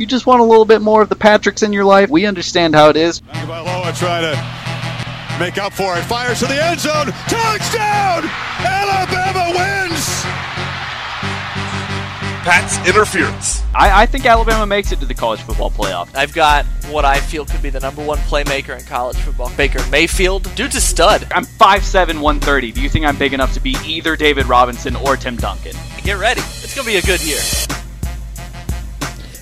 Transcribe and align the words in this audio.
You 0.00 0.06
just 0.06 0.24
want 0.24 0.40
a 0.40 0.44
little 0.44 0.64
bit 0.64 0.80
more 0.80 1.02
of 1.02 1.10
the 1.10 1.14
Patricks 1.14 1.62
in 1.62 1.74
your 1.74 1.84
life. 1.84 2.08
We 2.08 2.24
understand 2.24 2.74
how 2.74 2.88
it 2.88 2.96
is. 2.96 3.20
Tagovailoa 3.20 3.98
trying 3.98 4.22
to 4.32 5.38
make 5.38 5.58
up 5.58 5.74
for 5.74 5.94
it. 5.94 6.00
Fires 6.04 6.38
to 6.38 6.46
the 6.46 6.54
end 6.54 6.80
zone. 6.80 7.08
Touchdown! 7.28 8.24
Alabama 8.64 9.52
wins! 9.58 10.22
Pat's 12.46 12.78
interference. 12.88 13.60
I, 13.74 14.04
I 14.04 14.06
think 14.06 14.24
Alabama 14.24 14.64
makes 14.64 14.90
it 14.90 15.00
to 15.00 15.04
the 15.04 15.12
college 15.12 15.42
football 15.42 15.70
playoff. 15.70 16.08
I've 16.14 16.32
got 16.32 16.64
what 16.88 17.04
I 17.04 17.20
feel 17.20 17.44
could 17.44 17.60
be 17.60 17.68
the 17.68 17.80
number 17.80 18.02
one 18.02 18.16
playmaker 18.20 18.78
in 18.78 18.86
college 18.86 19.18
football. 19.18 19.52
Baker 19.54 19.86
Mayfield, 19.90 20.50
dude's 20.54 20.76
a 20.76 20.80
stud. 20.80 21.26
I'm 21.30 21.44
5'7", 21.44 22.22
130. 22.22 22.72
Do 22.72 22.80
you 22.80 22.88
think 22.88 23.04
I'm 23.04 23.18
big 23.18 23.34
enough 23.34 23.52
to 23.52 23.60
be 23.60 23.76
either 23.84 24.16
David 24.16 24.46
Robinson 24.46 24.96
or 24.96 25.18
Tim 25.18 25.36
Duncan? 25.36 25.76
Get 26.02 26.18
ready. 26.18 26.40
It's 26.40 26.74
gonna 26.74 26.86
be 26.86 26.96
a 26.96 27.02
good 27.02 27.22
year. 27.22 27.40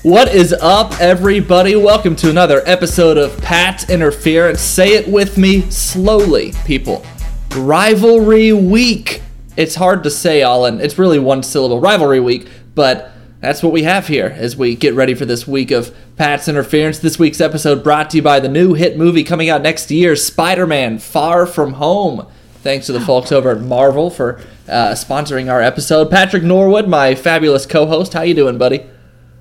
What 0.05 0.33
is 0.33 0.53
up, 0.53 1.01
everybody? 1.01 1.75
Welcome 1.75 2.15
to 2.17 2.31
another 2.31 2.63
episode 2.67 3.19
of 3.19 3.37
Pat's 3.43 3.91
Interference. 3.91 4.61
Say 4.61 4.95
it 4.95 5.09
with 5.09 5.37
me 5.37 5.69
slowly, 5.73 6.53
people. 6.65 7.05
Rivalry 7.57 8.53
week. 8.53 9.23
It's 9.57 9.75
hard 9.75 10.05
to 10.05 10.11
say, 10.11 10.41
Alan. 10.41 10.81
It's 10.81 10.99
really 10.99 11.19
one 11.19 11.43
syllable. 11.43 11.81
Rivalry 11.81 12.21
week, 12.21 12.47
but 12.77 13.11
that's 13.41 13.61
what 13.61 13.73
we 13.73 13.83
have 13.83 14.07
here 14.07 14.33
as 14.39 14.57
we 14.57 14.77
get 14.77 14.95
ready 14.95 15.15
for 15.15 15.25
this 15.25 15.49
week 15.49 15.73
of 15.73 15.93
Pat's 16.15 16.47
Interference. 16.47 17.01
This 17.01 17.19
week's 17.19 17.41
episode 17.41 17.83
brought 17.83 18.11
to 18.11 18.19
you 18.19 18.23
by 18.23 18.39
the 18.39 18.49
new 18.49 18.75
hit 18.75 18.97
movie 18.97 19.25
coming 19.25 19.51
out 19.51 19.63
next 19.63 19.91
year, 19.91 20.15
Spider-Man: 20.15 21.01
Far 21.01 21.45
From 21.45 21.73
Home. 21.73 22.25
Thanks 22.63 22.87
to 22.87 22.93
the 22.93 23.01
folks 23.01 23.33
over 23.33 23.51
at 23.51 23.63
Marvel 23.63 24.11
for 24.11 24.41
uh, 24.69 24.93
sponsoring 24.93 25.51
our 25.51 25.61
episode. 25.61 26.09
Patrick 26.09 26.45
Norwood, 26.45 26.87
my 26.87 27.17
fabulous 27.17 27.67
co-host. 27.67 28.13
How 28.13 28.23
you 28.23 28.35
doing, 28.35 28.59
buddy? 28.59 28.87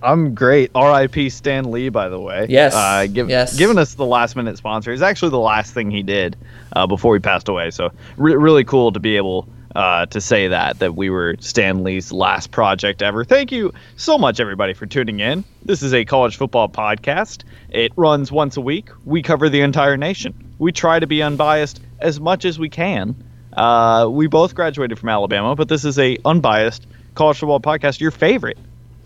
I'm 0.01 0.35
great. 0.35 0.71
R.I.P. 0.75 1.29
Stan 1.29 1.71
Lee, 1.71 1.89
by 1.89 2.09
the 2.09 2.19
way. 2.19 2.45
Yes. 2.49 2.73
Uh, 2.73 3.07
give, 3.07 3.29
yes. 3.29 3.57
Giving 3.57 3.77
us 3.77 3.95
the 3.95 4.05
last 4.05 4.35
minute 4.35 4.57
sponsor. 4.57 4.91
It's 4.91 5.01
actually 5.01 5.31
the 5.31 5.39
last 5.39 5.73
thing 5.73 5.91
he 5.91 6.03
did 6.03 6.35
uh, 6.73 6.87
before 6.87 7.15
he 7.15 7.19
passed 7.19 7.49
away. 7.49 7.71
So 7.71 7.91
re- 8.17 8.35
really 8.35 8.63
cool 8.63 8.91
to 8.91 8.99
be 8.99 9.17
able 9.17 9.47
uh, 9.75 10.05
to 10.07 10.19
say 10.19 10.47
that 10.47 10.79
that 10.79 10.95
we 10.95 11.09
were 11.09 11.35
Stan 11.39 11.83
Lee's 11.83 12.11
last 12.11 12.51
project 12.51 13.01
ever. 13.01 13.23
Thank 13.23 13.51
you 13.51 13.73
so 13.95 14.17
much, 14.17 14.39
everybody, 14.39 14.73
for 14.73 14.85
tuning 14.85 15.19
in. 15.19 15.43
This 15.63 15.83
is 15.83 15.93
a 15.93 16.05
college 16.05 16.37
football 16.37 16.69
podcast. 16.69 17.43
It 17.69 17.91
runs 17.95 18.31
once 18.31 18.57
a 18.57 18.61
week. 18.61 18.89
We 19.05 19.21
cover 19.21 19.49
the 19.49 19.61
entire 19.61 19.97
nation. 19.97 20.33
We 20.57 20.71
try 20.71 20.99
to 20.99 21.07
be 21.07 21.21
unbiased 21.21 21.81
as 21.99 22.19
much 22.19 22.45
as 22.45 22.57
we 22.57 22.69
can. 22.69 23.15
Uh, 23.53 24.07
we 24.09 24.27
both 24.27 24.55
graduated 24.55 24.97
from 24.99 25.09
Alabama, 25.09 25.55
but 25.55 25.69
this 25.69 25.85
is 25.85 25.97
a 25.99 26.17
unbiased 26.25 26.87
college 27.15 27.37
football 27.37 27.59
podcast. 27.59 27.99
Your 27.99 28.11
favorite 28.11 28.57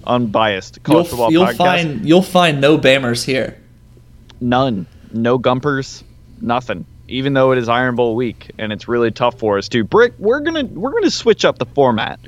unbiased 0.06 0.82
college 0.84 0.96
You'll, 0.98 1.10
football 1.10 1.32
you'll 1.32 1.46
podcast. 1.48 1.58
find 1.58 2.06
you'll 2.08 2.22
find 2.22 2.62
no 2.62 2.78
Bammers 2.78 3.24
here. 3.26 3.58
None. 4.40 4.88
No 5.14 5.38
Gumpers. 5.40 6.04
Nothing. 6.42 6.86
Even 7.08 7.34
though 7.34 7.52
it 7.52 7.58
is 7.58 7.68
Iron 7.70 7.96
Bowl 7.96 8.16
week 8.16 8.52
and 8.58 8.72
it's 8.72 8.88
really 8.88 9.12
tough 9.12 9.38
for 9.38 9.58
us 9.58 9.68
to 9.70 9.84
brick, 9.84 10.14
we're 10.18 10.40
gonna 10.40 10.64
we're 10.66 10.92
gonna 10.92 11.12
switch 11.12 11.44
up 11.46 11.58
the 11.60 11.66
format. 11.66 12.20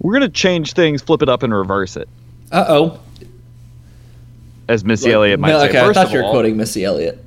We're 0.00 0.12
gonna 0.12 0.28
change 0.28 0.74
things, 0.74 1.02
flip 1.02 1.22
it 1.22 1.28
up, 1.28 1.42
and 1.42 1.52
reverse 1.54 1.96
it, 1.96 2.08
Uh 2.52 2.64
oh. 2.68 3.00
as 4.68 4.84
Missy 4.84 5.10
Elliott 5.12 5.40
might 5.40 5.48
No, 5.48 5.60
say. 5.60 5.68
okay, 5.70 5.80
I 5.80 5.92
thought 5.92 6.12
you 6.12 6.18
were 6.18 6.24
all, 6.24 6.30
quoting 6.30 6.56
Missy 6.56 6.84
Elliott. 6.84 7.18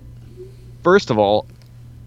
first 0.83 1.09
of 1.09 1.17
all, 1.17 1.47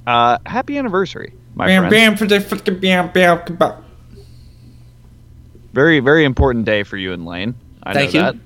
uh, 0.06 0.38
happy 0.46 0.78
anniversary, 0.78 1.34
my 1.54 1.66
Bam, 1.66 1.82
friend. 1.82 1.90
bam, 1.90 2.16
for 2.16 2.26
the 2.26 2.40
fucking 2.40 2.78
bam, 2.78 3.10
bam, 3.12 3.56
bam. 3.56 3.74
Very 5.72 5.98
very 6.00 6.24
important 6.24 6.64
day 6.64 6.84
for 6.84 6.96
you 6.96 7.12
and 7.12 7.26
Lane. 7.26 7.54
I 7.84 7.92
Thank 7.92 8.14
know 8.14 8.20
you. 8.20 8.32
that. 8.32 8.36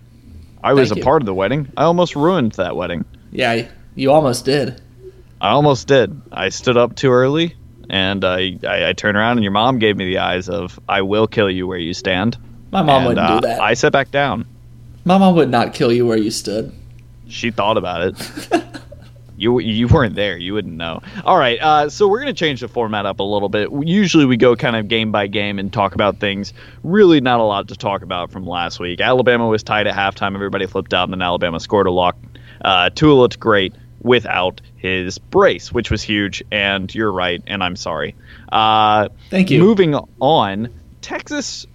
I 0.62 0.72
was 0.74 0.88
Thank 0.88 0.96
a 0.96 1.00
you. 1.00 1.04
part 1.04 1.22
of 1.22 1.26
the 1.26 1.34
wedding. 1.34 1.70
I 1.76 1.84
almost 1.84 2.16
ruined 2.16 2.52
that 2.52 2.76
wedding. 2.76 3.04
Yeah, 3.30 3.68
you 3.94 4.10
almost 4.10 4.44
did. 4.44 4.80
I 5.40 5.50
almost 5.50 5.86
did. 5.86 6.20
I 6.32 6.48
stood 6.48 6.76
up 6.76 6.96
too 6.96 7.10
early, 7.10 7.54
and 7.88 8.24
I, 8.24 8.58
I, 8.66 8.88
I 8.88 8.92
turned 8.92 9.16
around, 9.16 9.38
and 9.38 9.44
your 9.44 9.52
mom 9.52 9.78
gave 9.78 9.96
me 9.96 10.06
the 10.06 10.18
eyes 10.18 10.48
of 10.48 10.80
"I 10.88 11.02
will 11.02 11.26
kill 11.26 11.50
you 11.50 11.66
where 11.66 11.78
you 11.78 11.94
stand." 11.94 12.36
My 12.72 12.82
mom 12.82 12.98
and, 12.98 13.06
wouldn't 13.06 13.26
uh, 13.26 13.40
do 13.40 13.46
that. 13.46 13.60
I 13.60 13.74
sat 13.74 13.92
back 13.92 14.10
down. 14.10 14.46
My 15.04 15.16
mom 15.16 15.36
would 15.36 15.50
not 15.50 15.74
kill 15.74 15.92
you 15.92 16.06
where 16.06 16.18
you 16.18 16.30
stood. 16.30 16.72
She 17.28 17.50
thought 17.50 17.76
about 17.76 18.02
it. 18.02 18.48
you 19.38 19.58
you 19.60 19.88
weren't 19.88 20.14
there. 20.14 20.36
You 20.36 20.54
wouldn't 20.54 20.74
know. 20.74 21.00
All 21.24 21.38
right. 21.38 21.58
Uh, 21.60 21.88
so 21.88 22.08
we're 22.08 22.18
gonna 22.18 22.34
change 22.34 22.60
the 22.60 22.68
format 22.68 23.06
up 23.06 23.20
a 23.20 23.22
little 23.22 23.48
bit. 23.48 23.70
Usually 23.84 24.24
we 24.26 24.36
go 24.36 24.56
kind 24.56 24.76
of 24.76 24.88
game 24.88 25.12
by 25.12 25.26
game 25.28 25.58
and 25.58 25.72
talk 25.72 25.94
about 25.94 26.18
things. 26.18 26.52
Really, 26.82 27.20
not 27.20 27.40
a 27.40 27.44
lot 27.44 27.68
to 27.68 27.76
talk 27.76 28.02
about 28.02 28.30
from 28.30 28.46
last 28.46 28.80
week. 28.80 29.00
Alabama 29.00 29.46
was 29.46 29.62
tied 29.62 29.86
at 29.86 29.94
halftime. 29.94 30.34
Everybody 30.34 30.66
flipped 30.66 30.92
out, 30.92 31.04
and 31.04 31.12
then 31.12 31.22
Alabama 31.22 31.60
scored 31.60 31.86
a 31.86 31.90
lock. 31.90 32.16
Uh, 32.60 32.90
Tua 32.90 33.14
looked 33.14 33.38
great 33.38 33.74
without 34.00 34.60
his 34.76 35.18
brace, 35.18 35.72
which 35.72 35.90
was 35.90 36.02
huge. 36.02 36.42
And 36.50 36.92
you're 36.94 37.12
right, 37.12 37.42
and 37.46 37.62
I'm 37.62 37.76
sorry. 37.76 38.14
Uh, 38.50 39.08
Thank 39.30 39.50
you. 39.50 39.60
Moving 39.60 39.94
on, 40.20 40.68
Texas 41.00 41.66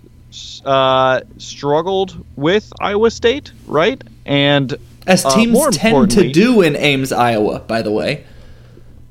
uh, 0.66 1.22
struggled 1.38 2.26
with 2.36 2.72
Iowa 2.80 3.12
State, 3.12 3.52
right? 3.68 4.02
And 4.26 4.76
As 5.08 5.26
uh, 5.26 5.30
teams 5.36 5.52
more 5.52 5.72
tend 5.72 6.12
to 6.12 6.32
do 6.32 6.62
in 6.62 6.76
Ames, 6.76 7.12
Iowa, 7.12 7.60
by 7.60 7.82
the 7.82 7.92
way. 7.92 8.26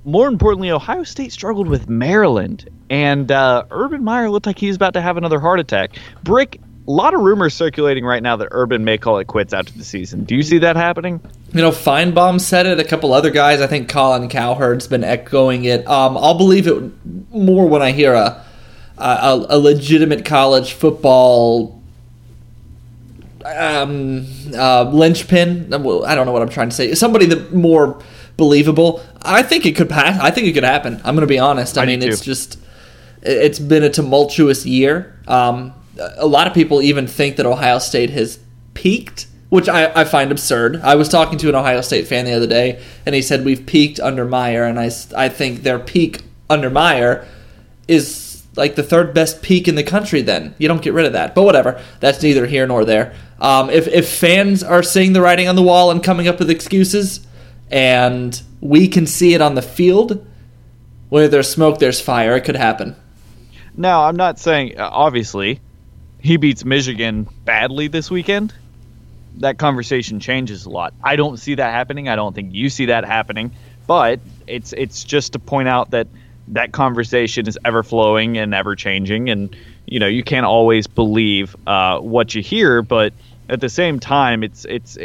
more 0.04 0.26
importantly, 0.28 0.70
Ohio 0.70 1.04
State 1.04 1.32
struggled 1.32 1.68
with 1.68 1.88
Maryland, 1.88 2.68
and 2.90 3.30
uh, 3.30 3.64
Urban 3.70 4.02
Meyer 4.02 4.30
looked 4.30 4.46
like 4.46 4.58
he 4.58 4.66
was 4.68 4.76
about 4.76 4.94
to 4.94 5.00
have 5.02 5.16
another 5.16 5.38
heart 5.38 5.60
attack. 5.60 5.96
Brick, 6.24 6.60
a 6.88 6.90
lot 6.90 7.14
of 7.14 7.20
rumors 7.20 7.54
circulating 7.54 8.04
right 8.04 8.22
now 8.22 8.36
that 8.36 8.48
Urban 8.50 8.84
may 8.84 8.98
call 8.98 9.18
it 9.18 9.26
quits 9.26 9.52
after 9.52 9.72
the 9.72 9.84
season. 9.84 10.24
Do 10.24 10.34
you 10.34 10.42
see 10.42 10.58
that 10.58 10.74
happening? 10.74 11.20
You 11.52 11.60
know, 11.60 11.70
Finebaum 11.70 12.40
said 12.40 12.66
it. 12.66 12.80
A 12.80 12.84
couple 12.84 13.12
other 13.12 13.30
guys. 13.30 13.60
I 13.60 13.66
think 13.68 13.88
Colin 13.88 14.28
Cowherd's 14.28 14.88
been 14.88 15.04
echoing 15.04 15.64
it. 15.64 15.86
Um, 15.86 16.16
I'll 16.16 16.38
believe 16.38 16.66
it 16.66 16.82
more 17.30 17.68
when 17.68 17.82
I 17.82 17.92
hear 17.92 18.14
a 18.14 18.44
a, 18.98 19.46
a 19.48 19.58
legitimate 19.58 20.24
college 20.24 20.72
football 20.74 21.81
um, 23.44 24.26
uh, 24.54 24.84
linchpin. 24.92 25.68
Well, 25.70 26.04
I 26.04 26.14
don't 26.14 26.26
know 26.26 26.32
what 26.32 26.42
I'm 26.42 26.48
trying 26.48 26.68
to 26.70 26.74
say. 26.74 26.94
Somebody 26.94 27.26
that 27.26 27.52
more 27.52 28.02
believable. 28.36 29.02
I 29.22 29.42
think 29.42 29.66
it 29.66 29.76
could 29.76 29.88
pass. 29.88 30.18
I 30.20 30.30
think 30.30 30.46
it 30.46 30.52
could 30.52 30.64
happen. 30.64 30.96
I'm 31.04 31.14
going 31.14 31.20
to 31.20 31.26
be 31.26 31.38
honest. 31.38 31.78
I, 31.78 31.82
I 31.82 31.86
mean, 31.86 32.02
it's 32.02 32.20
too. 32.20 32.26
just 32.26 32.58
it's 33.22 33.58
been 33.58 33.82
a 33.82 33.90
tumultuous 33.90 34.66
year. 34.66 35.18
Um, 35.28 35.72
a 36.16 36.26
lot 36.26 36.46
of 36.46 36.54
people 36.54 36.82
even 36.82 37.06
think 37.06 37.36
that 37.36 37.46
Ohio 37.46 37.78
State 37.78 38.10
has 38.10 38.38
peaked, 38.74 39.26
which 39.48 39.68
I, 39.68 39.92
I 40.00 40.04
find 40.04 40.32
absurd. 40.32 40.80
I 40.82 40.94
was 40.94 41.08
talking 41.08 41.38
to 41.38 41.48
an 41.48 41.54
Ohio 41.54 41.80
State 41.82 42.06
fan 42.06 42.24
the 42.24 42.32
other 42.32 42.46
day, 42.46 42.82
and 43.06 43.14
he 43.14 43.22
said 43.22 43.44
we've 43.44 43.64
peaked 43.66 44.00
under 44.00 44.24
Meyer, 44.24 44.64
and 44.64 44.78
I 44.80 44.90
I 45.16 45.28
think 45.28 45.62
their 45.62 45.78
peak 45.78 46.22
under 46.48 46.70
Meyer 46.70 47.26
is 47.88 48.31
like 48.56 48.74
the 48.74 48.82
third 48.82 49.14
best 49.14 49.42
peak 49.42 49.68
in 49.68 49.74
the 49.74 49.82
country. 49.82 50.22
Then 50.22 50.54
you 50.58 50.68
don't 50.68 50.82
get 50.82 50.92
rid 50.92 51.06
of 51.06 51.12
that, 51.12 51.34
but 51.34 51.42
whatever. 51.44 51.82
That's 52.00 52.22
neither 52.22 52.46
here 52.46 52.66
nor 52.66 52.84
there. 52.84 53.14
Um, 53.40 53.70
if 53.70 53.88
if 53.88 54.08
fans 54.08 54.62
are 54.62 54.82
seeing 54.82 55.12
the 55.12 55.20
writing 55.20 55.48
on 55.48 55.56
the 55.56 55.62
wall 55.62 55.90
and 55.90 56.02
coming 56.02 56.28
up 56.28 56.38
with 56.38 56.50
excuses, 56.50 57.26
and 57.70 58.40
we 58.60 58.88
can 58.88 59.06
see 59.06 59.34
it 59.34 59.40
on 59.40 59.54
the 59.54 59.62
field, 59.62 60.26
where 61.08 61.28
there's 61.28 61.48
smoke, 61.48 61.78
there's 61.78 62.00
fire. 62.00 62.36
It 62.36 62.42
could 62.42 62.56
happen. 62.56 62.96
No, 63.76 64.02
I'm 64.02 64.16
not 64.16 64.38
saying. 64.38 64.78
Uh, 64.78 64.88
obviously, 64.92 65.60
he 66.20 66.36
beats 66.36 66.64
Michigan 66.64 67.26
badly 67.44 67.88
this 67.88 68.10
weekend. 68.10 68.54
That 69.38 69.58
conversation 69.58 70.20
changes 70.20 70.66
a 70.66 70.70
lot. 70.70 70.92
I 71.02 71.16
don't 71.16 71.38
see 71.38 71.54
that 71.54 71.72
happening. 71.72 72.08
I 72.08 72.16
don't 72.16 72.34
think 72.34 72.52
you 72.52 72.68
see 72.68 72.86
that 72.86 73.04
happening. 73.04 73.52
But 73.86 74.20
it's 74.46 74.72
it's 74.74 75.02
just 75.04 75.32
to 75.32 75.38
point 75.38 75.68
out 75.68 75.90
that 75.90 76.06
that 76.52 76.72
conversation 76.72 77.46
is 77.46 77.58
ever 77.64 77.82
flowing 77.82 78.38
and 78.38 78.54
ever 78.54 78.76
changing, 78.76 79.30
and 79.30 79.54
you 79.86 79.98
know 79.98 80.06
you 80.06 80.22
can't 80.22 80.46
always 80.46 80.86
believe 80.86 81.56
uh, 81.66 81.98
what 81.98 82.34
you 82.34 82.42
hear. 82.42 82.82
But 82.82 83.12
at 83.48 83.60
the 83.60 83.68
same 83.68 84.00
time, 84.00 84.42
it's 84.42 84.64
it's 84.64 84.96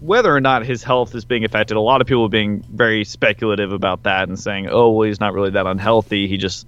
whether 0.00 0.34
or 0.34 0.40
not 0.40 0.66
his 0.66 0.82
health 0.82 1.14
is 1.14 1.24
being 1.24 1.44
affected, 1.44 1.76
a 1.76 1.80
lot 1.80 2.00
of 2.00 2.06
people 2.08 2.24
are 2.24 2.28
being 2.28 2.64
very 2.72 3.04
speculative 3.04 3.72
about 3.72 4.02
that 4.02 4.28
and 4.28 4.38
saying, 4.38 4.68
"Oh, 4.68 4.90
well, 4.90 5.06
he's 5.06 5.20
not 5.20 5.32
really 5.32 5.50
that 5.50 5.66
unhealthy. 5.66 6.28
He 6.28 6.36
just 6.36 6.66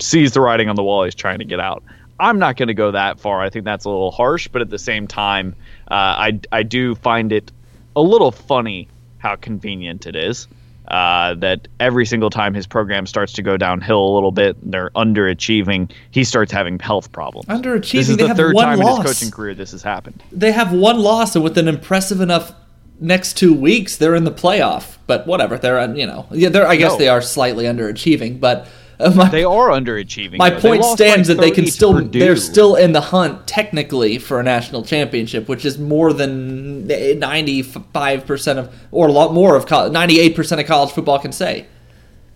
sees 0.00 0.32
the 0.32 0.40
writing 0.40 0.68
on 0.68 0.76
the 0.76 0.84
wall. 0.84 1.04
He's 1.04 1.14
trying 1.14 1.38
to 1.38 1.44
get 1.44 1.60
out." 1.60 1.82
I'm 2.18 2.38
not 2.38 2.56
going 2.56 2.68
to 2.68 2.74
go 2.74 2.92
that 2.92 3.18
far. 3.18 3.42
I 3.42 3.50
think 3.50 3.64
that's 3.64 3.86
a 3.86 3.88
little 3.88 4.12
harsh, 4.12 4.46
but 4.48 4.62
at 4.62 4.70
the 4.70 4.78
same 4.78 5.06
time, 5.08 5.56
uh, 5.88 5.94
I 5.94 6.40
I 6.52 6.62
do 6.62 6.94
find 6.94 7.32
it 7.32 7.50
a 7.96 8.00
little 8.00 8.30
funny 8.30 8.88
how 9.18 9.36
convenient 9.36 10.06
it 10.06 10.14
is. 10.14 10.46
Uh, 10.88 11.32
that 11.34 11.66
every 11.80 12.04
single 12.04 12.28
time 12.28 12.52
his 12.52 12.66
program 12.66 13.06
starts 13.06 13.32
to 13.32 13.42
go 13.42 13.56
downhill 13.56 14.00
a 14.06 14.12
little 14.14 14.30
bit, 14.32 14.54
they're 14.70 14.90
underachieving. 14.90 15.90
He 16.10 16.24
starts 16.24 16.52
having 16.52 16.78
health 16.78 17.10
problems. 17.10 17.46
Underachieving, 17.48 17.92
This 17.92 18.08
is 18.10 18.16
they 18.18 18.22
the 18.24 18.28
have 18.28 18.36
third 18.36 18.54
time 18.54 18.80
in 18.80 18.86
his 18.86 18.98
coaching 18.98 19.30
career 19.30 19.54
this 19.54 19.70
has 19.72 19.82
happened. 19.82 20.22
They 20.30 20.52
have 20.52 20.72
one 20.72 20.98
loss, 20.98 21.34
and 21.34 21.42
with 21.42 21.56
an 21.56 21.68
impressive 21.68 22.20
enough 22.20 22.52
next 23.00 23.38
two 23.38 23.54
weeks, 23.54 23.96
they're 23.96 24.14
in 24.14 24.24
the 24.24 24.30
playoff. 24.30 24.98
But 25.06 25.26
whatever, 25.26 25.56
they're 25.56 25.94
you 25.96 26.06
know, 26.06 26.26
yeah, 26.30 26.50
they're. 26.50 26.66
I 26.66 26.76
guess 26.76 26.92
No. 26.92 26.98
they 26.98 27.08
are 27.08 27.22
slightly 27.22 27.64
underachieving, 27.64 28.38
but 28.38 28.68
my, 29.14 29.28
They 29.28 29.44
are 29.44 29.68
underachieving. 29.68 30.38
my 30.38 30.50
though. 30.50 30.60
Point 30.60 30.84
stands 30.84 31.28
by 31.28 31.34
that 31.34 31.40
they 31.40 31.50
can 31.50 31.66
still 31.66 32.04
they're 32.04 32.36
still 32.36 32.76
in 32.76 32.92
the 32.92 33.00
hunt 33.00 33.46
technically 33.46 34.18
for 34.18 34.40
a 34.40 34.42
national 34.42 34.82
championship, 34.84 35.48
which 35.48 35.64
is 35.64 35.78
more 35.78 36.12
than 36.12 36.86
ninety 36.86 37.62
five 37.62 38.26
percent 38.26 38.58
of 38.58 38.74
or 38.90 39.08
a 39.08 39.12
lot 39.12 39.32
more 39.32 39.56
of 39.56 39.70
ninety 39.92 40.20
eight 40.20 40.36
percent 40.36 40.60
of 40.60 40.66
college 40.66 40.92
football 40.92 41.18
can 41.18 41.32
say. 41.32 41.66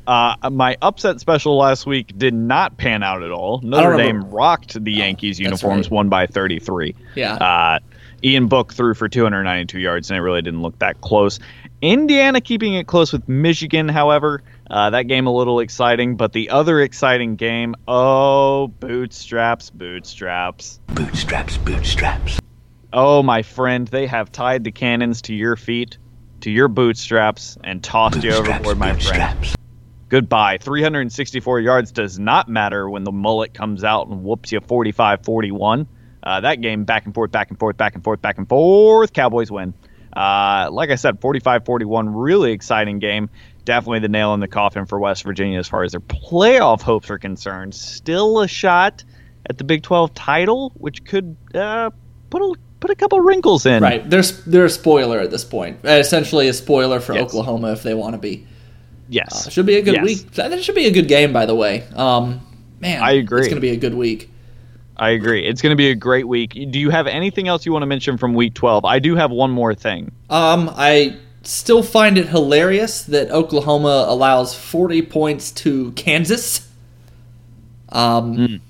Uh, 0.08 0.34
my 0.50 0.74
upset 0.80 1.20
special 1.20 1.58
last 1.58 1.84
week 1.84 2.16
did 2.16 2.32
not 2.32 2.78
pan 2.78 3.02
out 3.02 3.22
at 3.22 3.30
all. 3.30 3.60
Notre 3.62 3.98
Dame 3.98 4.24
rocked 4.30 4.82
the 4.82 4.90
Yankees 4.90 5.38
uniforms, 5.38 5.88
right. 5.88 5.96
won 5.96 6.08
by 6.08 6.26
33. 6.26 6.94
Yeah. 7.14 7.34
Uh, 7.34 7.78
Ian 8.24 8.48
Book 8.48 8.72
threw 8.72 8.94
for 8.94 9.06
292 9.06 9.78
yards, 9.78 10.10
and 10.10 10.16
it 10.16 10.22
really 10.22 10.40
didn't 10.40 10.62
look 10.62 10.78
that 10.78 11.02
close. 11.02 11.38
Indiana 11.80 12.40
keeping 12.40 12.74
it 12.74 12.88
close 12.88 13.12
with 13.12 13.28
Michigan, 13.28 13.88
however. 13.88 14.42
Uh, 14.68 14.90
that 14.90 15.04
game 15.04 15.26
a 15.26 15.32
little 15.32 15.60
exciting, 15.60 16.16
but 16.16 16.32
the 16.32 16.50
other 16.50 16.80
exciting 16.80 17.36
game, 17.36 17.76
oh, 17.86 18.66
bootstraps, 18.66 19.70
bootstraps. 19.70 20.80
Bootstraps, 20.88 21.56
bootstraps. 21.58 22.40
Oh, 22.92 23.22
my 23.22 23.42
friend, 23.42 23.86
they 23.86 24.06
have 24.06 24.32
tied 24.32 24.64
the 24.64 24.72
cannons 24.72 25.22
to 25.22 25.34
your 25.34 25.56
feet, 25.56 25.98
to 26.40 26.50
your 26.50 26.68
bootstraps, 26.68 27.56
and 27.62 27.82
tossed 27.82 28.24
you 28.24 28.32
overboard, 28.32 28.78
my 28.78 28.94
friend. 28.94 29.54
Goodbye. 30.08 30.58
364 30.58 31.60
yards 31.60 31.92
does 31.92 32.18
not 32.18 32.48
matter 32.48 32.88
when 32.88 33.04
the 33.04 33.12
mullet 33.12 33.54
comes 33.54 33.84
out 33.84 34.08
and 34.08 34.24
whoops 34.24 34.50
you 34.50 34.60
45 34.60 35.22
41. 35.22 35.86
Uh, 36.22 36.40
that 36.40 36.60
game 36.60 36.84
back 36.84 37.04
and 37.04 37.14
forth, 37.14 37.30
back 37.30 37.50
and 37.50 37.58
forth, 37.58 37.76
back 37.76 37.94
and 37.94 38.02
forth, 38.02 38.20
back 38.20 38.38
and 38.38 38.48
forth. 38.48 39.12
Cowboys 39.12 39.50
win. 39.50 39.74
Uh, 40.16 40.68
like 40.70 40.90
I 40.90 40.94
said, 40.96 41.20
45 41.20 41.64
41, 41.64 42.08
really 42.08 42.52
exciting 42.52 42.98
game. 42.98 43.30
Definitely 43.64 44.00
the 44.00 44.08
nail 44.08 44.32
in 44.34 44.40
the 44.40 44.48
coffin 44.48 44.86
for 44.86 44.98
West 44.98 45.24
Virginia 45.24 45.58
as 45.58 45.68
far 45.68 45.82
as 45.84 45.92
their 45.92 46.00
playoff 46.00 46.80
hopes 46.80 47.10
are 47.10 47.18
concerned. 47.18 47.74
Still 47.74 48.40
a 48.40 48.48
shot 48.48 49.04
at 49.48 49.58
the 49.58 49.64
Big 49.64 49.82
12 49.82 50.14
title, 50.14 50.72
which 50.76 51.04
could 51.04 51.36
uh, 51.54 51.90
put 52.30 52.40
a 52.42 52.54
put 52.80 52.90
a 52.90 52.94
couple 52.94 53.20
wrinkles 53.20 53.66
in. 53.66 53.82
Right. 53.82 54.08
There's 54.08 54.42
they're 54.44 54.64
a 54.64 54.70
spoiler 54.70 55.18
at 55.20 55.30
this 55.30 55.44
point. 55.44 55.80
Essentially 55.84 56.48
a 56.48 56.52
spoiler 56.54 57.00
for 57.00 57.12
Yes. 57.14 57.24
Oklahoma 57.24 57.72
if 57.72 57.82
they 57.82 57.92
want 57.94 58.14
to 58.14 58.18
be. 58.18 58.46
Yes. 59.10 59.46
Uh, 59.46 59.50
should 59.50 59.66
be 59.66 59.76
a 59.76 59.82
good 59.82 59.94
Yes. 59.96 60.04
week. 60.04 60.30
That 60.32 60.62
should 60.62 60.74
be 60.74 60.86
a 60.86 60.90
good 60.90 61.08
game 61.08 61.32
by 61.32 61.44
the 61.44 61.54
way. 61.54 61.84
Um 61.94 62.40
man, 62.80 63.02
I 63.02 63.12
agree. 63.12 63.40
It's 63.40 63.48
going 63.48 63.56
to 63.56 63.60
be 63.60 63.70
a 63.70 63.76
good 63.76 63.94
week. 63.94 64.30
I 64.98 65.10
agree. 65.10 65.46
It's 65.46 65.62
going 65.62 65.70
to 65.70 65.76
be 65.76 65.90
a 65.90 65.94
great 65.94 66.26
week. 66.26 66.52
Do 66.52 66.78
you 66.78 66.90
have 66.90 67.06
anything 67.06 67.46
else 67.46 67.64
you 67.64 67.72
want 67.72 67.82
to 67.82 67.86
mention 67.86 68.18
from 68.18 68.34
week 68.34 68.54
12? 68.54 68.84
I 68.84 68.98
do 68.98 69.14
have 69.14 69.30
one 69.30 69.50
more 69.50 69.74
thing. 69.74 70.10
Um, 70.28 70.70
I 70.74 71.16
still 71.42 71.82
find 71.82 72.18
it 72.18 72.28
hilarious 72.28 73.02
that 73.04 73.30
Oklahoma 73.30 74.06
allows 74.08 74.54
40 74.54 75.02
points 75.02 75.52
to 75.52 75.92
Kansas. 75.92 76.68
Um, 77.90 78.60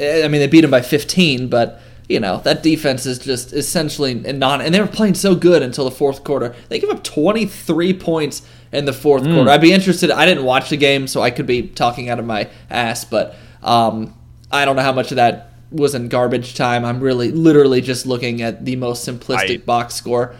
I 0.00 0.28
mean, 0.28 0.40
they 0.40 0.46
beat 0.46 0.62
them 0.62 0.70
by 0.70 0.80
15, 0.80 1.48
but 1.48 1.80
you 2.08 2.20
know 2.20 2.38
that 2.38 2.62
defense 2.62 3.06
is 3.06 3.18
just 3.18 3.52
essentially 3.52 4.14
non. 4.14 4.60
And 4.60 4.74
they 4.74 4.80
were 4.80 4.86
playing 4.86 5.14
so 5.14 5.34
good 5.34 5.62
until 5.62 5.84
the 5.84 5.90
fourth 5.90 6.24
quarter. 6.24 6.54
They 6.68 6.78
give 6.78 6.90
up 6.90 7.04
23 7.04 7.94
points 7.94 8.42
in 8.70 8.84
the 8.84 8.92
fourth 8.92 9.24
quarter. 9.24 9.50
I'd 9.50 9.60
be 9.60 9.72
interested. 9.72 10.10
I 10.10 10.26
didn't 10.26 10.44
watch 10.44 10.70
the 10.70 10.76
game, 10.76 11.06
so 11.06 11.22
I 11.22 11.30
could 11.30 11.46
be 11.46 11.62
talking 11.68 12.08
out 12.08 12.18
of 12.18 12.24
my 12.24 12.48
ass, 12.70 13.04
but 13.04 13.34
um, 13.62 14.14
I 14.50 14.64
don't 14.64 14.76
know 14.76 14.82
how 14.82 14.92
much 14.92 15.12
of 15.12 15.16
that 15.16 15.51
was 15.72 15.94
in 15.94 16.08
garbage 16.08 16.54
time. 16.54 16.84
I'm 16.84 17.00
really, 17.00 17.30
literally 17.32 17.80
just 17.80 18.06
looking 18.06 18.42
at 18.42 18.64
the 18.64 18.76
most 18.76 19.06
simplistic 19.08 19.62
I- 19.62 19.64
box 19.64 19.94
score. 19.94 20.34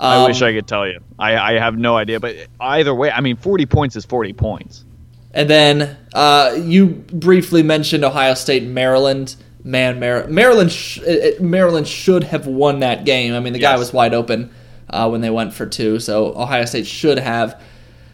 I 0.00 0.16
Um, 0.16 0.26
wish 0.28 0.42
I 0.42 0.52
could 0.52 0.66
tell 0.66 0.86
you. 0.88 0.98
I, 1.18 1.36
I 1.54 1.58
have 1.58 1.78
no 1.78 1.96
idea, 1.96 2.18
but 2.18 2.34
either 2.60 2.92
way, 2.94 3.10
I 3.12 3.20
mean, 3.20 3.36
40 3.36 3.66
points 3.66 3.94
is 3.96 4.04
40 4.04 4.32
points. 4.32 4.84
And 5.32 5.48
then 5.48 5.96
uh, 6.12 6.56
you 6.60 6.86
briefly 6.86 7.62
mentioned 7.62 8.04
Ohio 8.04 8.34
State, 8.34 8.64
Maryland. 8.64 9.36
Man, 9.66 9.98
Mar- 9.98 10.26
Maryland, 10.26 10.70
sh- 10.70 11.00
Maryland 11.40 11.88
should 11.88 12.24
have 12.24 12.46
won 12.46 12.80
that 12.80 13.04
game. 13.06 13.32
I 13.34 13.40
mean, 13.40 13.52
the 13.54 13.58
guy 13.60 13.78
was 13.78 13.92
wide 13.94 14.12
open 14.12 14.50
uh, 14.90 15.08
when 15.08 15.22
they 15.22 15.30
went 15.30 15.54
for 15.54 15.64
two, 15.64 15.98
so 16.00 16.34
Ohio 16.36 16.66
State 16.66 16.86
should 16.86 17.18
have 17.18 17.58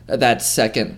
that 0.07 0.43
second 0.43 0.97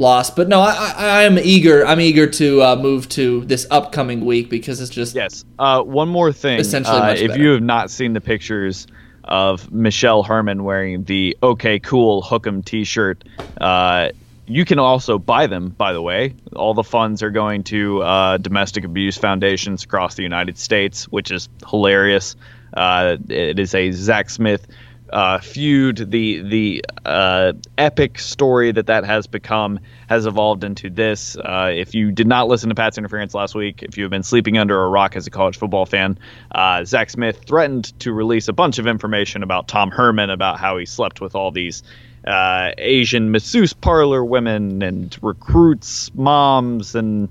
loss. 0.00 0.30
But 0.30 0.48
no, 0.48 0.60
I, 0.60 0.94
I, 0.96 1.22
am 1.22 1.38
eager. 1.38 1.86
I'm 1.86 2.00
eager 2.00 2.26
to 2.26 2.62
uh, 2.62 2.76
move 2.76 3.08
to 3.10 3.44
this 3.44 3.66
upcoming 3.70 4.24
week 4.24 4.50
because 4.50 4.80
it's 4.80 4.90
just 4.90 5.14
Yes. 5.14 5.44
Uh, 5.58 5.82
one 5.82 6.08
more 6.08 6.32
thing. 6.32 6.58
Essentially 6.58 6.96
uh, 6.96 7.12
if 7.12 7.28
better. 7.28 7.42
you 7.42 7.50
have 7.50 7.62
not 7.62 7.90
seen 7.90 8.14
the 8.14 8.20
pictures 8.20 8.88
of 9.24 9.70
Michelle 9.70 10.22
Herman 10.22 10.64
wearing 10.64 11.04
the 11.04 11.36
OK 11.42 11.78
Cool 11.78 12.22
Hook'em 12.22 12.64
t 12.64 12.82
shirt, 12.82 13.22
uh, 13.60 14.10
you 14.46 14.64
can 14.64 14.80
also 14.80 15.18
buy 15.18 15.46
them, 15.46 15.68
by 15.68 15.92
the 15.92 16.02
way. 16.02 16.34
All 16.56 16.74
the 16.74 16.82
funds 16.82 17.22
are 17.22 17.30
going 17.30 17.62
to 17.64 18.02
uh, 18.02 18.38
domestic 18.38 18.84
abuse 18.84 19.16
foundations 19.16 19.84
across 19.84 20.16
the 20.16 20.24
United 20.24 20.58
States, 20.58 21.04
which 21.04 21.30
is 21.30 21.48
hilarious. 21.68 22.34
Uh, 22.74 23.16
it 23.28 23.58
is 23.58 23.74
a 23.74 23.92
Zach 23.92 24.30
Smith 24.30 24.66
uh, 25.12 25.38
feud. 25.38 26.10
The 26.10 26.42
the 26.42 26.84
uh, 27.04 27.52
epic 27.78 28.18
story 28.18 28.72
that 28.72 28.86
that 28.86 29.04
has 29.04 29.26
become 29.26 29.80
has 30.08 30.26
evolved 30.26 30.64
into 30.64 30.90
this. 30.90 31.36
Uh, 31.36 31.70
if 31.74 31.94
you 31.94 32.10
did 32.12 32.26
not 32.26 32.48
listen 32.48 32.68
to 32.68 32.74
Pat's 32.74 32.98
interference 32.98 33.34
last 33.34 33.54
week, 33.54 33.82
if 33.82 33.96
you 33.96 34.04
have 34.04 34.10
been 34.10 34.22
sleeping 34.22 34.58
under 34.58 34.82
a 34.82 34.88
rock 34.88 35.16
as 35.16 35.26
a 35.26 35.30
college 35.30 35.58
football 35.58 35.86
fan, 35.86 36.18
uh, 36.52 36.84
Zach 36.84 37.10
Smith 37.10 37.42
threatened 37.46 37.98
to 38.00 38.12
release 38.12 38.48
a 38.48 38.52
bunch 38.52 38.78
of 38.78 38.86
information 38.86 39.42
about 39.42 39.68
Tom 39.68 39.90
Herman 39.90 40.30
about 40.30 40.58
how 40.58 40.78
he 40.78 40.86
slept 40.86 41.20
with 41.20 41.34
all 41.34 41.50
these 41.50 41.82
uh, 42.26 42.72
Asian 42.78 43.30
masseuse 43.30 43.72
parlor 43.72 44.24
women 44.24 44.82
and 44.82 45.16
recruits, 45.22 46.14
moms, 46.14 46.94
and 46.94 47.28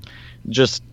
just 0.48 0.84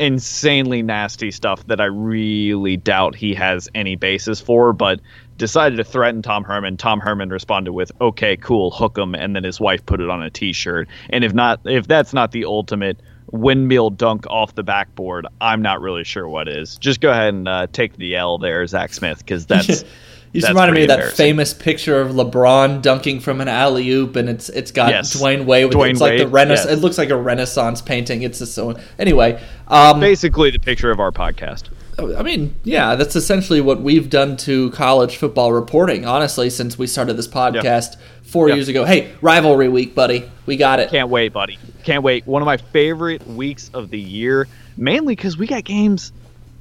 insanely 0.00 0.82
nasty 0.82 1.30
stuff 1.30 1.64
that 1.66 1.80
I 1.80 1.84
really 1.84 2.78
doubt 2.78 3.14
he 3.14 3.34
has 3.34 3.68
any 3.74 3.96
basis 3.96 4.40
for, 4.40 4.72
but 4.72 4.98
decided 5.36 5.76
to 5.76 5.84
threaten 5.84 6.22
Tom 6.22 6.42
Herman. 6.42 6.78
Tom 6.78 7.00
Herman 7.00 7.28
responded 7.28 7.72
with, 7.72 7.92
"Okay, 8.00 8.36
cool, 8.36 8.70
hook 8.70 8.96
him," 8.96 9.14
and 9.14 9.36
then 9.36 9.44
his 9.44 9.60
wife 9.60 9.84
put 9.84 10.00
it 10.00 10.08
on 10.08 10.22
a 10.22 10.30
T-shirt. 10.30 10.88
And 11.10 11.22
if 11.22 11.34
not, 11.34 11.60
if 11.66 11.86
that's 11.86 12.14
not 12.14 12.32
the 12.32 12.46
ultimate 12.46 13.00
windmill 13.30 13.90
dunk 13.90 14.26
off 14.28 14.54
the 14.54 14.62
backboard, 14.62 15.26
I'm 15.40 15.60
not 15.60 15.82
really 15.82 16.04
sure 16.04 16.26
what 16.26 16.48
is. 16.48 16.78
Just 16.78 17.00
go 17.00 17.10
ahead 17.10 17.34
and 17.34 17.46
uh, 17.46 17.66
take 17.70 17.96
the 17.96 18.16
L 18.16 18.38
there, 18.38 18.66
Zach 18.66 18.92
Smith, 18.94 19.18
because 19.18 19.46
that's. 19.46 19.84
You 20.32 20.40
just 20.40 20.50
reminded 20.50 20.74
me 20.74 20.82
of 20.82 20.88
that 20.88 21.12
famous 21.14 21.52
picture 21.52 22.00
of 22.00 22.12
LeBron 22.12 22.82
dunking 22.82 23.18
from 23.20 23.40
an 23.40 23.48
alley 23.48 23.88
oop, 23.90 24.14
and 24.14 24.28
it's 24.28 24.48
it's 24.48 24.70
got 24.70 24.90
Yes. 24.90 25.16
Dwyane 25.16 25.44
Wade. 25.44 25.66
With 25.66 25.74
Dwyane 25.76 25.90
it's 25.90 26.00
like 26.00 26.18
the 26.18 26.24
Wade, 26.24 26.32
Renaissance. 26.32 26.70
yes. 26.70 26.78
It 26.78 26.82
looks 26.82 26.98
like 26.98 27.10
a 27.10 27.16
Renaissance 27.16 27.82
painting. 27.82 28.22
It's 28.22 28.38
just 28.38 28.54
so. 28.54 28.76
Anyway, 28.98 29.42
um, 29.66 29.98
Basically, 29.98 30.50
the 30.50 30.60
picture 30.60 30.90
of 30.92 31.00
our 31.00 31.10
podcast. 31.10 31.64
I 31.98 32.22
mean, 32.22 32.54
yeah, 32.64 32.94
that's 32.94 33.14
essentially 33.16 33.60
what 33.60 33.82
we've 33.82 34.08
done 34.08 34.36
to 34.38 34.70
college 34.70 35.16
football 35.16 35.52
reporting. 35.52 36.06
Honestly, 36.06 36.48
since 36.48 36.78
we 36.78 36.86
started 36.86 37.14
this 37.14 37.28
podcast 37.28 37.96
four 38.22 38.48
Yeah. 38.48 38.54
years 38.54 38.68
ago. 38.68 38.84
Hey, 38.86 39.10
rivalry 39.20 39.68
week, 39.68 39.94
buddy. 39.94 40.24
We 40.46 40.56
got 40.56 40.78
it. 40.80 40.90
Can't 40.90 41.10
wait, 41.10 41.32
buddy. 41.32 41.58
Can't 41.84 42.02
wait. 42.04 42.26
One 42.26 42.40
of 42.40 42.46
my 42.46 42.56
favorite 42.56 43.26
weeks 43.26 43.68
of 43.74 43.90
the 43.90 43.98
year, 44.00 44.46
mainly 44.78 45.14
because 45.14 45.36
we 45.36 45.46
got 45.46 45.64
games 45.64 46.12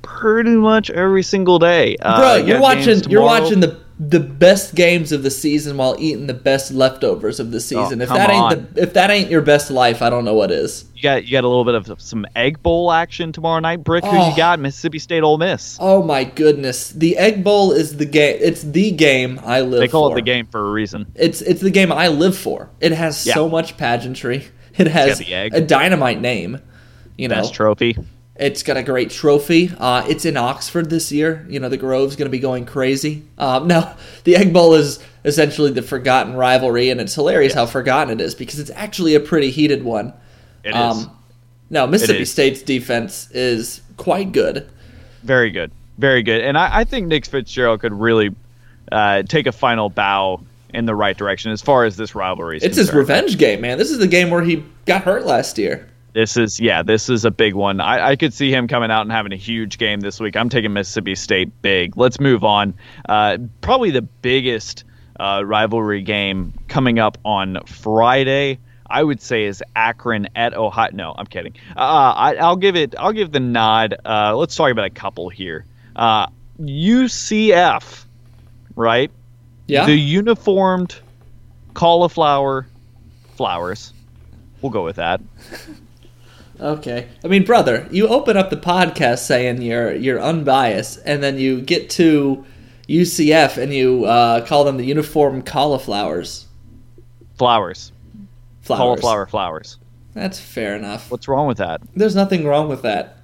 pretty 0.02 0.52
much 0.52 0.90
every 0.90 1.24
single 1.24 1.60
day. 1.60 1.96
Uh, 2.02 2.20
Bro, 2.20 2.44
we 2.44 2.50
you're 2.52 2.62
watching. 2.62 3.00
You're 3.10 3.22
watching 3.24 3.60
the 3.60 3.80
the 4.02 4.20
best 4.22 4.76
games 4.76 5.12
of 5.12 5.24
the 5.24 5.30
season 5.32 5.76
while 5.76 5.94
eating 6.00 6.26
the 6.28 6.34
best 6.34 6.72
leftovers 6.72 7.38
of 7.38 7.52
the 7.52 7.60
season. 7.60 8.00
if 8.00 8.10
Oh, 8.10 8.16
come 8.16 8.18
that 8.18 8.30
ain't 8.30 8.42
on. 8.42 8.68
the, 8.74 8.82
if 8.84 8.94
that 8.94 9.10
ain't 9.10 9.30
your 9.30 9.42
best 9.42 9.70
life, 9.70 10.02
I 10.02 10.10
don't 10.10 10.24
know 10.24 10.34
what 10.34 10.52
is. 10.52 10.86
You 10.96 11.04
got 11.04 11.26
you 11.26 11.34
got 11.34 11.44
a 11.44 11.50
little 11.50 11.66
bit 11.66 11.76
of 11.76 12.02
some 12.02 12.26
egg 12.34 12.64
bowl 12.64 12.94
action 12.94 13.34
tomorrow 13.34 13.60
night. 13.60 13.84
Brick, 13.84 14.06
who 14.06 14.16
Oh. 14.18 14.30
you 14.30 14.38
got? 14.38 14.58
Mississippi 14.60 15.00
State, 15.00 15.22
Ole 15.22 15.38
Miss. 15.38 15.78
Oh 15.82 16.02
my 16.02 16.24
goodness, 16.24 16.92
the 16.92 17.18
Egg 17.18 17.44
Bowl 17.44 17.74
is 17.74 17.98
the 17.98 18.06
game. 18.06 18.38
It's 18.40 18.62
the 18.62 18.92
game 18.92 19.38
I 19.44 19.60
live. 19.62 19.82
They 19.82 19.90
call 19.90 20.10
for. 20.12 20.14
it 20.18 20.22
the 20.22 20.26
game 20.26 20.46
for 20.46 20.66
a 20.66 20.72
reason. 20.72 21.08
It's 21.16 21.42
it's 21.42 21.60
the 21.60 21.70
game 21.72 21.92
I 21.92 22.08
live 22.08 22.38
for. 22.38 22.70
It 22.80 22.94
has 22.94 23.28
Yeah. 23.28 23.34
so 23.34 23.50
much 23.50 23.76
pageantry. 23.78 24.46
It 24.78 24.88
has 24.88 25.20
a 25.20 25.60
dynamite 25.60 26.22
name. 26.22 26.60
You 27.18 27.28
know, 27.28 27.36
Best 27.36 27.54
trophy. 27.54 27.98
It's 28.40 28.64
got 28.64 28.78
a 28.78 28.84
great 28.84 29.10
trophy. 29.10 29.70
Uh, 29.78 30.06
it's 30.08 30.24
in 30.24 30.38
Oxford 30.38 30.90
this 30.90 31.12
year. 31.12 31.46
You 31.50 31.60
know, 31.60 31.68
the 31.68 31.78
Grove's 31.78 32.16
going 32.16 32.28
to 32.28 32.32
be 32.32 32.40
going 32.40 32.66
crazy. 32.66 33.24
Um, 33.38 33.68
no, 33.68 33.94
the 34.24 34.38
Egg 34.38 34.54
Bowl 34.54 34.74
is 34.76 35.00
essentially 35.26 35.72
the 35.72 35.82
forgotten 35.82 36.36
rivalry, 36.36 36.90
and 36.90 37.02
it's 37.02 37.14
hilarious 37.14 37.54
how 37.54 37.66
forgotten 37.66 38.20
it 38.20 38.24
is 38.24 38.36
because 38.36 38.60
it's 38.60 38.72
actually 38.72 39.14
a 39.16 39.20
pretty 39.20 39.52
heated 39.52 39.84
one. 39.84 40.14
It 40.64 40.70
is 40.70 40.76
Um, 40.76 41.12
No, 41.70 41.86
Mississippi 41.86 42.22
is. 42.22 42.32
State's 42.32 42.62
defense 42.62 43.30
is 43.32 43.82
quite 43.98 44.32
good. 44.32 44.70
very 45.24 45.52
good, 45.52 45.72
very 45.98 46.24
good. 46.24 46.42
And 46.42 46.58
I, 46.58 46.80
I 46.80 46.84
think 46.86 47.08
Nick 47.08 47.26
Fitzgerald 47.26 47.82
could 47.82 47.94
really 47.94 48.34
uh, 48.92 49.24
take 49.24 49.48
a 49.48 49.52
final 49.52 49.90
bow 49.90 50.42
in 50.74 50.86
the 50.86 50.96
right 50.96 51.18
direction 51.18 51.52
as 51.52 51.62
far 51.62 51.84
as 51.84 51.98
this 51.98 52.16
rivalry 52.16 52.58
is 52.58 52.64
It's 52.64 52.78
his 52.78 52.94
revenge 52.94 53.38
game, 53.38 53.60
man. 53.62 53.78
This 53.78 53.92
is 53.92 53.98
the 53.98 54.08
game 54.08 54.30
where 54.30 54.44
he 54.44 54.64
got 54.86 55.04
hurt 55.04 55.26
last 55.26 55.58
year. 55.58 55.90
This 56.20 56.36
is 56.36 56.60
yeah, 56.60 56.84
this 56.84 57.08
is 57.08 57.24
a 57.24 57.32
big 57.32 57.54
one. 57.54 57.80
I, 57.80 58.10
I 58.10 58.16
could 58.18 58.34
see 58.34 58.52
him 58.52 58.68
coming 58.68 58.92
out 58.92 59.04
and 59.04 59.12
having 59.12 59.32
a 59.32 59.38
huge 59.38 59.78
game 59.78 60.02
this 60.02 60.20
week. 60.20 60.36
I'm 60.36 60.50
taking 60.50 60.74
Mississippi 60.74 61.16
State 61.16 61.62
big. 61.62 61.96
Let's 61.96 62.20
move 62.20 62.44
on. 62.44 62.74
Uh, 63.08 63.38
probably 63.62 63.92
the 63.92 64.02
biggest 64.02 64.84
uh, 65.18 65.44
rivalry 65.46 66.02
game 66.02 66.54
coming 66.68 67.00
up 67.00 67.18
on 67.24 67.60
Friday. 67.66 68.60
I 68.90 69.02
would 69.02 69.22
say 69.22 69.46
is 69.46 69.64
Akron 69.78 70.28
at 70.36 70.54
Ohio. 70.54 70.90
No, 70.92 71.16
I'm 71.18 71.26
kidding. 71.26 71.54
Uh, 71.78 71.80
I, 71.80 72.36
I'll 72.36 72.58
give 72.58 72.76
it. 72.76 72.96
I'll 73.00 73.14
give 73.14 73.32
the 73.32 73.40
nod. 73.40 73.96
Uh, 74.04 74.36
let's 74.36 74.58
talk 74.58 74.72
about 74.72 74.88
a 74.88 74.90
couple 74.90 75.30
here. 75.30 75.64
Uh, 75.96 76.28
UCF, 76.60 78.04
right? 78.76 79.10
Yeah. 79.68 79.86
The 79.86 79.96
uniformed 79.96 81.00
cauliflower 81.76 82.68
flowers. 83.38 83.94
We'll 84.62 84.74
go 84.74 84.84
with 84.84 84.98
that. 84.98 85.22
Okay. 86.60 87.08
I 87.24 87.28
mean, 87.28 87.46
brother, 87.46 87.88
you 87.90 88.08
open 88.08 88.36
up 88.38 88.50
the 88.50 88.58
podcast 88.58 89.20
saying 89.20 89.62
you're 89.62 89.94
you're 89.94 90.20
unbiased, 90.20 91.00
and 91.06 91.24
then 91.24 91.38
you 91.38 91.62
get 91.62 91.90
to 91.92 92.46
UCF 92.88 93.58
and 93.58 93.74
you 93.74 94.06
uh, 94.06 94.46
call 94.46 94.64
them 94.64 94.78
the 94.78 94.86
uniform 94.86 95.42
cauliflowers. 95.42 96.48
Flowers. 97.38 97.92
Flowers. 98.62 98.80
Cauliflower 98.80 99.26
flowers. 99.28 99.78
That's 100.14 100.40
fair 100.40 100.76
enough. 100.76 101.10
What's 101.12 101.28
wrong 101.28 101.48
with 101.48 101.60
that? 101.60 101.82
There's 101.96 102.16
nothing 102.16 102.46
wrong 102.46 102.68
with 102.68 102.82
that. 102.82 103.18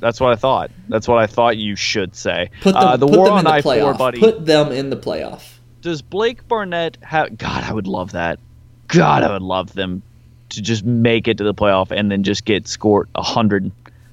That's 0.00 0.20
what 0.20 0.32
I 0.32 0.36
thought. 0.36 0.70
That's 0.88 1.06
what 1.06 1.18
I 1.18 1.26
thought 1.26 1.56
you 1.56 1.76
should 1.76 2.16
say. 2.16 2.50
Put 2.62 2.74
them, 2.74 2.82
uh, 2.82 2.96
the 2.96 3.06
put 3.06 3.18
war 3.18 3.28
them 3.28 3.38
in 3.38 3.44
the 3.44 3.50
I 3.52 3.62
playoff. 3.62 3.96
buddy. 3.98 4.18
Put 4.18 4.44
them 4.44 4.72
in 4.72 4.90
the 4.90 4.96
playoff. 4.96 5.58
Does 5.80 6.02
Blake 6.02 6.46
Barnett 6.48 6.98
have? 7.02 7.38
God, 7.38 7.62
I 7.64 7.72
would 7.72 7.86
love 7.86 8.12
that. 8.12 8.40
God, 8.88 9.22
I 9.22 9.32
would 9.32 9.42
love 9.42 9.72
them 9.74 10.02
to 10.54 10.62
just 10.62 10.84
make 10.84 11.28
it 11.28 11.38
to 11.38 11.44
the 11.44 11.54
playoff 11.54 11.90
and 11.90 12.10
then 12.10 12.22
just 12.22 12.44
get 12.44 12.66
scored 12.68 13.08
100, 13.14 13.64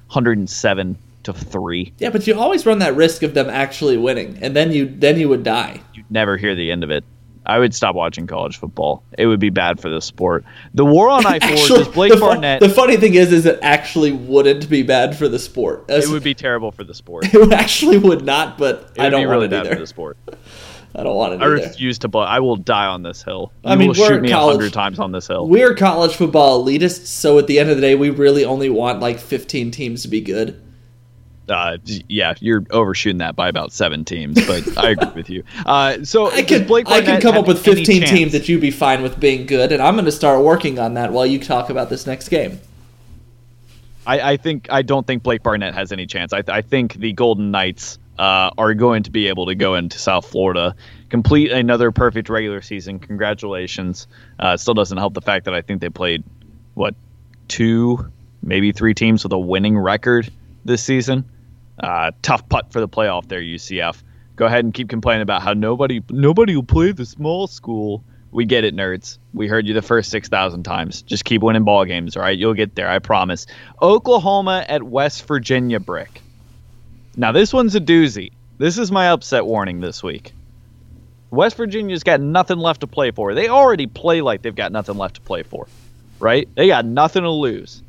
107 0.08 0.98
to 1.24 1.32
three. 1.32 1.92
Yeah, 1.98 2.10
but 2.10 2.26
you 2.26 2.38
always 2.38 2.66
run 2.66 2.80
that 2.80 2.96
risk 2.96 3.22
of 3.22 3.34
them 3.34 3.48
actually 3.48 3.96
winning, 3.96 4.38
and 4.42 4.54
then 4.56 4.72
you 4.72 4.86
then 4.86 5.18
you 5.18 5.28
would 5.28 5.42
die. 5.44 5.80
You'd 5.94 6.10
never 6.10 6.36
hear 6.36 6.54
the 6.54 6.70
end 6.72 6.82
of 6.84 6.90
it. 6.90 7.04
I 7.44 7.58
would 7.58 7.74
stop 7.74 7.96
watching 7.96 8.28
college 8.28 8.56
football. 8.56 9.02
It 9.18 9.26
would 9.26 9.40
be 9.40 9.50
bad 9.50 9.80
for 9.80 9.88
the 9.88 10.00
sport. 10.00 10.44
The 10.74 10.84
war 10.84 11.08
on 11.10 11.26
I 11.26 11.40
four. 11.40 11.76
Does 11.78 11.88
Blake 11.88 12.12
the, 12.12 12.16
fu- 12.18 12.22
Barnett? 12.26 12.60
the 12.60 12.68
funny 12.68 12.96
thing 12.96 13.14
is, 13.14 13.32
is 13.32 13.46
it 13.46 13.58
actually 13.62 14.12
wouldn't 14.12 14.68
be 14.70 14.82
bad 14.84 15.16
for 15.16 15.28
the 15.28 15.40
sport. 15.40 15.84
it 15.88 16.08
would 16.08 16.22
be 16.22 16.34
terrible 16.34 16.70
for 16.70 16.84
the 16.84 16.94
sport. 16.94 17.24
It 17.34 17.34
It 17.34 17.52
actually 17.52 17.98
would 17.98 18.24
not, 18.24 18.58
but 18.58 18.90
would 18.90 19.00
I 19.00 19.10
don't 19.10 19.22
be 19.22 19.26
really 19.26 19.48
bad 19.48 19.66
either. 19.66 19.74
for 19.74 19.80
the 19.80 19.86
sport. 19.88 20.16
I 20.96 21.02
don't 21.02 21.16
want 21.16 21.34
it 21.34 21.42
I 21.42 21.46
refuse 21.46 21.98
to. 22.00 22.08
But 22.08 22.28
I 22.28 22.40
will 22.40 22.56
die 22.56 22.86
on 22.86 23.02
this 23.02 23.22
hill. 23.22 23.52
I 23.64 23.76
mean, 23.76 23.88
will 23.88 23.94
we're 23.98 24.08
shoot 24.08 24.22
me 24.22 24.30
a 24.30 24.32
college- 24.32 24.56
hundred 24.56 24.72
times 24.72 24.98
on 24.98 25.12
this 25.12 25.26
hill. 25.26 25.48
We're 25.48 25.74
college 25.74 26.14
football 26.14 26.64
elitists, 26.64 27.06
so 27.06 27.38
at 27.38 27.46
the 27.46 27.58
end 27.58 27.70
of 27.70 27.76
the 27.76 27.82
day, 27.82 27.94
we 27.94 28.10
really 28.10 28.44
only 28.44 28.68
want 28.68 29.00
like 29.00 29.18
15 29.18 29.70
teams 29.70 30.02
to 30.02 30.08
be 30.08 30.20
good. 30.20 30.60
Uh, 31.48 31.76
yeah, 32.08 32.34
you're 32.40 32.64
overshooting 32.70 33.18
that 33.18 33.34
by 33.34 33.48
about 33.48 33.72
seven 33.72 34.04
teams, 34.04 34.44
but 34.46 34.78
I 34.78 34.90
agree 34.90 35.10
with 35.14 35.28
you. 35.28 35.42
Uh, 35.66 36.04
so 36.04 36.30
I 36.30 36.42
could 36.42 36.66
Blake 36.66 36.88
I 36.88 37.02
can 37.02 37.20
come 37.20 37.36
up 37.36 37.48
with 37.48 37.62
15 37.64 38.02
teams 38.06 38.32
that 38.32 38.48
you'd 38.48 38.60
be 38.60 38.70
fine 38.70 39.02
with 39.02 39.18
being 39.18 39.46
good, 39.46 39.72
and 39.72 39.82
I'm 39.82 39.94
going 39.94 40.04
to 40.04 40.12
start 40.12 40.44
working 40.44 40.78
on 40.78 40.94
that 40.94 41.12
while 41.12 41.26
you 41.26 41.38
talk 41.40 41.68
about 41.68 41.90
this 41.90 42.06
next 42.06 42.28
game. 42.28 42.60
I, 44.06 44.32
I 44.32 44.36
think 44.36 44.68
I 44.70 44.82
don't 44.82 45.06
think 45.06 45.22
Blake 45.22 45.42
Barnett 45.42 45.74
has 45.74 45.92
any 45.92 46.06
chance. 46.06 46.32
I, 46.32 46.42
I 46.48 46.62
think 46.62 46.94
the 46.94 47.12
Golden 47.12 47.50
Knights 47.50 47.98
uh, 48.18 48.50
are 48.58 48.74
going 48.74 49.02
to 49.04 49.10
be 49.10 49.28
able 49.28 49.46
to 49.46 49.54
go 49.54 49.74
into 49.74 49.98
South 49.98 50.26
Florida, 50.26 50.74
complete 51.08 51.50
another 51.50 51.90
perfect 51.90 52.28
regular 52.28 52.60
season. 52.60 52.98
Congratulations. 52.98 54.06
Uh, 54.38 54.56
still 54.56 54.74
doesn't 54.74 54.98
help 54.98 55.14
the 55.14 55.22
fact 55.22 55.46
that 55.46 55.54
I 55.54 55.62
think 55.62 55.80
they 55.80 55.88
played 55.88 56.22
what 56.74 56.94
two, 57.48 58.10
maybe 58.42 58.72
three 58.72 58.94
teams 58.94 59.22
with 59.24 59.32
a 59.32 59.38
winning 59.38 59.78
record 59.78 60.30
this 60.64 60.82
season. 60.82 61.24
Uh, 61.78 62.12
tough 62.22 62.48
putt 62.48 62.72
for 62.72 62.80
the 62.80 62.88
playoff 62.88 63.28
there, 63.28 63.40
UCF. 63.40 64.02
Go 64.36 64.46
ahead 64.46 64.64
and 64.64 64.72
keep 64.72 64.88
complaining 64.88 65.22
about 65.22 65.42
how 65.42 65.52
nobody 65.52 66.02
nobody 66.10 66.54
will 66.54 66.62
play 66.62 66.92
the 66.92 67.04
small 67.04 67.46
school. 67.46 68.04
We 68.30 68.46
get 68.46 68.64
it, 68.64 68.74
nerds. 68.74 69.18
We 69.34 69.46
heard 69.46 69.66
you 69.66 69.74
the 69.74 69.82
first 69.82 70.10
six 70.10 70.28
thousand 70.28 70.62
times. 70.62 71.02
Just 71.02 71.24
keep 71.24 71.42
winning 71.42 71.64
ball 71.64 71.84
games, 71.84 72.16
all 72.16 72.22
right? 72.22 72.36
You'll 72.36 72.54
get 72.54 72.74
there, 72.74 72.88
I 72.88 72.98
promise. 72.98 73.46
Oklahoma 73.80 74.64
at 74.68 74.82
West 74.82 75.26
Virginia 75.26 75.80
Brick. 75.80 76.22
Now 77.16 77.32
this 77.32 77.52
one's 77.52 77.74
a 77.74 77.80
doozy. 77.80 78.32
This 78.58 78.78
is 78.78 78.90
my 78.90 79.08
upset 79.10 79.44
warning 79.46 79.80
this 79.80 80.02
week. 80.02 80.32
West 81.30 81.56
Virginia's 81.56 82.02
got 82.02 82.20
nothing 82.20 82.58
left 82.58 82.80
to 82.82 82.86
play 82.86 83.10
for. 83.10 83.34
They 83.34 83.48
already 83.48 83.86
play 83.86 84.20
like 84.20 84.42
they've 84.42 84.54
got 84.54 84.70
nothing 84.70 84.96
left 84.98 85.16
to 85.16 85.20
play 85.22 85.42
for, 85.42 85.66
right? 86.20 86.48
They 86.54 86.66
got 86.66 86.84
nothing 86.84 87.22
to 87.22 87.30
lose. 87.30 87.82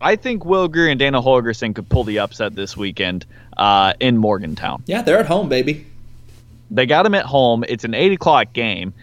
I 0.00 0.16
think 0.16 0.44
Will 0.44 0.68
Grier 0.68 0.88
and 0.88 0.98
Dana 0.98 1.20
Holgorsen 1.20 1.74
could 1.74 1.88
pull 1.88 2.04
the 2.04 2.20
upset 2.20 2.54
this 2.54 2.76
weekend 2.76 3.26
uh, 3.56 3.92
in 4.00 4.16
Morgantown. 4.16 4.82
Yeah, 4.86 5.02
they're 5.02 5.18
at 5.18 5.26
home, 5.26 5.48
baby. 5.48 5.84
They 6.70 6.86
got 6.86 7.04
him 7.04 7.14
at 7.14 7.26
home. 7.26 7.64
It's 7.68 7.84
an 7.84 7.94
eight 7.94 8.12
o'clock 8.12 8.52
game. 8.52 8.94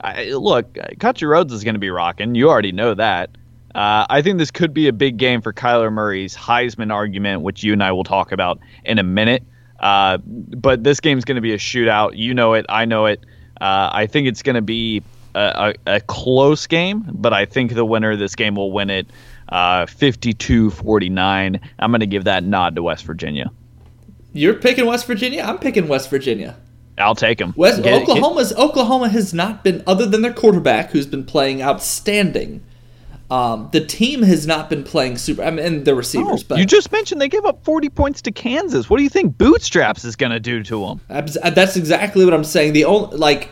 I, 0.00 0.30
look, 0.30 0.78
Country 0.98 1.26
Roads 1.26 1.52
is 1.52 1.64
going 1.64 1.74
to 1.74 1.80
be 1.80 1.90
rocking. 1.90 2.34
You 2.34 2.48
already 2.48 2.72
know 2.72 2.94
that. 2.94 3.30
Uh, 3.76 4.06
I 4.08 4.22
think 4.22 4.38
this 4.38 4.50
could 4.50 4.72
be 4.72 4.88
a 4.88 4.92
big 4.92 5.18
game 5.18 5.42
for 5.42 5.52
Kyler 5.52 5.92
Murray's 5.92 6.34
Heisman 6.34 6.90
argument, 6.90 7.42
which 7.42 7.62
you 7.62 7.74
and 7.74 7.82
I 7.82 7.92
will 7.92 8.04
talk 8.04 8.32
about 8.32 8.58
in 8.86 8.98
a 8.98 9.02
minute. 9.02 9.42
Uh, 9.78 10.16
but 10.24 10.82
this 10.82 10.98
game's 10.98 11.26
going 11.26 11.36
to 11.36 11.42
be 11.42 11.52
a 11.52 11.58
shootout. 11.58 12.16
You 12.16 12.32
know 12.32 12.54
it. 12.54 12.64
I 12.70 12.86
know 12.86 13.04
it. 13.04 13.20
Uh, 13.60 13.90
I 13.92 14.06
think 14.06 14.28
it's 14.28 14.42
going 14.42 14.54
to 14.54 14.62
be 14.62 15.02
a, 15.34 15.74
a, 15.86 15.96
a 15.96 16.00
close 16.00 16.66
game, 16.66 17.04
but 17.12 17.34
I 17.34 17.44
think 17.44 17.74
the 17.74 17.84
winner 17.84 18.12
of 18.12 18.18
this 18.18 18.34
game 18.34 18.54
will 18.54 18.72
win 18.72 18.88
it 18.88 19.08
uh, 19.50 19.84
52 19.84 20.70
49. 20.70 21.60
I'm 21.78 21.90
going 21.90 22.00
to 22.00 22.06
give 22.06 22.24
that 22.24 22.44
nod 22.44 22.76
to 22.76 22.82
West 22.82 23.04
Virginia. 23.04 23.50
You're 24.32 24.54
picking 24.54 24.86
West 24.86 25.06
Virginia. 25.06 25.42
I'm 25.42 25.58
picking 25.58 25.86
West 25.86 26.08
Virginia. 26.08 26.56
I'll 26.96 27.14
take 27.14 27.36
them. 27.36 27.52
West 27.58 27.84
Oklahoma's 27.84 28.54
Oklahoma 28.54 29.10
has 29.10 29.34
not 29.34 29.62
been 29.62 29.82
other 29.86 30.06
than 30.06 30.22
their 30.22 30.32
quarterback, 30.32 30.92
who's 30.92 31.06
been 31.06 31.26
playing 31.26 31.60
outstanding. 31.62 32.62
Um, 33.28 33.68
the 33.72 33.84
team 33.84 34.22
has 34.22 34.46
not 34.46 34.70
been 34.70 34.84
playing 34.84 35.18
super. 35.18 35.42
I 35.42 35.50
mean, 35.50 35.64
and 35.66 35.84
the 35.84 35.96
receivers, 35.96 36.44
but 36.44 36.56
Oh, 36.56 36.58
you 36.58 36.64
just 36.66 36.92
mentioned 36.92 37.20
they 37.20 37.28
gave 37.28 37.44
up 37.44 37.64
40 37.64 37.88
points 37.88 38.22
to 38.22 38.30
Kansas. 38.32 38.88
What 38.88 38.98
do 38.98 39.02
you 39.02 39.08
think 39.08 39.36
Bootstraps 39.36 40.04
is 40.04 40.14
going 40.14 40.30
to 40.30 40.38
do 40.38 40.62
to 40.62 40.86
them? 40.86 41.00
That's 41.08 41.76
exactly 41.76 42.24
what 42.24 42.32
I'm 42.32 42.44
saying. 42.44 42.72
The 42.72 42.84
only 42.84 43.16
like 43.16 43.48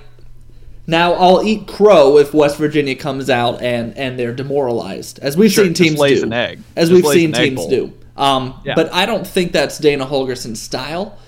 now 0.86 1.14
I'll 1.14 1.42
eat 1.42 1.66
crow 1.66 2.18
if 2.18 2.32
West 2.32 2.56
Virginia 2.56 2.94
comes 2.94 3.28
out 3.28 3.62
and 3.62 3.96
and 3.96 4.16
they're 4.16 4.32
demoralized, 4.34 5.18
as 5.20 5.36
we've 5.36 5.50
Sure, 5.50 5.64
seen 5.64 5.74
teams 5.74 5.98
do. 6.00 6.22
an 6.22 6.32
egg. 6.32 6.60
As 6.76 6.90
Just 6.90 7.02
we've 7.02 7.12
seen 7.12 7.32
teams 7.32 7.66
do. 7.66 7.92
Um, 8.16 8.60
Yeah. 8.64 8.76
But 8.76 8.92
I 8.94 9.06
don't 9.06 9.26
think 9.26 9.50
that's 9.50 9.78
Dana 9.78 10.06
Holgorsen's 10.06 10.62
style. 10.62 11.18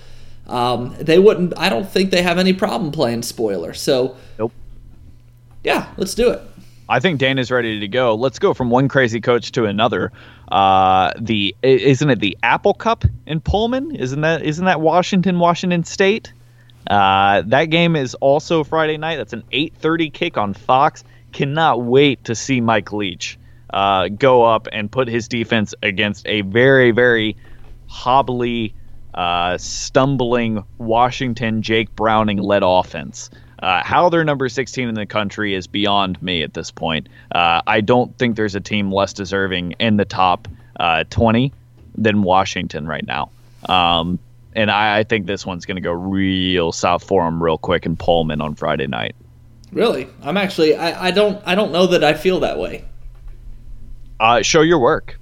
Um, 0.47 0.95
they 1.01 1.19
wouldn't. 1.19 1.53
I 1.57 1.67
don't 1.67 1.89
think 1.89 2.11
they 2.11 2.21
have 2.21 2.37
any 2.37 2.53
problem 2.53 2.93
playing 2.93 3.23
spoiler. 3.23 3.73
So 3.73 4.15
Nope. 4.39 4.53
yeah, 5.65 5.87
let's 5.97 6.15
do 6.15 6.29
it. 6.29 6.39
I 6.89 6.99
think 6.99 7.19
Dan 7.19 7.37
is 7.37 7.51
ready 7.51 7.81
to 7.81 7.87
go. 7.87 8.15
Let's 8.15 8.39
go 8.39 8.53
from 8.53 8.69
one 8.69 8.87
crazy 8.87 9.19
coach 9.19 9.51
to 9.53 9.65
another. 9.65 10.11
Uh, 10.49 11.11
the 11.19 11.55
isn't 11.61 12.09
it 12.09 12.19
the 12.19 12.37
Apple 12.41 12.73
Cup 12.73 13.03
in 13.25 13.41
Pullman? 13.41 13.95
Isn't 13.95 14.21
that 14.21 14.43
isn't 14.43 14.65
that 14.65 14.79
Washington, 14.79 15.39
Washington 15.39 15.83
State? 15.83 16.31
Uh, 16.89 17.43
that 17.47 17.65
game 17.65 17.97
is 17.97 18.15
also 18.15 18.63
Friday 18.63 18.97
night. 18.97 19.17
That's 19.17 19.33
an 19.33 19.43
8:30 19.51 20.13
kick 20.13 20.37
on 20.37 20.53
Fox. 20.53 21.03
Cannot 21.33 21.81
wait 21.83 22.25
to 22.25 22.35
see 22.35 22.61
Mike 22.61 22.93
Leach 22.93 23.37
uh, 23.69 24.07
go 24.07 24.43
up 24.43 24.69
and 24.71 24.89
put 24.89 25.09
his 25.09 25.27
defense 25.27 25.75
against 25.83 26.25
a 26.25 26.41
very 26.41 26.91
very 26.91 27.35
hobbly, 27.87 28.73
uh, 29.13 29.57
stumbling 29.57 30.63
Washington 30.77 31.61
Jake 31.61 31.93
Browning 31.95 32.37
led 32.37 32.63
offense. 32.63 33.29
Uh, 33.59 33.83
how 33.83 34.09
they're 34.09 34.23
number 34.23 34.49
16 34.49 34.87
in 34.87 34.95
the 34.95 35.05
country 35.05 35.55
is 35.55 35.67
beyond 35.67 36.21
me 36.21 36.43
at 36.43 36.53
this 36.53 36.71
point. 36.71 37.09
Uh, 37.31 37.61
I 37.65 37.81
don't 37.81 38.15
think 38.17 38.35
there's 38.35 38.55
a 38.55 38.59
team 38.59 38.91
less 38.91 39.13
deserving 39.13 39.73
in 39.79 39.97
the 39.97 40.05
top 40.05 40.47
uh, 40.79 41.03
20 41.09 41.51
than 41.95 42.21
Washington 42.21 42.87
right 42.87 43.05
now. 43.05 43.31
Um, 43.67 44.19
and 44.53 44.69
I, 44.71 44.99
I 44.99 45.03
think 45.03 45.25
this 45.25 45.45
one's 45.45 45.65
going 45.65 45.75
to 45.75 45.81
go 45.81 45.91
real 45.91 46.71
south 46.71 47.03
for 47.03 47.23
them 47.23 47.41
real 47.41 47.57
quick 47.57 47.85
in 47.85 47.95
Pullman 47.95 48.41
on 48.41 48.55
Friday 48.55 48.87
night. 48.87 49.15
Really, 49.71 50.07
I'm 50.21 50.37
actually. 50.37 50.75
I, 50.75 51.07
I 51.07 51.11
don't. 51.11 51.41
I 51.45 51.53
don't 51.55 51.71
know 51.71 51.87
that 51.87 52.03
I 52.03 52.13
feel 52.13 52.39
that 52.39 52.57
way. 52.57 52.85
Uh, 54.19 54.41
show 54.41 54.61
your 54.61 54.79
work. 54.79 55.19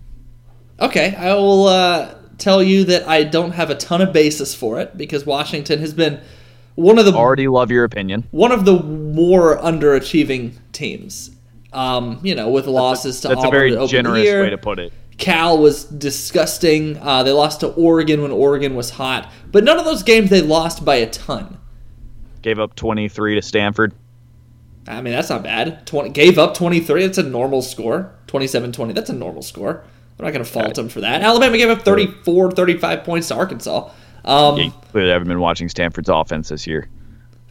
Okay, 0.79 1.15
I 1.15 1.33
will 1.33 1.67
uh, 1.67 2.15
tell 2.37 2.61
you 2.61 2.83
that 2.85 3.07
I 3.07 3.23
don't 3.23 3.51
have 3.51 3.69
a 3.69 3.75
ton 3.75 4.01
of 4.01 4.13
basis 4.13 4.53
for 4.53 4.79
it 4.79 4.95
because 4.95 5.25
Washington 5.25 5.79
has 5.79 5.93
been 5.93 6.21
one 6.75 6.97
of 6.99 7.05
the 7.05 7.13
Already 7.13 7.47
love 7.47 7.71
your 7.71 7.83
opinion. 7.83 8.25
one 8.31 8.51
of 8.51 8.65
the 8.65 8.81
more 8.83 9.57
underachieving 9.57 10.53
teams. 10.71 11.31
Um, 11.73 12.19
you 12.23 12.35
know, 12.35 12.49
with 12.49 12.67
losses 12.67 13.19
to 13.21 13.27
That's 13.29 13.43
a 13.43 13.47
Auburn 13.47 13.51
very 13.51 13.69
to 13.71 13.75
open 13.77 13.87
the 13.87 13.91
generous 13.91 14.23
year. 14.23 14.41
way 14.43 14.49
to 14.49 14.57
put 14.57 14.79
it. 14.79 14.93
Cal 15.17 15.57
was 15.57 15.83
disgusting. 15.83 16.97
Uh, 16.97 17.23
they 17.23 17.31
lost 17.31 17.59
to 17.61 17.67
Oregon 17.67 18.21
when 18.21 18.31
Oregon 18.31 18.75
was 18.75 18.91
hot, 18.91 19.29
but 19.51 19.63
none 19.65 19.77
of 19.77 19.83
those 19.85 20.01
games 20.03 20.29
they 20.29 20.41
lost 20.41 20.85
by 20.85 20.95
a 20.95 21.09
ton. 21.09 21.57
Gave 22.41 22.59
up 22.59 22.75
23 22.75 23.35
to 23.35 23.41
Stanford. 23.41 23.93
I 24.87 25.01
mean, 25.01 25.13
that's 25.13 25.29
not 25.29 25.43
bad. 25.43 25.85
20, 25.87 26.09
gave 26.11 26.37
up 26.37 26.53
23. 26.53 27.01
That's 27.05 27.17
a 27.17 27.23
normal 27.23 27.61
score. 27.61 28.13
27-20. 28.27 28.93
That's 28.93 29.09
a 29.09 29.13
normal 29.13 29.41
score. 29.41 29.83
I'm 30.19 30.25
not 30.25 30.31
going 30.31 30.45
to 30.45 30.49
fault 30.49 30.75
them 30.75 30.87
for 30.89 31.01
that. 31.01 31.21
Alabama 31.23 31.57
gave 31.57 31.69
up 31.69 31.81
34, 31.81 32.51
35 32.51 33.03
points 33.03 33.27
to 33.29 33.35
Arkansas. 33.35 33.89
Um, 34.25 34.57
You 34.57 34.71
clearly 34.91 35.11
haven't 35.11 35.27
been 35.27 35.39
watching 35.39 35.69
Stanford's 35.69 36.09
offense 36.09 36.49
this 36.49 36.65
year. 36.67 36.89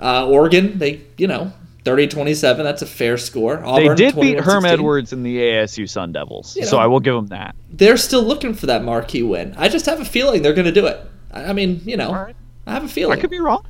Uh, 0.00 0.26
Oregon, 0.28 0.78
they 0.78 1.00
you 1.16 1.26
know 1.26 1.52
30-27, 1.84 2.56
that's 2.62 2.82
a 2.82 2.86
fair 2.86 3.16
score. 3.18 3.56
They 3.56 3.62
Auburn, 3.88 3.96
did 3.96 4.14
beat 4.18 4.38
21-16. 4.38 4.40
Herm 4.44 4.64
Edwards 4.64 5.12
and 5.12 5.24
the 5.24 5.36
ASU 5.38 5.88
Sun 5.88 6.12
Devils, 6.12 6.56
You 6.56 6.64
so 6.64 6.76
know. 6.76 6.82
I 6.82 6.86
will 6.86 7.00
give 7.00 7.14
them 7.14 7.26
that. 7.28 7.54
They're 7.70 7.96
still 7.98 8.22
looking 8.22 8.54
for 8.54 8.66
that 8.66 8.82
marquee 8.82 9.22
win. 9.22 9.54
I 9.58 9.68
just 9.68 9.86
have 9.86 10.00
a 10.00 10.04
feeling 10.04 10.42
they're 10.42 10.54
going 10.54 10.64
to 10.66 10.72
do 10.72 10.86
it. 10.86 10.98
I 11.32 11.44
I 11.46 11.52
mean, 11.52 11.80
you 11.84 11.96
know, 11.96 12.12
right. 12.12 12.34
I 12.66 12.72
have 12.72 12.84
a 12.84 12.88
feeling. 12.88 13.16
I 13.18 13.20
could 13.20 13.30
be 13.30 13.38
wrong. 13.40 13.64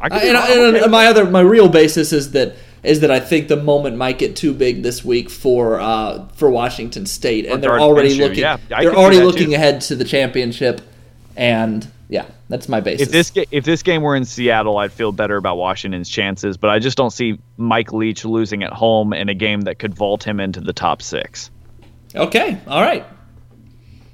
I 0.00 0.08
could 0.08 0.18
I- 0.18 0.20
be 0.22 0.28
and, 0.28 0.34
wrong. 0.34 0.44
I- 0.46 0.52
and 0.68 0.76
Okay. 0.78 0.88
my 0.88 1.06
other 1.06 1.24
my 1.30 1.40
real 1.40 1.68
basis 1.68 2.12
is 2.12 2.32
that 2.32 2.56
is 2.82 3.00
that 3.00 3.10
I 3.10 3.20
think 3.20 3.48
the 3.48 3.56
moment 3.56 3.96
might 3.96 4.18
get 4.18 4.34
too 4.36 4.52
big 4.54 4.82
this 4.82 5.04
week 5.04 5.30
for 5.30 5.78
uh, 5.80 6.26
for 6.34 6.50
Washington 6.50 7.06
State, 7.06 7.46
and 7.46 7.62
they're 7.62 7.78
already 7.80 8.14
looking 8.18 8.38
yeah, 8.40 8.56
they're 8.68 8.94
already 8.96 9.20
looking 9.20 9.50
too. 9.50 9.54
ahead 9.54 9.80
to 9.82 9.94
the 9.94 10.04
championship, 10.04 10.80
and 11.36 11.86
yeah, 12.10 12.26
that's 12.48 12.68
my 12.68 12.80
basis. 12.80 13.08
If 13.08 13.12
this 13.12 13.46
if 13.50 13.64
this 13.64 13.82
game 13.82 14.02
were 14.02 14.14
in 14.14 14.26
Seattle, 14.26 14.76
I'd 14.76 14.92
feel 14.92 15.12
better 15.12 15.36
about 15.36 15.56
Washington's 15.56 16.08
chances, 16.08 16.58
but 16.58 16.68
I 16.68 16.78
just 16.78 16.98
don't 16.98 17.12
see 17.12 17.38
Mike 17.56 17.92
Leach 17.92 18.24
losing 18.24 18.62
at 18.62 18.72
home 18.72 19.14
in 19.14 19.30
a 19.30 19.34
game 19.34 19.62
that 19.62 19.78
could 19.78 19.94
vault 19.94 20.22
him 20.22 20.40
into 20.40 20.60
the 20.60 20.72
top 20.72 21.00
six. 21.00 21.50
okay, 22.14 22.58
all 22.66 22.82
right, 22.82 23.06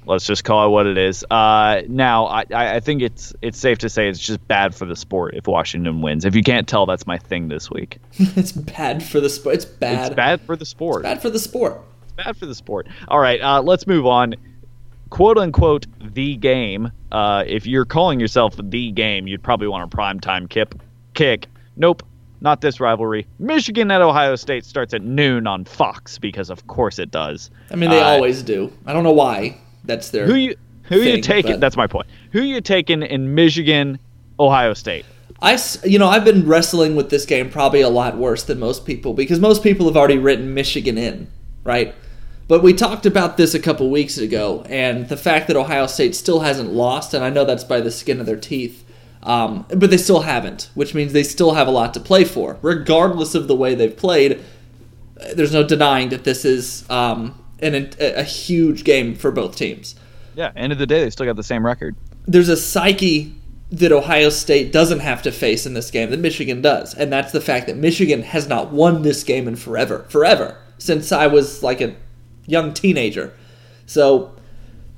Let's 0.07 0.25
just 0.25 0.45
call 0.45 0.65
it 0.65 0.69
what 0.69 0.87
it 0.87 0.97
is. 0.97 1.25
Uh, 1.29 1.81
now, 1.89 2.27
I, 2.27 2.45
I 2.49 2.79
think 2.79 3.01
it's 3.01 3.33
it's 3.41 3.59
safe 3.59 3.79
to 3.79 3.89
say 3.89 4.07
it's 4.07 4.19
just 4.19 4.45
bad 4.47 4.73
for 4.73 4.85
the 4.85 4.95
sport 4.95 5.35
if 5.35 5.47
Washington 5.47 6.01
wins. 6.01 6.23
If 6.23 6.33
you 6.33 6.43
can't 6.43 6.65
tell, 6.65 6.85
that's 6.85 7.05
my 7.05 7.17
thing 7.17 7.49
this 7.49 7.69
week. 7.69 7.97
it's 8.13 8.53
bad 8.53 9.03
for 9.03 9.19
the 9.19 9.29
sport. 9.29 9.55
It's 9.55 9.65
bad. 9.65 10.07
It's 10.07 10.15
bad 10.15 10.41
for 10.41 10.55
the 10.55 10.65
sport. 10.65 11.03
Bad 11.03 11.21
for 11.21 11.29
the 11.29 11.39
sport. 11.39 11.81
It's 12.03 12.13
bad 12.13 12.37
for 12.37 12.45
the 12.45 12.55
sport. 12.55 12.87
All 13.09 13.19
right, 13.19 13.41
uh, 13.41 13.61
let's 13.61 13.85
move 13.85 14.05
on. 14.05 14.35
Quote 15.09 15.37
unquote, 15.37 15.85
the 16.13 16.35
game. 16.37 16.91
Uh, 17.11 17.43
if 17.47 17.65
you're 17.65 17.85
calling 17.85 18.19
yourself 18.19 18.55
the 18.61 18.91
game, 18.91 19.27
you'd 19.27 19.43
probably 19.43 19.67
want 19.67 19.91
a 19.91 19.95
primetime 19.95 20.49
kip, 20.49 20.75
kick. 21.13 21.47
Nope, 21.75 22.03
not 22.41 22.61
this 22.61 22.79
rivalry. 22.79 23.25
Michigan 23.39 23.89
at 23.91 24.01
Ohio 24.01 24.35
State 24.35 24.65
starts 24.65 24.93
at 24.93 25.01
noon 25.01 25.47
on 25.47 25.63
Fox 25.65 26.17
because, 26.17 26.49
of 26.49 26.67
course, 26.67 26.99
it 26.99 27.11
does. 27.11 27.49
I 27.71 27.75
mean, 27.75 27.89
they 27.89 28.01
Uh, 28.01 28.05
always 28.15 28.41
do. 28.43 28.71
I 28.85 28.93
don't 28.93 29.03
know 29.03 29.11
why. 29.13 29.57
That's 29.85 30.09
their 30.09 30.25
Who 30.25 30.35
you 30.35 30.55
who 30.83 30.97
you 30.97 31.21
taking? 31.21 31.53
but- 31.53 31.59
That's 31.59 31.77
my 31.77 31.87
point. 31.87 32.07
Who 32.31 32.41
you 32.41 32.61
taking 32.61 33.03
in 33.03 33.35
Michigan, 33.35 33.99
Ohio 34.39 34.73
State? 34.73 35.05
I, 35.41 35.59
you 35.83 35.99
know, 35.99 36.07
I've 36.07 36.25
been 36.25 36.47
wrestling 36.47 36.95
with 36.95 37.09
this 37.11 37.25
game 37.25 37.49
probably 37.49 37.81
a 37.81 37.89
lot 37.89 38.17
worse 38.17 38.41
than 38.43 38.59
most 38.59 38.85
people 38.85 39.13
because 39.13 39.39
most 39.39 39.61
people 39.61 39.85
have 39.85 39.95
already 39.95 40.17
written 40.17 40.53
Michigan 40.55 40.97
in, 40.97 41.27
right? 41.63 41.93
But 42.47 42.63
we 42.63 42.73
talked 42.73 43.05
about 43.05 43.35
this 43.35 43.53
a 43.53 43.59
couple 43.59 43.89
weeks 43.89 44.17
ago, 44.17 44.63
and 44.69 45.09
the 45.09 45.17
fact 45.17 45.47
that 45.47 45.57
Ohio 45.57 45.85
State 45.85 46.15
still 46.15 46.39
hasn't 46.39 46.71
lost, 46.71 47.13
and 47.13 47.23
I 47.23 47.29
know 47.29 47.43
that's 47.43 47.65
by 47.65 47.81
the 47.81 47.91
skin 47.91 48.21
of 48.21 48.25
their 48.25 48.37
teeth, 48.37 48.85
um, 49.23 49.65
but 49.69 49.89
they 49.89 49.97
still 49.97 50.21
haven't, 50.21 50.69
which 50.73 50.93
means 50.93 51.11
they 51.11 51.23
still 51.23 51.55
have 51.55 51.67
a 51.67 51.71
lot 51.71 51.93
to 51.95 51.99
play 51.99 52.23
for, 52.23 52.57
regardless 52.61 53.35
of 53.35 53.49
the 53.49 53.55
way 53.55 53.75
they've 53.75 53.95
played. 53.95 54.41
There's 55.35 55.51
no 55.51 55.67
denying 55.67 56.09
that 56.09 56.23
this 56.23 56.45
is 56.45 56.89
um, 56.89 57.37
an, 57.59 57.75
a, 57.99 58.19
a 58.19 58.23
huge 58.23 58.85
game 58.85 59.15
for 59.15 59.31
both 59.31 59.55
teams 59.55 59.95
Yeah, 60.35 60.51
end 60.55 60.71
of 60.71 60.79
the 60.79 60.85
day, 60.85 61.01
they 61.01 61.09
still 61.09 61.25
got 61.25 61.35
the 61.35 61.43
same 61.43 61.65
record. 61.65 61.95
there's 62.27 62.49
a 62.49 62.57
psyche 62.57 63.33
that 63.71 63.91
Ohio 63.91 64.29
State 64.29 64.71
doesn't 64.71 64.99
have 64.99 65.21
to 65.23 65.31
face 65.33 65.65
in 65.65 65.73
this 65.73 65.91
game 65.91 66.11
that 66.11 66.19
Michigan 66.19 66.61
does, 66.61 66.93
and 66.93 67.11
that's 67.11 67.33
the 67.33 67.41
fact 67.41 67.67
that 67.67 67.75
Michigan 67.75 68.21
has 68.21 68.47
not 68.47 68.71
won 68.71 69.01
this 69.01 69.23
game 69.23 69.49
in 69.49 69.57
forever, 69.57 70.05
forever 70.07 70.57
since 70.77 71.11
I 71.11 71.27
was 71.27 71.63
like 71.63 71.81
a 71.81 71.95
young 72.47 72.73
teenager. 72.73 73.33
So 73.85 74.35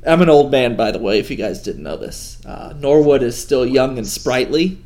I'm 0.06 0.22
an 0.22 0.30
old 0.30 0.52
man, 0.52 0.76
by 0.78 0.92
the 0.92 1.00
way, 1.00 1.20
if 1.20 1.30
you 1.30 1.36
guys 1.36 1.62
didn't 1.62 1.84
know 1.84 1.98
this. 1.98 2.40
Uh, 2.46 2.74
Norwood 2.78 3.22
is 3.22 3.40
still 3.42 3.66
young 3.66 3.98
and 3.98 4.08
sprightly. 4.08 4.78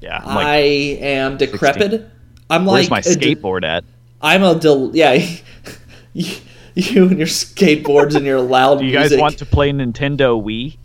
Yeah, 0.00 0.20
I'm 0.24 0.38
I 0.38 0.56
am 0.56 1.36
decrepit. 1.36 2.08
I'm 2.50 2.64
like 2.66 2.88
where's 2.88 2.90
my 2.90 2.98
a 3.12 3.16
de- 3.16 3.34
skateboard 3.34 3.64
at? 3.64 3.84
I'm 4.20 4.42
a 4.42 4.54
del- 4.58 4.94
yeah. 4.94 5.12
you 6.12 6.36
you 6.74 7.08
and 7.08 7.18
your 7.18 7.26
skateboards 7.26 8.14
and 8.16 8.24
your 8.26 8.40
loud 8.40 8.80
Do 8.80 8.84
you 8.86 8.92
guys 8.92 9.10
music. 9.10 9.20
want 9.20 9.38
to 9.38 9.46
play 9.46 9.70
Nintendo 9.72 10.42
Wii? 10.42 10.76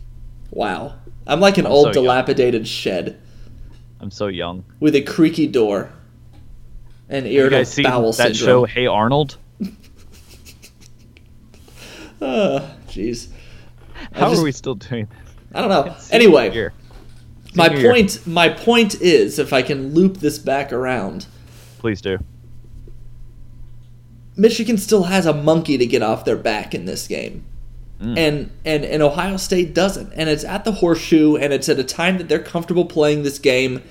Wow. 0.50 0.94
I'm 1.26 1.40
like 1.40 1.58
an 1.58 1.66
old 1.66 1.86
so 1.94 2.00
young. 2.00 2.04
dilapidated 2.04 2.66
shed. 2.66 3.20
I'm 4.00 4.10
so 4.10 4.28
young. 4.28 4.64
with 4.80 4.94
a 4.94 5.02
creaky 5.02 5.46
door 5.46 5.92
and 7.08 7.26
You 7.26 7.40
irritable 7.40 7.58
guys 7.60 7.72
see 7.72 7.82
bowel 7.82 8.12
that 8.14 8.36
show. 8.36 8.64
Hey 8.64 8.86
Arnold? 8.86 9.36
Ah, 12.22 12.70
Jeez, 12.88 13.28
How 14.12 14.28
just- 14.30 14.40
are 14.40 14.44
we 14.44 14.52
still 14.52 14.74
doing 14.74 15.06
this? 15.06 15.34
I 15.54 15.60
don't 15.60 15.70
know. 15.70 15.96
Anyway, 16.10 16.70
my 17.54 17.68
point. 17.68 18.26
My 18.26 18.48
point 18.48 19.00
is, 19.00 19.38
if 19.38 19.52
I 19.52 19.62
can 19.62 19.94
loop 19.94 20.18
this 20.18 20.38
back 20.38 20.72
around, 20.72 21.26
Please 21.78 22.00
do. 22.00 22.18
Michigan 24.36 24.78
still 24.78 25.04
has 25.04 25.26
a 25.26 25.32
monkey 25.32 25.76
to 25.78 25.86
get 25.86 26.02
off 26.02 26.24
their 26.24 26.36
back 26.36 26.74
in 26.74 26.84
this 26.84 27.06
game. 27.06 27.44
Mm. 28.00 28.18
And, 28.18 28.50
and 28.64 28.84
and 28.84 29.02
Ohio 29.02 29.36
State 29.36 29.74
doesn't. 29.74 30.12
And 30.14 30.30
it's 30.30 30.44
at 30.44 30.64
the 30.64 30.72
horseshoe 30.72 31.36
and 31.36 31.52
it's 31.52 31.68
at 31.68 31.78
a 31.78 31.84
time 31.84 32.18
that 32.18 32.28
they're 32.28 32.38
comfortable 32.38 32.86
playing 32.86 33.22
this 33.22 33.38
game 33.38 33.82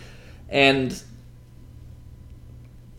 and 0.49 1.03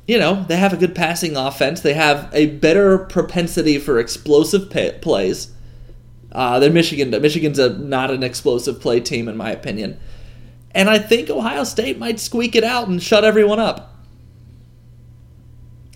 you 0.06 0.18
know, 0.18 0.44
they 0.48 0.56
have 0.56 0.72
a 0.72 0.76
good 0.76 0.94
passing 0.94 1.36
offense. 1.36 1.80
They 1.80 1.94
have 1.94 2.28
a 2.32 2.46
better 2.46 2.98
propensity 2.98 3.78
for 3.78 3.98
explosive 3.98 4.70
pa- 4.70 4.98
plays 5.00 5.52
uh, 6.32 6.58
than 6.58 6.72
Michigan. 6.72 7.10
Michigan's 7.10 7.58
a, 7.58 7.70
not 7.70 8.10
an 8.10 8.22
explosive 8.22 8.80
play 8.80 9.00
team, 9.00 9.28
in 9.28 9.36
my 9.36 9.50
opinion. 9.50 9.98
And 10.72 10.88
I 10.88 10.98
think 10.98 11.30
Ohio 11.30 11.64
State 11.64 11.98
might 11.98 12.20
squeak 12.20 12.54
it 12.54 12.64
out 12.64 12.88
and 12.88 13.02
shut 13.02 13.24
everyone 13.24 13.58
up. 13.58 13.94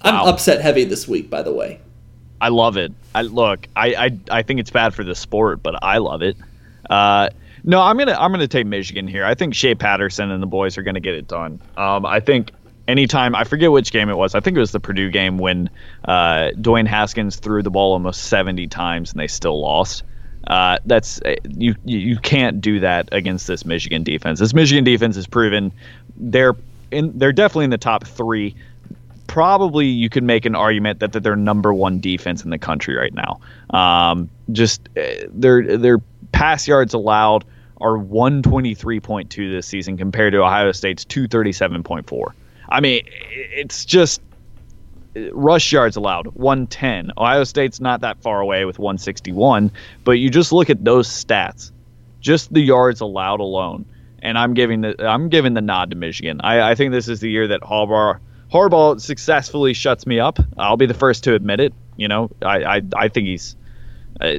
I'm 0.02 0.28
upset 0.28 0.60
heavy 0.60 0.84
this 0.84 1.08
week, 1.08 1.30
by 1.30 1.42
the 1.42 1.52
way. 1.52 1.80
I 2.40 2.48
love 2.48 2.76
it. 2.76 2.92
I 3.14 3.22
look. 3.22 3.66
I, 3.74 3.94
I 3.94 4.18
I 4.30 4.42
think 4.42 4.60
it's 4.60 4.70
bad 4.70 4.92
for 4.92 5.02
the 5.02 5.14
sport, 5.14 5.62
but 5.62 5.82
I 5.82 5.98
love 5.98 6.20
it. 6.20 6.36
Uh, 6.90 7.30
no, 7.62 7.80
I'm 7.80 7.96
gonna 7.96 8.12
I'm 8.12 8.30
gonna 8.30 8.46
take 8.46 8.66
Michigan 8.66 9.08
here. 9.08 9.24
I 9.24 9.34
think 9.34 9.54
Shea 9.54 9.74
Patterson 9.74 10.30
and 10.30 10.42
the 10.42 10.46
boys 10.46 10.76
are 10.76 10.82
gonna 10.82 11.00
get 11.00 11.14
it 11.14 11.26
done. 11.26 11.60
Um, 11.78 12.04
I 12.04 12.20
think 12.20 12.50
anytime 12.88 13.34
I 13.34 13.44
forget 13.44 13.70
which 13.70 13.92
game 13.92 14.08
it 14.08 14.16
was. 14.16 14.34
I 14.34 14.40
think 14.40 14.56
it 14.56 14.60
was 14.60 14.72
the 14.72 14.80
Purdue 14.80 15.10
game 15.10 15.38
when 15.38 15.70
uh, 16.04 16.50
Dwayne 16.56 16.86
Haskins 16.86 17.36
threw 17.36 17.62
the 17.62 17.70
ball 17.70 17.92
almost 17.92 18.24
70 18.24 18.66
times 18.68 19.12
and 19.12 19.20
they 19.20 19.26
still 19.26 19.60
lost. 19.60 20.02
Uh, 20.46 20.78
that's 20.84 21.20
you 21.48 21.74
you 21.86 21.98
you 21.98 22.18
can't 22.18 22.60
do 22.60 22.80
that 22.80 23.08
against 23.12 23.46
this 23.46 23.64
Michigan 23.64 24.02
defense. 24.02 24.38
This 24.38 24.52
Michigan 24.52 24.84
defense 24.84 25.16
has 25.16 25.26
proven 25.26 25.72
they're 26.16 26.54
in 26.90 27.18
they're 27.18 27.32
definitely 27.32 27.64
in 27.64 27.70
the 27.70 27.78
top 27.78 28.06
three 28.06 28.54
probably 29.26 29.86
you 29.86 30.08
could 30.08 30.22
make 30.22 30.44
an 30.44 30.54
argument 30.54 31.00
that, 31.00 31.12
that 31.12 31.22
they're 31.22 31.34
number 31.34 31.72
one 31.72 31.98
defense 31.98 32.44
in 32.44 32.50
the 32.50 32.58
country 32.58 32.94
right 32.94 33.14
now. 33.14 33.40
Um, 33.70 34.28
just 34.52 34.88
uh, 34.96 35.02
their 35.30 35.78
their 35.78 35.98
pass 36.32 36.68
yards 36.68 36.94
allowed 36.94 37.44
are 37.80 37.96
123.2 37.96 39.28
this 39.50 39.66
season 39.66 39.96
compared 39.96 40.32
to 40.32 40.42
Ohio 40.42 40.72
State's 40.72 41.04
237.4. 41.04 42.32
I 42.74 42.80
mean, 42.80 43.04
it's 43.06 43.84
just 43.84 44.20
rush 45.32 45.70
yards 45.70 45.94
allowed 45.94 46.26
110. 46.26 47.12
Ohio 47.16 47.44
State's 47.44 47.80
not 47.80 48.00
that 48.00 48.20
far 48.20 48.40
away 48.40 48.64
with 48.64 48.80
161, 48.80 49.70
but 50.02 50.12
you 50.12 50.28
just 50.28 50.50
look 50.50 50.70
at 50.70 50.84
those 50.84 51.08
stats, 51.08 51.70
just 52.20 52.52
the 52.52 52.60
yards 52.60 53.00
allowed 53.00 53.38
alone, 53.38 53.84
and 54.18 54.36
I'm 54.36 54.54
giving 54.54 54.80
the 54.80 54.96
I'm 55.08 55.28
giving 55.28 55.54
the 55.54 55.60
nod 55.60 55.90
to 55.90 55.96
Michigan. 55.96 56.40
I, 56.42 56.72
I 56.72 56.74
think 56.74 56.90
this 56.90 57.06
is 57.06 57.20
the 57.20 57.30
year 57.30 57.46
that 57.46 57.60
Harbaugh 57.60 58.18
Harbaugh 58.52 59.00
successfully 59.00 59.72
shuts 59.72 60.04
me 60.04 60.18
up. 60.18 60.40
I'll 60.58 60.76
be 60.76 60.86
the 60.86 60.94
first 60.94 61.22
to 61.24 61.34
admit 61.34 61.60
it. 61.60 61.72
You 61.96 62.08
know, 62.08 62.30
I 62.42 62.64
I, 62.64 62.82
I 62.96 63.08
think 63.08 63.28
he's. 63.28 63.54
Uh, 64.20 64.38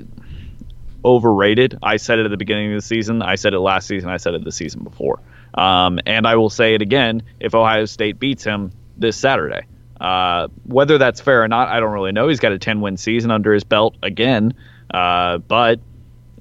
overrated. 1.04 1.78
I 1.84 1.98
said 1.98 2.18
it 2.18 2.26
at 2.26 2.32
the 2.32 2.38
beginning 2.38 2.74
of 2.74 2.82
the 2.82 2.86
season. 2.88 3.22
I 3.22 3.36
said 3.36 3.54
it 3.54 3.60
last 3.60 3.86
season. 3.86 4.10
I 4.10 4.18
said 4.18 4.34
it 4.34 4.44
the 4.44 4.52
season 4.52 4.84
before. 4.84 5.20
Um, 5.56 6.00
and 6.06 6.28
I 6.28 6.36
will 6.36 6.50
say 6.50 6.76
it 6.76 6.82
again 6.82 7.24
if 7.40 7.56
Ohio 7.56 7.86
State 7.86 8.20
beats 8.20 8.44
him 8.44 8.72
this 8.98 9.16
Saturday. 9.18 9.62
Uh, 10.00 10.50
whether 10.66 10.98
that's 10.98 11.22
fair 11.22 11.42
or 11.44 11.48
not, 11.48 11.70
I 11.70 11.80
don't 11.80 11.94
really 11.94 12.12
know. 12.12 12.28
He's 12.28 12.42
got 12.42 12.52
a 12.52 12.60
10 12.60 12.82
win 12.82 12.98
season 12.98 13.32
under 13.32 13.54
his 13.54 13.64
belt 13.64 13.96
again. 14.04 14.54
Uh, 14.94 15.38
but, 15.40 15.80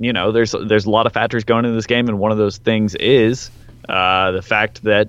you 0.00 0.12
know, 0.12 0.32
there's 0.32 0.54
there's 0.66 0.86
a 0.86 0.90
lot 0.90 1.06
of 1.06 1.12
factors 1.12 1.44
going 1.44 1.64
into 1.64 1.76
this 1.76 1.86
game, 1.86 2.08
and 2.08 2.18
one 2.18 2.32
of 2.32 2.38
those 2.38 2.58
things 2.58 2.94
is 2.96 3.50
uh, 3.88 4.32
the 4.32 4.42
fact 4.42 4.82
that, 4.82 5.08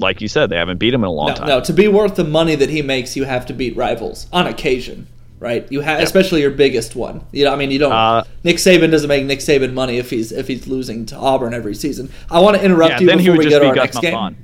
like 0.00 0.20
you 0.20 0.28
said, 0.28 0.50
they 0.50 0.56
haven't 0.56 0.76
beat 0.78 0.92
him 0.92 1.02
in 1.02 1.08
a 1.08 1.12
long 1.12 1.28
No, 1.28 1.34
time. 1.34 1.48
no, 1.48 1.60
to 1.62 1.72
be 1.72 1.88
worth 1.88 2.14
the 2.16 2.24
money 2.24 2.54
that 2.54 2.68
he 2.68 2.82
makes, 2.82 3.16
you 3.16 3.24
have 3.24 3.46
to 3.46 3.52
beat 3.54 3.74
rivals 3.74 4.26
on 4.32 4.46
occasion, 4.46 5.06
right? 5.40 5.70
You 5.70 5.80
have, 5.80 6.00
especially 6.00 6.40
your 6.40 6.50
biggest 6.50 6.96
one. 6.96 7.24
You 7.32 7.44
know, 7.44 7.52
I 7.52 7.56
mean, 7.56 7.70
you 7.70 7.78
don't. 7.78 7.92
Uh, 7.92 8.24
Nick 8.44 8.56
Saban 8.56 8.90
doesn't 8.90 9.08
make 9.08 9.24
Nick 9.24 9.40
Saban 9.40 9.72
money 9.72 9.98
if 9.98 10.10
he's 10.10 10.32
if 10.32 10.48
he's 10.48 10.66
losing 10.66 11.06
to 11.06 11.16
Auburn 11.16 11.54
every 11.54 11.74
season. 11.74 12.10
I 12.30 12.40
want 12.40 12.56
to 12.56 12.64
interrupt 12.64 13.00
Yeah, 13.00 13.12
you 13.12 13.16
before 13.16 13.36
we 13.36 13.50
go 13.50 13.58
to 13.58 13.66
our 13.68 13.74
next 13.74 14.00
game. 14.00 14.36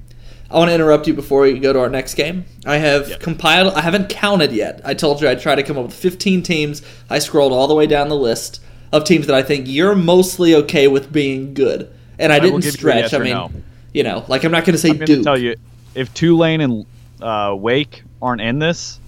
I 0.50 0.58
want 0.58 0.70
to 0.70 0.74
interrupt 0.74 1.08
you 1.08 1.14
before 1.14 1.40
we 1.40 1.58
go 1.58 1.72
to 1.72 1.80
our 1.80 1.88
next 1.88 2.14
game. 2.14 2.44
I 2.64 2.76
have 2.76 3.18
compiled. 3.18 3.74
I 3.74 3.80
haven't 3.80 4.08
counted 4.08 4.52
yet. 4.52 4.80
I 4.84 4.94
told 4.94 5.20
you 5.20 5.28
I'd 5.28 5.40
try 5.40 5.54
to 5.54 5.62
come 5.62 5.78
up 5.78 5.86
with 5.86 5.94
15 5.94 6.42
teams. 6.42 6.82
I 7.10 7.18
scrolled 7.18 7.52
all 7.52 7.66
the 7.66 7.74
way 7.74 7.86
down 7.86 8.08
the 8.08 8.16
list 8.16 8.60
of 8.92 9.04
teams 9.04 9.26
that 9.26 9.34
I 9.34 9.42
think 9.42 9.66
you're 9.66 9.96
mostly 9.96 10.54
okay 10.54 10.86
with 10.86 11.12
being 11.12 11.54
good, 11.54 11.92
and 12.18 12.32
I, 12.32 12.38
will 12.38 12.42
didn't 12.42 12.56
give 12.60 12.64
you 12.64 12.68
a 12.68 12.72
stretch. 12.72 13.02
yes 13.02 13.14
I 13.14 13.18
mean, 13.18 13.32
no. 13.32 13.50
you 13.92 14.04
know, 14.04 14.24
like 14.28 14.44
I'm 14.44 14.52
not 14.52 14.64
going 14.64 14.74
to 14.74 14.78
say 14.78 14.90
I'm 14.90 14.98
Duke. 14.98 15.24
tell 15.24 15.38
you 15.38 15.56
if 15.94 16.12
Tulane 16.14 16.60
and 16.60 16.86
uh, 17.20 17.56
Wake 17.58 18.04
aren't 18.22 18.40
in 18.40 18.58
this, 18.60 19.00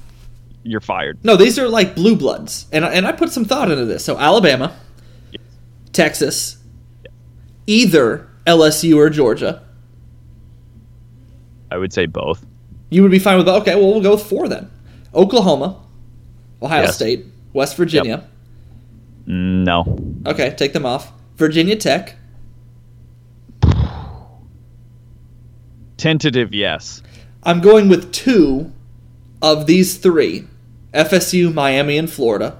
you're 0.66 0.80
fired. 0.80 1.18
No, 1.24 1.36
these 1.36 1.58
are 1.58 1.68
like 1.68 1.94
blue 1.94 2.16
bloods, 2.16 2.66
and 2.72 2.84
and 2.84 3.06
I 3.06 3.12
put 3.12 3.30
some 3.30 3.44
thought 3.44 3.70
into 3.70 3.84
this. 3.84 4.04
So 4.04 4.18
Alabama, 4.18 4.76
Texas, 5.92 6.58
either 7.66 8.28
LSU 8.46 8.96
or 8.96 9.08
Georgia. 9.10 9.62
I 11.70 11.78
would 11.78 11.92
say 11.92 12.06
both. 12.06 12.44
You 12.90 13.02
would 13.02 13.10
be 13.10 13.18
fine 13.18 13.38
with 13.38 13.48
okay. 13.48 13.74
Well, 13.74 13.92
we'll 13.92 14.00
go 14.02 14.12
with 14.12 14.22
four 14.22 14.48
then. 14.48 14.70
Oklahoma, 15.14 15.80
Ohio 16.62 16.82
Yes. 16.82 16.94
State, 16.96 17.24
West 17.52 17.76
Virginia. 17.76 18.24
Mm, 19.26 19.64
No. 19.64 19.98
Okay, 20.30 20.54
take 20.56 20.72
them 20.72 20.86
off. 20.86 21.12
Virginia 21.36 21.76
Tech, 21.76 22.16
Tentative, 25.96 26.52
yes. 26.52 27.02
I'm 27.42 27.60
going 27.60 27.88
with 27.88 28.12
two 28.12 28.72
of 29.40 29.66
these 29.66 29.96
three: 29.96 30.46
FSU, 30.96 31.52
Miami, 31.52 31.98
and 31.98 32.10
Florida. 32.10 32.56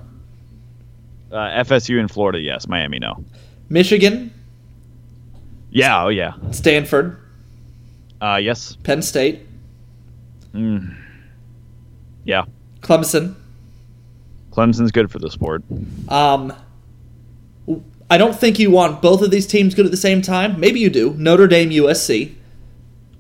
Uh, 1.33 1.37
FSU 1.65 1.99
in 1.99 2.09
Florida, 2.09 2.39
yes. 2.39 2.69
Miami, 2.69 2.99
no. 2.99 3.25
Michigan, 3.69 4.33
Yeah, 5.71 6.05
oh 6.05 6.09
yeah. 6.09 6.33
Stanford, 6.53 7.17
Uh, 8.21 8.39
yes. 8.41 8.77
Penn 8.85 9.03
State, 9.03 9.41
Yeah. 10.55 12.45
Clemson. 12.81 13.35
Clemson's 14.53 14.93
good 14.93 15.11
for 15.11 15.19
the 15.19 15.31
sport. 15.31 15.63
Um, 16.09 16.53
I 18.09 18.17
don't 18.19 18.35
think 18.35 18.59
you 18.59 18.71
want 18.71 19.03
both 19.03 19.21
of 19.21 19.31
these 19.31 19.47
teams 19.47 19.75
good 19.75 19.85
at 19.85 19.91
the 19.91 19.97
same 19.99 20.23
time. 20.23 20.59
Maybe 20.61 20.79
you 20.81 20.89
do. 20.89 21.13
Notre 21.19 21.47
Dame, 21.49 21.71
USC. 21.71 22.35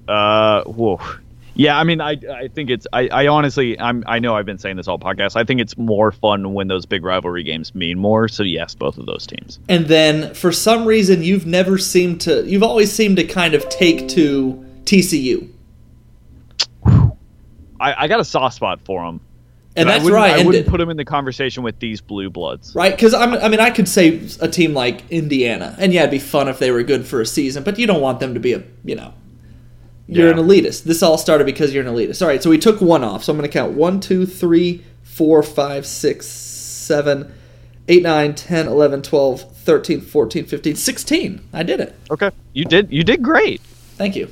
Uh, 0.08 0.62
whoa. 0.64 1.00
Yeah, 1.56 1.78
I 1.78 1.84
mean, 1.84 2.00
I 2.00 2.18
I 2.30 2.48
think 2.48 2.70
it's 2.70 2.86
I, 2.92 3.08
I 3.08 3.26
honestly 3.28 3.80
I'm 3.80 4.04
I 4.06 4.18
know 4.18 4.36
I've 4.36 4.46
been 4.46 4.58
saying 4.58 4.76
this 4.76 4.88
all 4.88 4.98
podcast. 4.98 5.36
I 5.36 5.44
think 5.44 5.60
it's 5.60 5.76
more 5.76 6.12
fun 6.12 6.52
when 6.52 6.68
those 6.68 6.84
big 6.86 7.04
rivalry 7.04 7.42
games 7.42 7.74
mean 7.74 7.98
more. 7.98 8.28
So 8.28 8.42
yes, 8.42 8.74
both 8.74 8.98
of 8.98 9.06
those 9.06 9.26
teams. 9.26 9.58
And 9.68 9.86
then 9.86 10.34
for 10.34 10.52
some 10.52 10.84
reason 10.84 11.22
you've 11.22 11.46
never 11.46 11.78
seemed 11.78 12.20
to 12.22 12.44
you've 12.46 12.62
always 12.62 12.92
seemed 12.92 13.16
to 13.16 13.24
kind 13.24 13.54
of 13.54 13.68
take 13.70 14.08
to 14.10 14.64
TCU. 14.84 15.50
I, 17.78 18.04
I 18.04 18.08
got 18.08 18.20
a 18.20 18.24
soft 18.24 18.56
spot 18.56 18.80
for 18.84 19.04
them. 19.04 19.20
And 19.76 19.88
that's 19.90 20.08
I 20.08 20.40
I 20.40 20.42
wouldn't 20.42 20.68
put 20.68 20.78
them 20.78 20.88
in 20.88 20.96
the 20.96 21.04
conversation 21.04 21.62
with 21.62 21.78
these 21.78 22.00
blue 22.00 22.30
bloods. 22.30 22.74
right? 22.74 22.92
Because 22.94 23.12
I 23.12 23.26
mean, 23.48 23.60
I 23.60 23.70
could 23.70 23.88
say 23.88 24.26
a 24.40 24.48
team 24.48 24.72
like 24.72 25.02
Indiana, 25.10 25.76
and 25.78 25.92
yeah, 25.92 26.00
it'd 26.00 26.12
be 26.12 26.18
fun 26.18 26.48
if 26.48 26.58
they 26.58 26.70
were 26.70 26.82
good 26.82 27.06
for 27.06 27.20
a 27.20 27.26
season, 27.26 27.62
but 27.62 27.78
you 27.78 27.86
don't 27.86 28.00
want 28.00 28.18
them 28.18 28.32
to 28.32 28.40
be 28.40 28.54
a, 28.54 28.62
you 28.86 28.94
know, 28.94 29.12
you're 30.08 30.26
Yeah. 30.26 30.38
an 30.38 30.46
elitist. 30.46 30.84
This 30.84 31.02
all 31.02 31.18
started 31.18 31.44
because 31.44 31.74
you're 31.74 31.86
an 31.86 31.92
elitist. 31.92 32.22
All 32.22 32.28
right, 32.28 32.42
so 32.42 32.50
we 32.50 32.58
took 32.58 32.80
one 32.80 33.04
off. 33.04 33.24
So 33.24 33.32
I'm 33.32 33.38
going 33.38 33.48
to 33.48 33.52
count 33.52 33.72
one, 33.72 34.00
two, 34.00 34.26
three, 34.26 34.84
four, 35.02 35.42
five, 35.42 35.86
six, 35.86 36.26
seven, 36.26 37.32
eight, 37.88 38.02
nine, 38.02 38.34
10, 38.34 38.66
11, 38.68 39.02
12, 39.02 39.56
13, 39.56 40.00
14, 40.00 40.44
15, 40.44 40.76
16. 40.76 41.40
I 41.52 41.62
did 41.62 41.80
it. 41.80 41.94
Okay, 42.10 42.30
you 42.52 42.64
did 42.64 42.90
you 42.92 43.02
did 43.02 43.22
great. 43.22 43.60
Thank 43.96 44.14
you. 44.16 44.28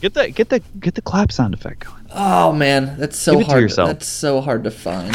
Get 0.00 0.14
the 0.14 0.30
get 0.30 0.48
the 0.48 0.62
get 0.80 0.94
the 0.94 1.02
clap 1.02 1.32
sound 1.32 1.54
effect 1.54 1.84
going. 1.86 2.06
Oh 2.14 2.52
man, 2.52 2.96
that's 2.98 3.18
so 3.18 3.38
to 3.40 3.44
hard. 3.44 3.62
yourself. 3.62 3.88
That's 3.88 4.06
so 4.06 4.40
hard 4.40 4.64
to 4.64 4.70
find. 4.70 5.14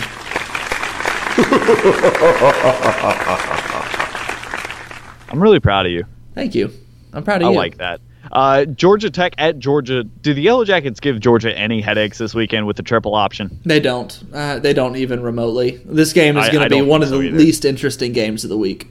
I'm 5.30 5.41
really 5.41 5.60
proud 5.60 5.86
of 5.86 5.91
you. 5.91 6.04
Thank 6.36 6.54
you. 6.54 6.71
I'm 7.13 7.23
proud 7.23 7.41
of 7.41 7.47
I 7.47 7.52
you. 7.52 7.58
I 7.58 7.62
like 7.62 7.78
that. 7.78 8.02
Uh, 8.32 8.66
Georgia 8.66 9.10
Tech 9.10 9.36
at 9.38 9.60
Georgia. 9.60 10.04
Do 10.04 10.34
the 10.34 10.42
Yellow 10.42 10.66
Jackets 10.66 11.00
give 11.00 11.20
Georgia 11.20 11.56
any 11.58 11.82
headaches 11.82 12.18
this 12.18 12.34
weekend 12.34 12.66
with 12.66 12.78
the 12.78 12.84
triple 12.84 13.16
option? 13.16 13.60
They 13.66 13.80
don't. 13.80 14.24
Uh, 14.34 14.60
they 14.60 14.74
don't 14.74 14.96
even 14.96 15.22
remotely. 15.22 15.82
This 15.86 16.14
game 16.14 16.38
is 16.38 16.50
going 16.50 16.68
to 16.68 16.76
be 16.76 16.82
one 16.82 17.04
of 17.04 17.10
the 17.10 17.20
either. 17.22 17.38
least 17.38 17.66
interesting 17.66 18.14
games 18.14 18.44
of 18.44 18.50
the 18.50 18.58
week. 18.58 18.88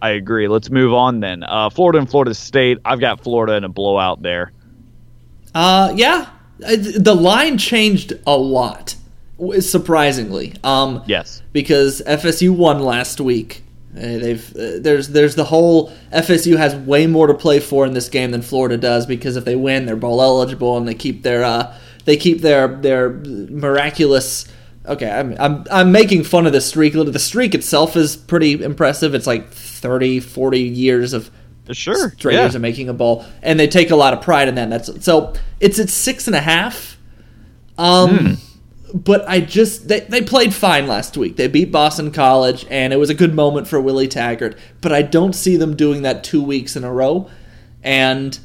I 0.00 0.10
agree. 0.10 0.46
Let's 0.48 0.70
move 0.70 0.94
on 0.94 1.20
then. 1.20 1.42
Uh, 1.42 1.70
Florida 1.70 1.98
and 1.98 2.08
Florida 2.08 2.32
State. 2.34 2.78
I've 2.84 3.00
got 3.00 3.20
Florida 3.22 3.54
in 3.54 3.64
a 3.64 3.68
blowout 3.68 4.22
there. 4.22 4.52
Uh, 5.54 5.92
yeah, 5.96 6.28
Uh, 6.64 6.76
the 6.96 7.14
line 7.14 7.58
changed 7.58 8.12
a 8.26 8.36
lot, 8.36 8.94
surprisingly. 9.60 10.54
Um, 10.64 11.02
Yes. 11.06 11.42
because 11.52 12.00
FSU 12.06 12.50
won 12.54 12.80
last 12.80 13.20
week. 13.20 13.64
Uh, 13.98 14.18
they've 14.18 14.56
uh, 14.56 14.78
there's 14.80 15.08
there's 15.08 15.34
the 15.34 15.44
whole 15.44 15.90
FSU 16.12 16.56
has 16.56 16.74
way 16.76 17.06
more 17.08 17.26
to 17.26 17.34
play 17.34 17.58
for 17.58 17.84
in 17.84 17.94
this 17.94 18.08
game 18.08 18.30
than 18.30 18.42
Florida 18.42 18.76
does 18.76 19.06
because 19.06 19.36
if 19.36 19.44
they 19.44 19.56
win, 19.56 19.86
they're 19.86 19.96
bowl 19.96 20.22
eligible 20.22 20.76
and 20.76 20.86
they 20.86 20.94
keep 20.94 21.22
their 21.24 21.42
uh, 21.42 21.76
they 22.04 22.16
keep 22.16 22.40
their 22.40 22.68
their 22.68 23.10
miraculous. 23.10 24.46
Okay, 24.86 25.10
I'm, 25.10 25.36
I'm 25.38 25.64
I'm 25.70 25.92
making 25.92 26.24
fun 26.24 26.46
of 26.46 26.52
the 26.52 26.60
streak. 26.60 26.92
The 26.94 27.18
streak 27.18 27.54
itself 27.54 27.96
is 27.96 28.16
pretty 28.16 28.62
impressive. 28.62 29.14
It's 29.14 29.26
like 29.26 29.50
30, 29.50 30.20
40 30.20 30.60
years 30.60 31.12
of 31.12 31.30
Sure. 31.72 32.10
straight 32.12 32.34
yeah. 32.34 32.42
years 32.42 32.54
of 32.54 32.62
making 32.62 32.88
a 32.88 32.94
bowl, 32.94 33.26
and 33.42 33.60
they 33.60 33.66
take 33.66 33.90
a 33.90 33.96
lot 33.96 34.14
of 34.14 34.22
pride 34.22 34.48
in 34.48 34.54
that. 34.54 34.70
That's 34.70 35.04
so 35.04 35.34
it's 35.60 35.78
at 35.78 35.90
six 35.90 36.26
and 36.26 36.34
a 36.34 36.40
half. 36.40 36.96
Um, 37.76 38.38
but 38.94 39.28
I 39.28 39.40
just 39.40 39.88
they 39.88 40.00
they 40.00 40.22
played 40.22 40.54
fine 40.54 40.86
last 40.86 41.16
week. 41.16 41.36
They 41.36 41.48
beat 41.48 41.70
Boston 41.72 42.10
College, 42.10 42.66
and 42.70 42.92
it 42.92 42.96
was 42.96 43.10
a 43.10 43.14
good 43.14 43.34
moment 43.34 43.68
for 43.68 43.80
Willie 43.80 44.08
Taggart. 44.08 44.56
But 44.80 44.92
I 44.92 45.02
don't 45.02 45.34
see 45.34 45.56
them 45.56 45.76
doing 45.76 46.02
that 46.02 46.24
two 46.24 46.42
weeks 46.42 46.76
in 46.76 46.84
a 46.84 46.92
row, 46.92 47.28
and. 47.82 48.38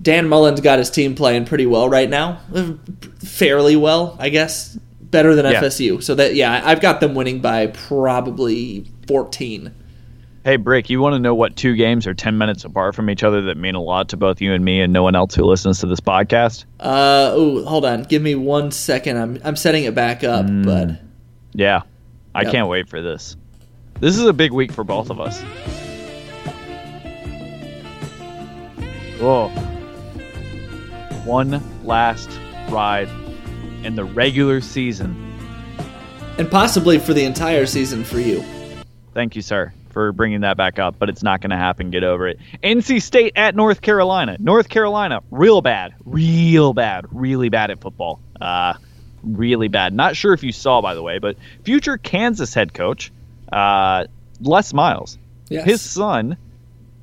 Dan 0.00 0.28
Mullen's 0.28 0.60
got 0.60 0.80
his 0.80 0.90
team 0.90 1.14
playing 1.14 1.44
pretty 1.44 1.64
well 1.64 1.88
right 1.88 2.10
now, 2.10 2.40
fairly 3.20 3.76
well, 3.76 4.16
I 4.18 4.30
guess, 4.30 4.76
better 5.00 5.36
than 5.36 5.46
Yeah. 5.46 5.60
FSU. 5.60 6.02
So 6.02 6.16
that 6.16 6.34
yeah, 6.34 6.60
I've 6.64 6.80
got 6.80 6.98
them 6.98 7.14
winning 7.14 7.38
by 7.40 7.68
probably 7.68 8.84
fourteen. 9.06 9.72
Hey, 10.44 10.56
Brick, 10.56 10.90
you 10.90 11.00
want 11.00 11.14
to 11.14 11.20
know 11.20 11.36
what 11.36 11.54
two 11.54 11.76
games 11.76 12.04
are 12.08 12.14
10 12.14 12.36
minutes 12.36 12.64
apart 12.64 12.96
from 12.96 13.08
each 13.08 13.22
other 13.22 13.42
that 13.42 13.56
mean 13.56 13.76
a 13.76 13.80
lot 13.80 14.08
to 14.08 14.16
both 14.16 14.40
you 14.40 14.52
and 14.52 14.64
me 14.64 14.80
and 14.80 14.92
no 14.92 15.04
one 15.04 15.14
else 15.14 15.36
who 15.36 15.44
listens 15.44 15.78
to 15.80 15.86
this 15.86 16.00
podcast? 16.00 16.64
Uh 16.80 17.30
oh, 17.32 17.64
hold 17.64 17.84
on. 17.84 18.02
Give 18.02 18.20
me 18.22 18.34
one 18.34 18.72
second. 18.72 19.18
I'm 19.18 19.38
I'm 19.44 19.54
setting 19.54 19.84
it 19.84 19.94
back 19.94 20.24
up, 20.24 20.46
but 20.64 21.00
Yeah. 21.52 21.82
I 22.34 22.42
Yep. 22.42 22.52
can't 22.52 22.68
wait 22.68 22.88
for 22.88 23.00
this. 23.00 23.36
This 24.00 24.18
is 24.18 24.24
a 24.26 24.32
big 24.32 24.50
week 24.52 24.72
for 24.72 24.82
both 24.82 25.10
of 25.10 25.20
us. 25.20 25.40
Whoa. 29.20 29.48
One 31.24 31.62
last 31.84 32.28
ride 32.68 33.08
in 33.84 33.94
the 33.94 34.04
regular 34.04 34.60
season. 34.60 35.16
and 36.38 36.50
possibly 36.50 36.98
for 36.98 37.12
the 37.12 37.22
entire 37.24 37.66
season 37.66 38.02
for 38.02 38.18
you. 38.18 38.42
Thank 39.12 39.36
you, 39.36 39.42
sir, 39.42 39.72
for 39.92 40.12
bringing 40.12 40.40
that 40.40 40.56
back 40.56 40.78
up, 40.78 40.98
but 40.98 41.08
it's 41.08 41.22
not 41.22 41.40
going 41.40 41.50
to 41.50 41.56
happen. 41.56 41.90
Get 41.90 42.04
over 42.04 42.28
it. 42.28 42.38
NC 42.62 43.02
State 43.02 43.34
at 43.36 43.54
North 43.54 43.80
Carolina. 43.80 44.36
North 44.40 44.68
Carolina, 44.68 45.22
real 45.30 45.60
bad, 45.60 45.94
real 46.04 46.72
bad, 46.72 47.06
really 47.12 47.48
bad 47.48 47.70
at 47.70 47.80
football. 47.80 48.20
Uh, 48.40 48.74
really 49.22 49.68
bad. 49.68 49.92
Not 49.92 50.16
sure 50.16 50.32
if 50.32 50.42
you 50.42 50.52
saw, 50.52 50.80
by 50.80 50.94
the 50.94 51.02
way, 51.02 51.18
but 51.18 51.36
future 51.64 51.98
Kansas 51.98 52.54
head 52.54 52.74
coach, 52.74 53.12
uh, 53.52 54.06
Les 54.40 54.72
Miles. 54.72 55.18
Yes. 55.48 55.64
His 55.64 55.80
son 55.80 56.36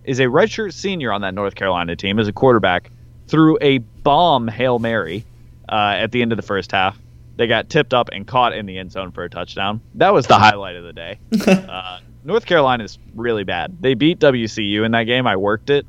is 0.04 0.20
a 0.20 0.26
redshirt 0.26 0.74
senior 0.74 1.12
on 1.12 1.22
that 1.22 1.34
North 1.34 1.56
Carolina 1.56 1.96
team 1.96 2.20
as 2.20 2.28
a 2.28 2.34
quarterback. 2.34 2.92
Threw 3.28 3.58
a 3.62 3.78
bomb 3.78 4.48
hail 4.48 4.80
mary 4.80 5.24
uh, 5.68 5.96
at 5.98 6.12
the 6.12 6.22
end 6.22 6.32
of 6.32 6.38
the 6.38 6.42
first 6.44 6.72
half. 6.72 6.98
They 7.36 7.48
got 7.48 7.70
tipped 7.70 7.94
up 7.94 8.10
and 8.12 8.28
caught 8.28 8.54
in 8.54 8.66
the 8.66 8.78
end 8.78 8.92
zone 8.92 9.12
for 9.12 9.24
a 9.24 9.30
touchdown. 9.30 9.80
That 9.96 10.14
was 10.14 10.28
the 10.28 10.38
highlight 10.38 10.76
of 10.76 10.84
the 10.84 10.94
day. 10.94 11.20
uh, 11.48 12.00
North 12.24 12.46
Carolina 12.46 12.84
is 12.84 12.98
really 13.16 13.44
bad. 13.44 13.78
They 13.82 13.94
beat 13.94 14.20
WCU 14.20 14.86
in 14.86 14.92
that 14.92 15.04
game. 15.04 15.26
I 15.28 15.38
worked 15.38 15.70
it, 15.70 15.86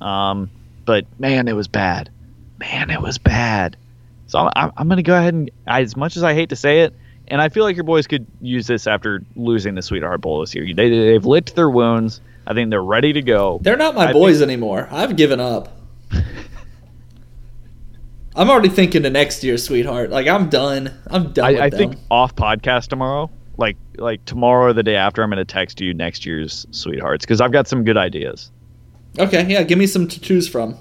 um, 0.00 0.50
but 0.84 1.06
man, 1.18 1.48
it 1.48 1.54
was 1.54 1.68
bad. 1.68 2.10
Man, 2.58 2.90
it 2.90 3.00
was 3.00 3.18
bad. 3.18 3.76
So 4.26 4.38
I'm, 4.54 4.72
I'm, 4.76 4.86
going 4.86 4.98
to 4.98 5.02
go 5.02 5.16
ahead 5.16 5.34
and, 5.34 5.50
as 5.66 5.96
much 5.96 6.16
as 6.16 6.22
I 6.22 6.34
hate 6.34 6.50
to 6.50 6.56
say 6.56 6.82
it, 6.82 6.94
and 7.26 7.40
I 7.40 7.48
feel 7.48 7.64
like 7.64 7.76
your 7.76 7.84
boys 7.84 8.06
could 8.06 8.26
use 8.40 8.66
this 8.66 8.86
after 8.86 9.22
losing 9.34 9.74
the 9.74 9.82
Sweetheart 9.82 10.20
Bowl 10.20 10.40
this 10.40 10.54
year. 10.54 10.72
They, 10.74 10.90
they've 10.90 11.24
licked 11.24 11.54
their 11.56 11.70
wounds. 11.70 12.20
I 12.46 12.54
think 12.54 12.70
they're 12.70 12.82
ready 12.82 13.12
to 13.14 13.22
go. 13.22 13.58
They're 13.62 13.76
not 13.76 13.94
my 13.94 14.08
I 14.08 14.12
boys 14.12 14.38
think- 14.38 14.50
anymore. 14.50 14.88
I've 14.90 15.16
given 15.16 15.40
up. 15.40 15.76
I'm 18.36 18.48
already 18.48 18.68
thinking 18.68 19.02
to 19.02 19.10
next 19.10 19.42
year, 19.42 19.58
sweetheart. 19.58 20.10
Like 20.10 20.26
I'm 20.26 20.48
done. 20.48 20.92
I'm 21.08 21.32
done. 21.32 21.52
with 21.52 21.60
I, 21.60 21.66
I 21.66 21.70
think 21.70 21.96
off 22.10 22.34
podcast 22.36 22.88
tomorrow, 22.88 23.30
like 23.60 23.76
like 23.96 24.24
tomorrow 24.24 24.66
or 24.66 24.72
the 24.72 24.82
day 24.82 24.96
after, 24.96 25.22
I'm 25.22 25.30
going 25.30 25.38
to 25.38 25.44
text 25.44 25.80
you 25.80 25.94
next 25.94 26.26
year's 26.26 26.66
Sweethearts 26.70 27.24
because 27.24 27.40
I've 27.40 27.52
got 27.52 27.68
some 27.68 27.84
good 27.84 27.96
ideas. 27.96 28.50
Okay, 29.18 29.46
yeah. 29.46 29.62
Give 29.62 29.78
me 29.78 29.86
some 29.86 30.08
to 30.08 30.20
choose 30.20 30.48
from. 30.48 30.76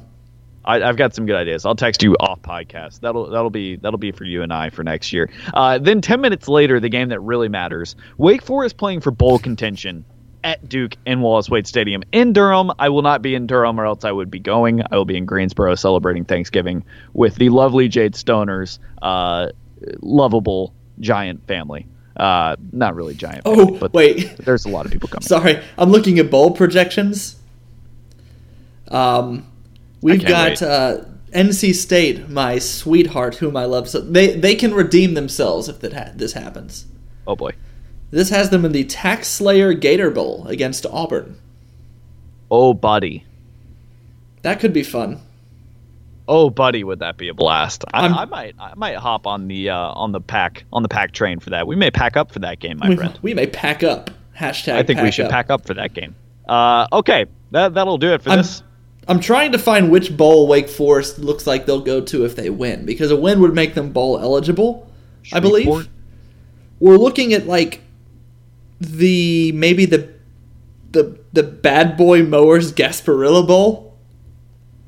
I, 0.65 0.81
I've 0.81 0.97
got 0.97 1.13
some 1.13 1.25
good 1.25 1.35
ideas. 1.35 1.65
I'll 1.65 1.75
text 1.75 2.01
you 2.03 2.15
off 2.19 2.41
podcast. 2.41 3.01
That'll 3.01 3.29
that'll 3.29 3.49
be 3.49 3.75
that'll 3.75 3.99
be 3.99 4.11
for 4.11 4.23
you 4.23 4.41
and 4.41 4.53
I 4.53 4.69
for 4.69 4.83
next 4.83 5.13
year. 5.13 5.29
Uh, 5.53 5.77
then 5.77 6.01
ten 6.01 6.21
minutes 6.21 6.47
later, 6.47 6.79
the 6.79 6.89
game 6.89 7.09
that 7.09 7.19
really 7.19 7.49
matters. 7.49 7.95
Wake 8.17 8.41
Forest 8.41 8.77
playing 8.77 9.01
for 9.01 9.11
bowl 9.11 9.39
contention 9.39 10.05
at 10.43 10.69
Duke 10.69 10.95
in 11.05 11.19
Wallace 11.19 11.49
Wade 11.49 11.67
Stadium 11.67 12.03
in 12.11 12.31
Durham. 12.33 12.71
I 12.79 12.89
will 12.89 13.01
not 13.01 13.21
be 13.21 13.35
in 13.35 13.45
Durham, 13.45 13.79
or 13.79 13.85
else 13.85 14.05
I 14.05 14.11
would 14.11 14.31
be 14.31 14.39
going. 14.39 14.81
I 14.89 14.95
will 14.95 15.05
be 15.05 15.17
in 15.17 15.25
Greensboro 15.25 15.75
celebrating 15.75 16.23
Thanksgiving 16.23 16.85
with 17.13 17.35
the 17.35 17.49
lovely 17.49 17.89
Jade 17.89 18.13
Stoners, 18.13 18.79
uh, 19.01 19.47
lovable 20.01 20.73
giant 20.99 21.45
family. 21.47 21.87
Uh, 22.19 22.55
not 22.73 22.95
really 22.95 23.13
giant. 23.15 23.43
Oh, 23.45 23.65
family, 23.65 23.79
but 23.79 23.93
wait. 23.93 24.37
there's 24.37 24.65
a 24.65 24.69
lot 24.69 24.85
of 24.85 24.91
people 24.91 25.07
coming. 25.11 25.21
Sorry, 25.21 25.63
I'm 25.77 25.89
looking 25.89 26.19
at 26.19 26.29
bowl 26.29 26.51
projections. 26.51 27.37
Um, 28.89 29.49
we've 30.01 30.25
got 30.25 30.61
uh, 30.61 31.05
NC 31.31 31.73
State, 31.75 32.27
my 32.29 32.59
sweetheart, 32.59 33.35
whom 33.35 33.55
I 33.55 33.65
love. 33.65 33.87
So 33.87 34.01
they 34.01 34.35
they 34.35 34.55
can 34.55 34.73
redeem 34.73 35.13
themselves 35.13 35.69
if 35.69 35.79
that 35.79 35.93
ha- 35.93 36.11
this 36.15 36.33
happens. 36.33 36.85
oh 37.25 37.35
boy. 37.35 37.51
This 38.11 38.29
has 38.31 38.49
them 38.49 38.65
in 38.65 38.71
the 38.71 38.85
TaxSlayer 38.85 39.79
Gator 39.79 40.09
Bowl 40.09 40.47
against 40.47 40.85
Auburn. 40.87 41.39
Oh 42.49 42.73
buddy. 42.73 43.25
That 44.41 44.59
could 44.59 44.73
be 44.73 44.83
fun. 44.83 45.21
Oh, 46.31 46.51
buddy, 46.51 46.83
would 46.83 46.99
that 46.99 47.17
be 47.17 47.27
a 47.27 47.33
blast? 47.33 47.83
I, 47.91 48.05
I'm- 48.05 48.29
might, 48.29 48.53
I 48.59 48.75
might 48.75 48.95
hop 48.97 49.25
on 49.25 49.47
the 49.47 49.71
uh, 49.71 49.75
on 49.93 50.11
the 50.11 50.21
pack 50.21 50.63
on 50.71 50.83
the 50.83 50.89
pack 50.89 51.11
train 51.11 51.39
for 51.39 51.49
that. 51.49 51.65
We 51.65 51.75
may 51.75 51.89
pack 51.89 52.15
up 52.15 52.31
for 52.31 52.37
that 52.39 52.59
game, 52.59 52.77
my 52.77 52.89
We, 52.89 52.95
friend. 52.95 53.19
we 53.23 53.33
may 53.33 53.47
pack 53.47 53.83
up. 53.83 54.11
Hashtag. 54.37 54.73
I 54.73 54.83
think 54.83 55.01
we 55.01 55.11
should 55.11 55.25
up. 55.25 55.31
pack 55.31 55.49
up 55.49 55.65
for 55.65 55.73
that 55.73 55.93
game. 55.93 56.15
Uh, 56.47 56.87
okay, 56.93 57.25
that 57.51 57.73
that'll 57.73 57.97
do 57.97 58.13
it 58.13 58.21
for 58.21 58.29
I'm, 58.29 58.37
this. 58.37 58.61
I'm 59.07 59.19
trying 59.19 59.51
to 59.53 59.57
find 59.57 59.89
which 59.89 60.15
bowl 60.15 60.47
Wake 60.47 60.69
Forest 60.69 61.17
looks 61.17 61.47
like 61.47 61.65
they'll 61.65 61.81
go 61.81 61.99
to 61.99 62.25
if 62.25 62.35
they 62.35 62.51
win, 62.51 62.85
because 62.85 63.09
a 63.09 63.17
win 63.17 63.41
would 63.41 63.55
make 63.55 63.73
them 63.73 63.91
bowl 63.91 64.19
eligible. 64.19 64.87
I 65.33 65.39
believe. 65.39 65.89
We're 66.79 66.97
looking 66.97 67.33
at 67.33 67.47
like 67.47 67.81
the 68.79 69.51
maybe 69.53 69.85
the 69.85 70.13
the 70.91 71.19
the 71.33 71.43
Bad 71.43 71.97
Boy 71.97 72.23
Mowers 72.23 72.71
Gasparilla 72.71 73.45
Bowl. 73.45 73.88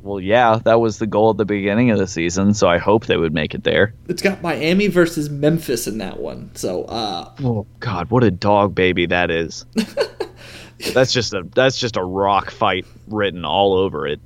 Well, 0.03 0.19
yeah, 0.19 0.59
that 0.63 0.79
was 0.79 0.97
the 0.97 1.07
goal 1.07 1.31
at 1.31 1.37
the 1.37 1.45
beginning 1.45 1.91
of 1.91 1.99
the 1.99 2.07
season, 2.07 2.53
so 2.53 2.67
I 2.67 2.77
hope 2.79 3.05
they 3.05 3.17
would 3.17 3.33
make 3.33 3.53
it 3.53 3.63
there. 3.63 3.93
It's 4.07 4.21
got 4.21 4.41
Miami 4.41 4.87
versus 4.87 5.29
Memphis 5.29 5.85
in 5.87 5.99
that 5.99 6.19
one. 6.19 6.49
So 6.55 6.85
uh 6.85 7.31
Oh 7.43 7.67
God, 7.79 8.09
what 8.09 8.23
a 8.23 8.31
dog 8.31 8.73
baby 8.73 9.05
that 9.07 9.29
is. 9.29 9.65
that's 10.93 11.13
just 11.13 11.33
a 11.33 11.43
that's 11.53 11.77
just 11.77 11.97
a 11.97 12.03
rock 12.03 12.49
fight 12.51 12.85
written 13.07 13.45
all 13.45 13.73
over 13.73 14.07
it. 14.07 14.19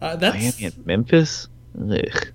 uh, 0.00 0.16
that's 0.16 0.36
Miami 0.36 0.64
and 0.64 0.86
Memphis. 0.86 1.48
Ugh. 1.78 2.32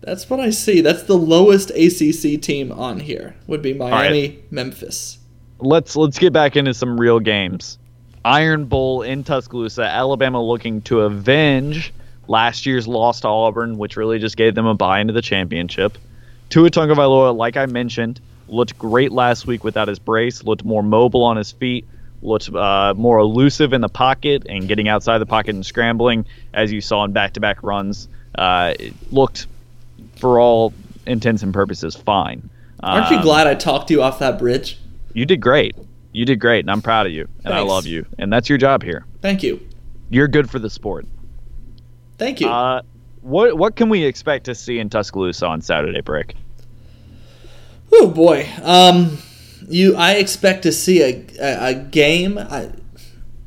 that's 0.00 0.30
what 0.30 0.40
I 0.40 0.50
see. 0.50 0.80
That's 0.80 1.02
the 1.02 1.18
lowest 1.18 1.70
ACC 1.70 2.40
team 2.40 2.70
on 2.72 3.00
here. 3.00 3.34
Would 3.48 3.62
be 3.62 3.74
Miami, 3.74 4.42
Memphis. 4.50 5.18
let's 5.58 5.96
let's 5.96 6.18
get 6.18 6.32
back 6.32 6.56
into 6.56 6.72
some 6.72 6.98
real 6.98 7.18
games. 7.20 7.78
Iron 8.28 8.66
Bowl 8.66 9.02
in 9.02 9.24
Tuscaloosa, 9.24 9.82
Alabama 9.84 10.42
looking 10.42 10.82
to 10.82 11.00
avenge 11.00 11.92
last 12.26 12.66
year's 12.66 12.86
loss 12.86 13.20
to 13.20 13.28
Auburn, 13.28 13.78
which 13.78 13.96
really 13.96 14.18
just 14.18 14.36
gave 14.36 14.54
them 14.54 14.66
a 14.66 14.74
buy 14.74 15.00
into 15.00 15.14
the 15.14 15.22
championship. 15.22 15.96
Tua 16.50 16.70
Tagovailoa, 16.70 17.34
like 17.34 17.56
I 17.56 17.64
mentioned, 17.66 18.20
looked 18.48 18.78
great 18.78 19.12
last 19.12 19.46
week 19.46 19.64
without 19.64 19.88
his 19.88 19.98
brace. 19.98 20.44
Looked 20.44 20.64
more 20.64 20.82
mobile 20.82 21.24
on 21.24 21.36
his 21.38 21.52
feet. 21.52 21.86
Looked 22.20 22.52
uh, 22.54 22.94
more 22.96 23.18
elusive 23.18 23.72
in 23.72 23.80
the 23.80 23.88
pocket 23.88 24.44
and 24.48 24.68
getting 24.68 24.88
outside 24.88 25.18
the 25.18 25.26
pocket 25.26 25.54
and 25.54 25.64
scrambling, 25.64 26.26
as 26.52 26.70
you 26.70 26.80
saw 26.80 27.04
in 27.04 27.12
back-to-back 27.12 27.62
runs. 27.62 28.08
Uh, 28.34 28.74
it 28.78 28.94
looked, 29.10 29.46
for 30.16 30.38
all 30.38 30.74
intents 31.06 31.42
and 31.42 31.54
purposes, 31.54 31.96
fine. 31.96 32.50
Aren't 32.82 33.10
you 33.10 33.16
Um, 33.16 33.22
glad 33.22 33.46
I 33.46 33.54
talked 33.54 33.88
to 33.88 33.94
you 33.94 34.02
off 34.02 34.18
that 34.18 34.38
bridge? 34.38 34.78
you 35.14 35.24
did 35.24 35.40
great. 35.40 35.74
You 36.18 36.24
did 36.24 36.40
great, 36.40 36.64
and 36.64 36.70
I'm 36.72 36.82
proud 36.82 37.06
of 37.06 37.12
you, 37.12 37.28
and 37.44 37.54
I 37.54 37.60
love 37.60 37.86
you, 37.86 38.04
and 38.18 38.32
that's 38.32 38.48
your 38.48 38.58
job 38.58 38.82
here. 38.82 39.06
Thank 39.22 39.44
you. 39.44 39.60
You're 40.10 40.26
good 40.26 40.50
for 40.50 40.58
the 40.58 40.68
sport. 40.68 41.06
Thank 42.16 42.40
you. 42.40 42.48
Uh, 42.48 42.82
what 43.20 43.56
what 43.56 43.76
can 43.76 43.88
we 43.88 44.02
expect 44.02 44.46
to 44.46 44.54
see 44.56 44.80
in 44.80 44.90
Tuscaloosa 44.90 45.46
on 45.46 45.60
Saturday, 45.60 46.00
Brick? 46.00 46.34
Oh 47.92 48.08
boy. 48.08 48.48
Um, 48.64 49.18
you. 49.68 49.94
I 49.94 50.14
expect 50.14 50.64
to 50.64 50.72
see 50.72 51.02
a 51.02 51.24
a, 51.40 51.68
a 51.68 51.74
game. 51.74 52.36
I, 52.36 52.72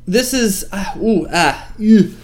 this 0.06 0.34
is 0.34 0.66
ah, 0.72 0.98
ooh 0.98 1.28
ah. 1.30 1.74
ew. 1.78 2.16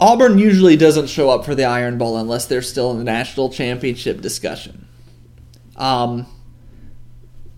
Auburn 0.00 0.36
usually 0.36 0.76
doesn't 0.76 1.06
show 1.06 1.30
up 1.30 1.44
for 1.44 1.54
the 1.54 1.64
Iron 1.64 1.96
Bowl 1.96 2.16
unless 2.16 2.46
they're 2.46 2.60
still 2.60 2.90
in 2.90 2.98
the 2.98 3.04
national 3.04 3.50
championship 3.50 4.20
discussion. 4.20 4.88
Um, 5.76 6.26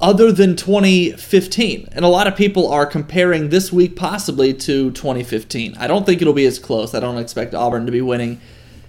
other 0.00 0.30
than 0.30 0.56
2015, 0.56 1.88
and 1.92 2.04
a 2.04 2.08
lot 2.08 2.26
of 2.26 2.36
people 2.36 2.70
are 2.70 2.84
comparing 2.84 3.48
this 3.48 3.72
week 3.72 3.96
possibly 3.96 4.52
to 4.52 4.90
2015. 4.90 5.74
I 5.78 5.86
don't 5.86 6.04
think 6.04 6.20
it'll 6.20 6.34
be 6.34 6.46
as 6.46 6.58
close. 6.58 6.94
I 6.94 7.00
don't 7.00 7.18
expect 7.18 7.54
Auburn 7.54 7.86
to 7.86 7.92
be 7.92 8.02
winning 8.02 8.40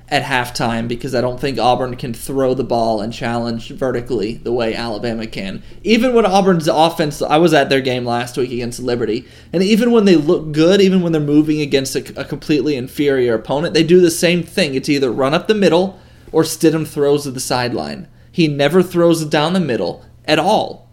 at 0.10 0.24
halftime 0.24 0.88
because 0.88 1.14
I 1.14 1.22
don't 1.22 1.40
think 1.40 1.60
Auburn 1.60 1.96
can 1.98 2.14
throw 2.14 2.54
the 2.54 2.64
ball 2.64 3.02
and 3.02 3.12
challenge 3.12 3.70
vertically 3.70 4.36
the 4.36 4.54
way 4.54 4.74
Alabama 4.74 5.28
can. 5.28 5.64
Even 5.84 6.14
when 6.14 6.26
Auburn's 6.26 6.68
offense, 6.68 7.22
I 7.22 7.38
was 7.38 7.54
at 7.54 7.70
their 7.70 7.82
game 7.82 8.06
last 8.06 8.38
week 8.38 8.52
against 8.52 8.80
Liberty, 8.80 9.26
and 9.54 9.64
even 9.64 9.92
when 9.92 10.06
they 10.06 10.16
look 10.16 10.52
good, 10.52 10.82
even 10.82 11.02
when 11.02 11.12
they're 11.14 11.22
moving 11.22 11.62
against 11.62 11.96
a, 11.96 12.22
a 12.22 12.26
completely 12.26 12.76
inferior 12.76 13.34
opponent, 13.34 13.74
they 13.74 13.84
do 13.84 14.02
the 14.02 14.12
same 14.12 14.44
thing. 14.44 14.76
It's 14.76 14.90
either 14.90 15.12
run 15.12 15.34
up 15.34 15.48
the 15.48 15.56
middle 15.56 16.00
or 16.34 16.44
Stidham 16.44 16.86
throws 16.86 17.24
to 17.24 17.32
the 17.32 17.40
sideline. 17.40 18.08
He 18.32 18.48
never 18.48 18.84
throws 18.84 19.22
it 19.22 19.30
down 19.30 19.54
the 19.54 19.60
middle 19.60 20.06
at 20.26 20.40
all. 20.40 20.87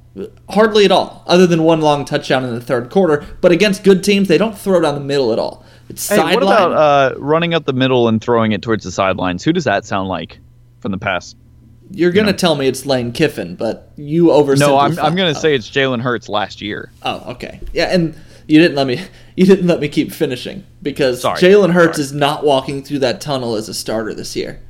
Hardly 0.49 0.85
at 0.85 0.93
all, 0.93 1.25
other 1.27 1.47
than 1.47 1.65
one 1.65 1.81
long 1.81 2.05
touchdown 2.05 2.45
in 2.45 2.55
the 2.55 2.61
third 2.61 2.89
quarter. 2.91 3.25
But 3.41 3.51
against 3.51 3.83
good 3.83 4.05
teams, 4.05 4.29
they 4.29 4.39
don't 4.39 4.57
throw 4.57 4.81
down 4.81 4.95
the 4.95 5.01
middle 5.01 5.33
at 5.33 5.39
all. 5.41 5.65
It's 5.89 6.09
Hey, 6.09 6.17
sideline. 6.17 6.35
what 6.35 6.43
about 6.45 6.73
uh, 6.73 7.15
running 7.19 7.53
up 7.53 7.65
the 7.65 7.73
middle 7.73 8.07
and 8.09 8.21
throwing 8.23 8.53
it 8.53 8.63
towards 8.63 8.85
the 8.85 8.93
sidelines? 8.93 9.43
Who 9.43 9.53
does 9.53 9.65
that 9.65 9.85
sound 9.85 10.09
like 10.09 10.39
from 10.81 10.93
the 10.93 10.99
past? 10.99 11.37
You're 11.91 12.13
gonna 12.13 12.33
tell 12.33 12.55
me 12.55 12.67
it's 12.69 12.87
Lane 12.87 13.13
Kiffin, 13.13 13.57
but 13.57 13.91
you 13.97 14.27
oversimplify. 14.27 14.59
No, 14.61 14.79
I'm 14.79 14.99
I'm 14.99 15.15
gonna 15.17 15.31
Oh. 15.31 15.35
say 15.35 15.55
it's 15.55 15.69
Jalen 15.69 16.01
Hurts 16.01 16.29
last 16.29 16.63
year. 16.63 16.91
Oh, 17.03 17.33
okay. 17.33 17.61
Yeah, 17.75 17.93
and 17.93 18.15
you 18.47 18.61
didn't 18.61 18.77
let 18.77 18.87
me. 18.87 19.01
You 19.37 19.47
didn't 19.47 19.67
let 19.67 19.81
me 19.81 19.89
keep 19.89 20.13
finishing 20.13 20.63
because. 20.81 21.21
Jalen 21.25 21.73
Hurts 21.73 21.97
Sorry. 21.97 22.05
is 22.05 22.13
not 22.13 22.45
walking 22.45 22.85
through 22.85 23.01
that 23.01 23.21
tunnel 23.21 23.57
as 23.57 23.69
a 23.69 23.75
starter 23.75 24.15
this 24.15 24.37
year. 24.37 24.61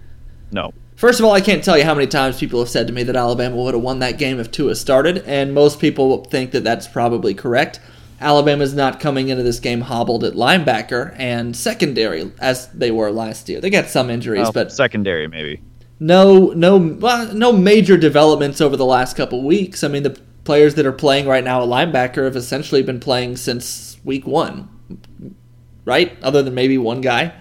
No, 0.50 0.72
First 0.96 1.18
of 1.18 1.26
all, 1.26 1.32
I 1.32 1.40
can't 1.40 1.64
tell 1.64 1.76
you 1.76 1.84
how 1.84 1.94
many 1.94 2.06
times 2.06 2.38
people 2.38 2.60
have 2.60 2.68
said 2.68 2.86
to 2.86 2.92
me 2.92 3.02
that 3.02 3.16
Alabama 3.16 3.56
would 3.56 3.74
have 3.74 3.82
won 3.82 3.98
that 3.98 4.16
game 4.16 4.38
if 4.38 4.50
Tua 4.50 4.76
started, 4.76 5.18
and 5.26 5.52
most 5.52 5.80
people 5.80 6.24
think 6.24 6.52
that 6.52 6.62
that's 6.62 6.86
probably 6.86 7.34
correct. 7.34 7.80
Alabama's 8.20 8.74
not 8.74 9.00
coming 9.00 9.28
into 9.28 9.42
this 9.42 9.58
game 9.58 9.82
hobbled 9.82 10.24
at 10.24 10.34
linebacker 10.34 11.14
and 11.18 11.56
secondary 11.56 12.30
as 12.38 12.68
they 12.68 12.90
were 12.90 13.10
last 13.10 13.48
year. 13.48 13.60
They 13.60 13.70
got 13.70 13.86
some 13.88 14.08
injuries, 14.08 14.50
but 14.54 14.72
secondary 14.72 15.26
maybe. 15.26 15.60
no 15.98 16.52
no 16.54 16.76
well, 16.76 17.34
no 17.34 17.52
major 17.52 17.96
developments 17.96 18.60
over 18.60 18.76
the 18.76 18.86
last 18.86 19.16
couple 19.16 19.42
weeks. 19.42 19.82
I 19.82 19.88
mean, 19.88 20.04
the 20.04 20.18
players 20.44 20.76
that 20.76 20.86
are 20.86 20.92
playing 20.92 21.26
right 21.26 21.42
now 21.42 21.62
at 21.62 21.68
linebacker 21.68 22.24
have 22.24 22.36
essentially 22.36 22.82
been 22.82 23.00
playing 23.00 23.36
since 23.36 23.98
week 24.04 24.26
one, 24.26 24.68
right? 25.84 26.16
Other 26.22 26.42
than 26.42 26.54
maybe 26.54 26.78
one 26.78 27.00
guy. 27.00 27.34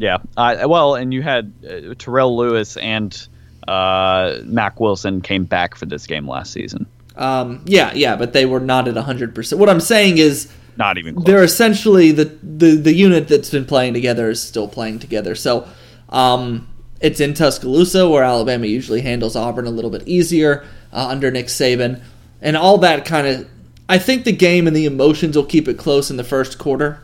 Yeah. 0.00 0.18
Uh, 0.36 0.66
well, 0.66 0.94
and 0.94 1.12
you 1.12 1.20
had 1.22 1.52
uh, 1.62 1.94
Terrell 1.98 2.34
Lewis 2.36 2.78
and 2.78 3.28
uh, 3.68 4.38
Mack 4.44 4.80
Wilson 4.80 5.20
came 5.20 5.44
back 5.44 5.76
for 5.76 5.84
this 5.84 6.06
game 6.06 6.26
last 6.26 6.52
season. 6.52 6.86
Um, 7.16 7.62
yeah, 7.66 7.92
yeah, 7.92 8.16
but 8.16 8.32
they 8.32 8.46
were 8.46 8.60
not 8.60 8.88
at 8.88 8.96
hundred 8.96 9.34
percent. 9.34 9.60
What 9.60 9.68
I'm 9.68 9.80
saying 9.80 10.16
is 10.16 10.50
Not 10.78 10.96
even 10.96 11.14
close. 11.16 11.26
they're 11.26 11.42
essentially 11.44 12.12
the, 12.12 12.24
the 12.42 12.76
the 12.76 12.94
unit 12.94 13.28
that's 13.28 13.50
been 13.50 13.66
playing 13.66 13.92
together 13.92 14.30
is 14.30 14.42
still 14.42 14.66
playing 14.68 15.00
together. 15.00 15.34
So 15.34 15.68
um, 16.08 16.66
it's 17.00 17.20
in 17.20 17.34
Tuscaloosa 17.34 18.08
where 18.08 18.24
Alabama 18.24 18.66
usually 18.66 19.02
handles 19.02 19.36
Auburn 19.36 19.66
a 19.66 19.70
little 19.70 19.90
bit 19.90 20.08
easier 20.08 20.64
uh, 20.94 21.08
under 21.08 21.30
Nick 21.30 21.46
Saban, 21.46 22.02
and 22.40 22.56
all 22.56 22.78
that 22.78 23.04
kind 23.04 23.26
of. 23.26 23.48
I 23.86 23.98
think 23.98 24.24
the 24.24 24.32
game 24.32 24.66
and 24.66 24.74
the 24.74 24.86
emotions 24.86 25.36
will 25.36 25.44
keep 25.44 25.68
it 25.68 25.76
close 25.76 26.10
in 26.10 26.16
the 26.16 26.24
first 26.24 26.58
quarter. 26.58 27.02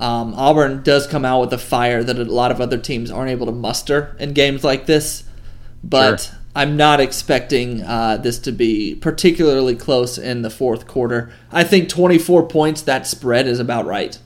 Um, 0.00 0.34
Auburn 0.34 0.82
does 0.82 1.06
come 1.06 1.24
out 1.24 1.40
with 1.40 1.52
a 1.52 1.58
fire 1.58 2.04
that 2.04 2.18
a 2.18 2.24
lot 2.24 2.50
of 2.50 2.60
other 2.60 2.78
teams 2.78 3.10
aren't 3.10 3.30
able 3.30 3.46
to 3.46 3.52
muster 3.52 4.14
in 4.20 4.32
games 4.32 4.62
like 4.62 4.86
this, 4.86 5.24
but 5.82 6.20
Sure. 6.20 6.38
I'm 6.54 6.76
not 6.76 7.00
expecting 7.00 7.82
uh, 7.82 8.16
this 8.16 8.38
to 8.40 8.52
be 8.52 8.94
particularly 8.96 9.76
close 9.76 10.18
in 10.18 10.42
the 10.42 10.50
fourth 10.50 10.86
quarter. 10.86 11.30
I 11.52 11.62
think 11.64 11.88
24 11.88 12.48
points, 12.48 12.82
that 12.82 13.06
spread 13.06 13.46
is 13.46 13.60
about 13.60 13.86
right. 13.86 14.18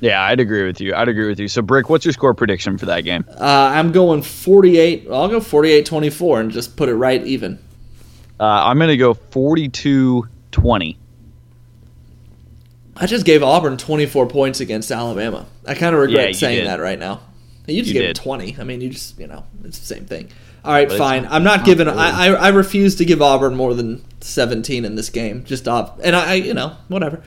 yeah, 0.00 0.22
I'd 0.22 0.40
agree 0.40 0.64
with 0.64 0.80
you. 0.80 0.94
I'd 0.94 1.08
agree 1.08 1.28
with 1.28 1.38
you. 1.40 1.48
So, 1.48 1.60
Brick, 1.62 1.88
what's 1.90 2.04
your 2.04 2.12
score 2.12 2.34
prediction 2.34 2.78
for 2.78 2.86
that 2.86 3.02
game? 3.02 3.24
Uh, 3.28 3.44
I'm 3.74 3.92
going 3.92 4.22
48. 4.22 5.08
I'll 5.10 5.28
go 5.28 5.40
48 5.40 5.86
24 5.86 6.40
and 6.40 6.50
just 6.50 6.76
put 6.76 6.88
it 6.88 6.94
right 6.94 7.24
even. 7.26 7.58
Uh, 8.38 8.44
I'm 8.44 8.78
going 8.78 8.88
to 8.88 8.96
go 8.96 9.14
42 9.14 10.26
20. 10.52 10.98
I 13.00 13.06
just 13.06 13.24
gave 13.24 13.42
Auburn 13.42 13.76
24 13.78 14.26
points 14.26 14.60
against 14.60 14.90
Alabama. 14.90 15.46
I 15.66 15.74
kind 15.74 15.94
of 15.94 16.02
regret 16.02 16.28
Yeah, 16.28 16.32
saying 16.36 16.58
did. 16.58 16.66
that 16.66 16.80
right 16.80 16.98
now. 16.98 17.20
You 17.66 17.82
just 17.82 17.94
You 17.94 18.00
gave 18.00 18.08
did. 18.14 18.16
20. 18.16 18.56
I 18.58 18.64
mean, 18.64 18.80
you 18.80 18.90
just, 18.90 19.18
you 19.18 19.26
know, 19.26 19.44
it's 19.64 19.78
the 19.78 19.86
same 19.86 20.04
thing. 20.04 20.28
All 20.64 20.72
right, 20.72 20.88
But 20.88 20.98
fine. 20.98 21.26
I'm 21.30 21.42
not 21.44 21.64
giving. 21.64 21.88
I, 21.88 22.26
I 22.26 22.32
I 22.34 22.48
refuse 22.48 22.96
to 22.96 23.04
give 23.06 23.22
Auburn 23.22 23.54
more 23.54 23.72
than 23.72 24.04
17 24.20 24.84
in 24.84 24.94
this 24.94 25.08
game. 25.08 25.44
Just 25.44 25.66
off, 25.66 25.98
and 26.02 26.14
I, 26.14 26.32
I 26.32 26.34
you 26.34 26.52
know 26.52 26.76
whatever. 26.88 27.22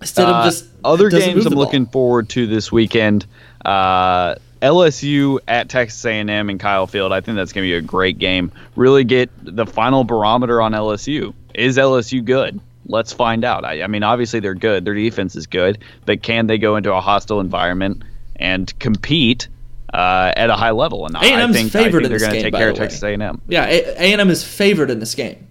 Instead 0.00 0.28
Uh, 0.28 0.32
of 0.34 0.44
just 0.44 0.66
other 0.84 1.10
games 1.10 1.44
I'm 1.44 1.54
looking 1.54 1.86
forward 1.86 2.28
to 2.30 2.46
this 2.46 2.70
weekend. 2.70 3.26
Uh, 3.64 4.36
LSU 4.62 5.38
at 5.48 5.68
Texas 5.68 6.04
A&M 6.04 6.30
and 6.50 6.60
Kyle 6.60 6.86
Field. 6.86 7.12
I 7.12 7.20
think 7.20 7.36
that's 7.36 7.52
going 7.52 7.64
to 7.66 7.68
be 7.68 7.74
a 7.74 7.80
great 7.80 8.18
game. 8.18 8.52
Really 8.76 9.02
get 9.04 9.30
the 9.42 9.66
final 9.66 10.04
barometer 10.04 10.60
on 10.62 10.72
LSU. 10.72 11.34
Is 11.54 11.78
LSU 11.78 12.24
good? 12.24 12.60
Let's 12.88 13.12
find 13.12 13.44
out. 13.44 13.64
I, 13.64 13.82
I 13.82 13.86
mean, 13.86 14.02
obviously 14.02 14.40
they're 14.40 14.54
good. 14.54 14.84
Their 14.84 14.94
defense 14.94 15.36
is 15.36 15.46
good, 15.46 15.78
but 16.06 16.22
can 16.22 16.46
they 16.46 16.58
go 16.58 16.76
into 16.76 16.92
a 16.92 17.00
hostile 17.00 17.38
environment 17.40 18.02
and 18.36 18.76
compete 18.78 19.48
uh, 19.92 20.32
at 20.36 20.50
a 20.50 20.54
high 20.56 20.70
level? 20.70 21.06
And 21.06 21.16
I 21.16 21.26
A&M's 21.26 21.54
think, 21.54 21.74
I 21.74 21.84
favored 21.84 22.02
think 22.02 22.04
in 22.04 22.10
they're 22.10 22.18
going 22.18 22.30
to 22.32 22.36
game, 22.36 22.42
take 22.44 22.54
care 22.54 22.70
of. 22.70 22.76
Texas 22.76 23.02
A&M. 23.02 23.42
Yeah, 23.48 23.66
A 23.66 23.98
and 24.12 24.20
M 24.20 24.30
is 24.30 24.42
favored 24.42 24.90
in 24.90 25.00
this 25.00 25.14
game. 25.14 25.46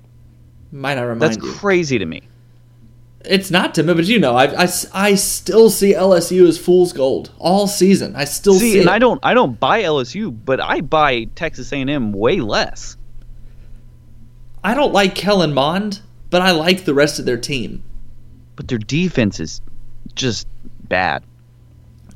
Might 0.71 0.97
I 0.97 1.01
remind 1.01 1.21
That's 1.21 1.37
you? 1.37 1.53
crazy 1.53 1.97
to 1.99 2.05
me. 2.05 2.23
It's 3.25 3.51
not 3.51 3.75
to 3.75 3.83
me, 3.83 3.93
but 3.93 4.05
you 4.05 4.19
know, 4.19 4.35
I, 4.35 4.63
I, 4.63 4.67
I 4.93 5.15
still 5.15 5.69
see 5.69 5.93
LSU 5.93 6.47
as 6.47 6.57
fool's 6.57 6.93
gold 6.93 7.31
all 7.39 7.67
season. 7.67 8.15
I 8.15 8.25
still 8.25 8.53
see, 8.53 8.73
See, 8.73 8.79
and 8.79 8.87
it. 8.87 8.91
I 8.91 8.99
don't, 8.99 9.19
I 9.23 9.33
don't 9.33 9.59
buy 9.59 9.83
LSU, 9.83 10.35
but 10.45 10.61
I 10.61 10.81
buy 10.81 11.25
Texas 11.35 11.71
A&M 11.73 12.13
way 12.13 12.39
less. 12.39 12.95
I 14.63 14.73
don't 14.75 14.93
like 14.93 15.15
Kellen 15.15 15.53
Mond, 15.53 16.01
but 16.29 16.41
I 16.41 16.51
like 16.51 16.85
the 16.85 16.93
rest 16.93 17.19
of 17.19 17.25
their 17.25 17.37
team. 17.37 17.83
But 18.55 18.67
their 18.67 18.77
defense 18.77 19.39
is 19.39 19.61
just 20.15 20.47
bad. 20.87 21.23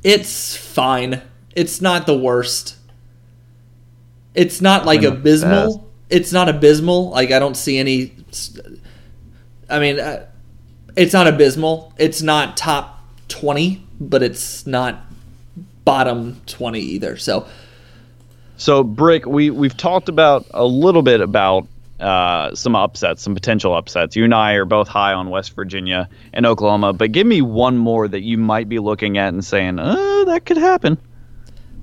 It's 0.04 0.56
fine. 0.56 1.22
It's 1.56 1.82
not 1.82 2.06
the 2.06 2.18
worst. 2.18 2.78
It's 4.34 4.62
not 4.62 4.86
like 4.86 5.02
know, 5.02 5.10
abysmal. 5.10 5.92
It's 6.10 6.32
not 6.32 6.50
abysmal. 6.50 7.12
Like 7.12 7.32
I 7.32 7.40
don't 7.40 7.56
see 7.56 7.78
any. 7.78 8.16
I 9.70 9.80
mean, 9.80 10.00
uh, 10.00 10.26
it's 10.96 11.14
not 11.14 11.28
abysmal. 11.28 11.94
It's 11.98 12.22
not 12.22 12.58
top 12.58 13.06
twenty, 13.28 13.86
but 14.00 14.24
it's 14.24 14.66
not 14.66 15.06
bottom 15.86 16.42
twenty 16.46 16.80
either. 16.80 17.18
So 17.18 17.48
So, 18.58 18.84
Brick, 18.84 19.26
we 19.26 19.50
we've 19.50 19.76
talked 19.76 20.08
about 20.08 20.46
a 20.54 20.66
little 20.66 21.02
bit 21.02 21.20
about 21.20 21.68
uh, 22.02 22.54
some 22.56 22.76
upsets, 22.76 23.22
some 23.22 23.34
potential 23.36 23.74
upsets. 23.76 24.16
You 24.16 24.24
and 24.26 24.34
I 24.34 24.54
are 24.54 24.66
both 24.66 24.88
high 24.88 25.14
on 25.14 25.30
West 25.30 25.56
Virginia 25.56 26.10
and 26.34 26.46
Oklahoma, 26.46 26.94
but 26.94 27.12
give 27.12 27.28
me 27.28 27.42
one 27.42 27.78
more 27.78 28.08
that 28.08 28.22
you 28.22 28.38
might 28.38 28.68
be 28.68 28.80
looking 28.80 29.18
at 29.18 29.30
and 29.34 29.44
saying, 29.46 29.80
"Uh, 29.80 30.24
that 30.26 30.46
could 30.46 30.58
happen." 30.58 30.98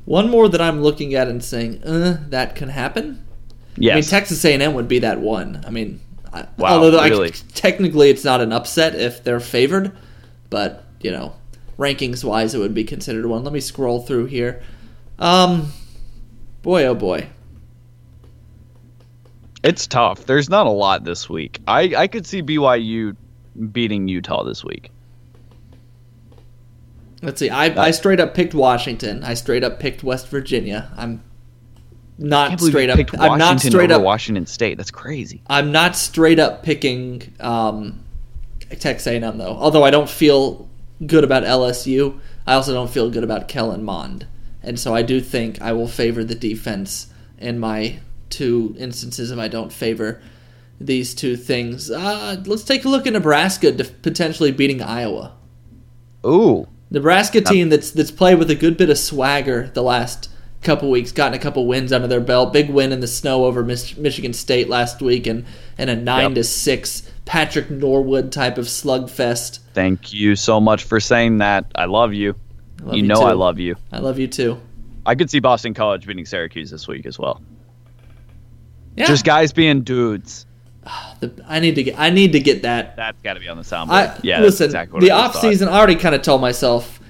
one 0.05 0.31
more 0.31 0.49
that 0.49 0.61
I'm 0.63 0.81
looking 0.83 1.15
at 1.15 1.29
and 1.29 1.45
saying, 1.45 1.83
uh, 1.85 2.17
that 2.31 2.55
can 2.57 2.71
happen. 2.71 3.23
Yes. 3.77 3.93
I 3.93 3.95
mean, 3.97 4.05
Texas 4.05 4.43
A&M 4.43 4.73
would 4.73 4.89
be 4.89 5.01
that 5.01 5.21
one. 5.21 5.63
I 5.67 5.71
mean, 5.71 6.01
I, 6.33 6.47
Wow, 6.57 6.83
although 6.83 6.99
I- 6.99 7.09
really? 7.09 7.31
technically 7.53 8.09
it's 8.09 8.25
not 8.25 8.41
an 8.41 8.51
upset 8.51 8.95
if 8.95 9.23
they're 9.23 9.39
favored, 9.39 9.93
but 10.49 10.83
you 11.03 11.11
know, 11.11 11.35
rankings 11.79 12.25
wise, 12.25 12.55
it 12.55 12.59
would 12.59 12.73
be 12.73 12.85
considered 12.85 13.27
one. 13.27 13.45
Let 13.45 13.53
me 13.53 13.61
scroll 13.61 14.01
through 14.01 14.27
here. 14.27 14.63
Um, 15.19 15.73
boy, 16.63 16.87
oh 16.87 16.95
boy, 16.95 17.27
it's 19.63 19.87
tough. 19.87 20.27
There's 20.27 20.49
not 20.49 20.67
a 20.67 20.71
lot 20.71 21.05
this 21.05 21.29
week. 21.29 21.61
I 21.67 21.95
I 21.97 22.07
could 22.07 22.27
see 22.27 22.43
BYU 22.43 23.17
beating 23.73 24.09
Utah 24.09 24.45
this 24.45 24.65
week. 24.65 24.91
let's 27.23 27.39
see. 27.41 27.51
I 27.51 27.87
I 27.87 27.91
straight 27.91 28.21
up 28.21 28.35
picked 28.35 28.55
Washington. 28.55 29.25
I 29.25 29.35
straight 29.35 29.65
up 29.65 29.81
picked 29.81 30.03
West 30.03 30.29
Virginia. 30.29 30.91
I'm 30.97 31.23
not 32.19 32.61
straight 32.61 32.91
up. 32.91 32.99
I'm 33.19 33.39
not 33.39 33.61
straight 33.61 33.91
up. 33.91 34.03
Washington 34.03 34.47
State. 34.47 34.77
That's 34.77 34.91
crazy. 34.91 35.43
I'm 35.47 35.73
not 35.73 35.97
straight 35.97 36.39
up 36.39 36.63
picking 36.63 37.33
um, 37.41 38.05
Texas 38.71 39.07
A&M 39.07 39.39
though. 39.39 39.57
Although 39.57 39.85
I 39.85 39.91
don't 39.91 40.11
feel 40.11 40.69
good 41.07 41.25
about 41.25 41.45
LSU, 41.45 42.19
I 42.47 42.55
also 42.55 42.73
don't 42.73 42.91
feel 42.91 43.11
good 43.11 43.25
about 43.25 43.49
Kellen 43.49 43.85
Mond, 43.85 44.27
and 44.63 44.79
so 44.79 44.95
I 44.95 45.03
do 45.03 45.21
think 45.21 45.61
I 45.63 45.73
will 45.73 45.89
favor 45.89 46.25
the 46.25 46.35
defense 46.35 47.13
in 47.39 47.59
my 47.59 48.01
two 48.31 48.75
instances 48.79 49.31
if 49.31 49.39
I 49.39 49.49
don't 49.49 49.73
favor 49.73 50.21
these 50.81 51.15
two 51.15 51.37
things. 51.37 51.91
Uh, 51.91 52.43
let's 52.47 52.63
take 52.65 52.85
a 52.85 52.89
look 52.89 53.07
at 53.07 53.13
Nebraska 53.13 53.73
potentially 54.03 54.53
beating 54.53 54.81
Iowa. 54.83 55.35
Ooh, 56.27 56.67
Nebraska 56.91 57.41
team 57.41 57.69
that's 57.69 57.91
that's 57.91 58.11
played 58.11 58.39
with 58.39 58.51
a 58.51 58.55
good 58.55 58.77
bit 58.77 58.91
of 58.91 58.99
swagger 58.99 59.71
the 59.75 59.83
last 59.83 60.31
couple 60.63 60.91
weeks, 60.91 61.13
gotten 61.13 61.35
a 61.35 61.39
couple 61.39 61.67
wins 61.67 61.93
under 61.93 62.09
their 62.09 62.21
belt. 62.21 62.53
Big 62.53 62.69
win 62.71 62.91
in 62.93 63.01
the 63.01 63.07
snow 63.07 63.45
over 63.45 63.63
Mich- 63.63 63.97
Michigan 63.97 64.33
State 64.33 64.69
last 64.69 65.01
week, 65.01 65.27
and 65.27 65.45
and 65.77 65.91
a 65.91 65.97
nine 65.97 66.31
Yep. 66.31 66.35
to 66.35 66.45
six 66.45 67.11
Patrick 67.25 67.71
Norwood 67.71 68.33
type 68.33 68.59
of 68.59 68.65
slugfest. 68.67 69.61
thank 69.75 70.13
you 70.13 70.35
so 70.35 70.61
much 70.61 70.85
for 70.85 70.99
saying 70.99 71.39
that. 71.39 71.67
I 71.75 71.85
love 71.85 72.13
you. 72.15 72.35
love 72.83 72.95
you 72.97 73.03
you 73.03 73.09
know 73.09 73.23
I 73.23 73.33
love 73.33 73.59
you. 73.61 73.77
I 73.93 73.99
love 73.99 74.19
you 74.19 74.27
too. 74.27 74.59
I 75.07 75.15
could 75.15 75.31
see 75.31 75.39
Boston 75.39 75.75
College 75.75 76.07
beating 76.07 76.27
Syracuse 76.27 76.71
this 76.71 76.89
week 76.89 77.07
as 77.07 77.19
well. 77.19 77.41
Yeah, 78.99 79.07
Just 79.07 79.25
guys 79.25 79.53
being 79.53 79.83
dudes. 79.83 80.47
the, 81.21 81.33
I 81.47 81.61
need 81.61 81.75
to 81.77 81.83
get 81.83 81.99
I 81.99 82.11
need 82.11 82.33
to 82.33 82.41
get 82.41 82.63
that. 82.63 82.97
That's 82.97 83.21
got 83.23 83.35
to 83.35 83.41
be 83.41 83.49
on 83.49 83.57
the 83.57 83.63
soundboard. 83.63 83.91
I 83.91 84.21
yeah, 84.23 84.41
listen. 84.41 84.67
exactly 84.67 84.95
what 84.95 85.03
the 85.03 85.11
I 85.13 85.27
off 85.27 85.35
thought. 85.35 85.43
season, 85.43 85.69
I 85.69 85.79
already 85.79 85.97
kind 85.97 86.15
of 86.15 86.23
told 86.23 86.41
myself 86.41 87.01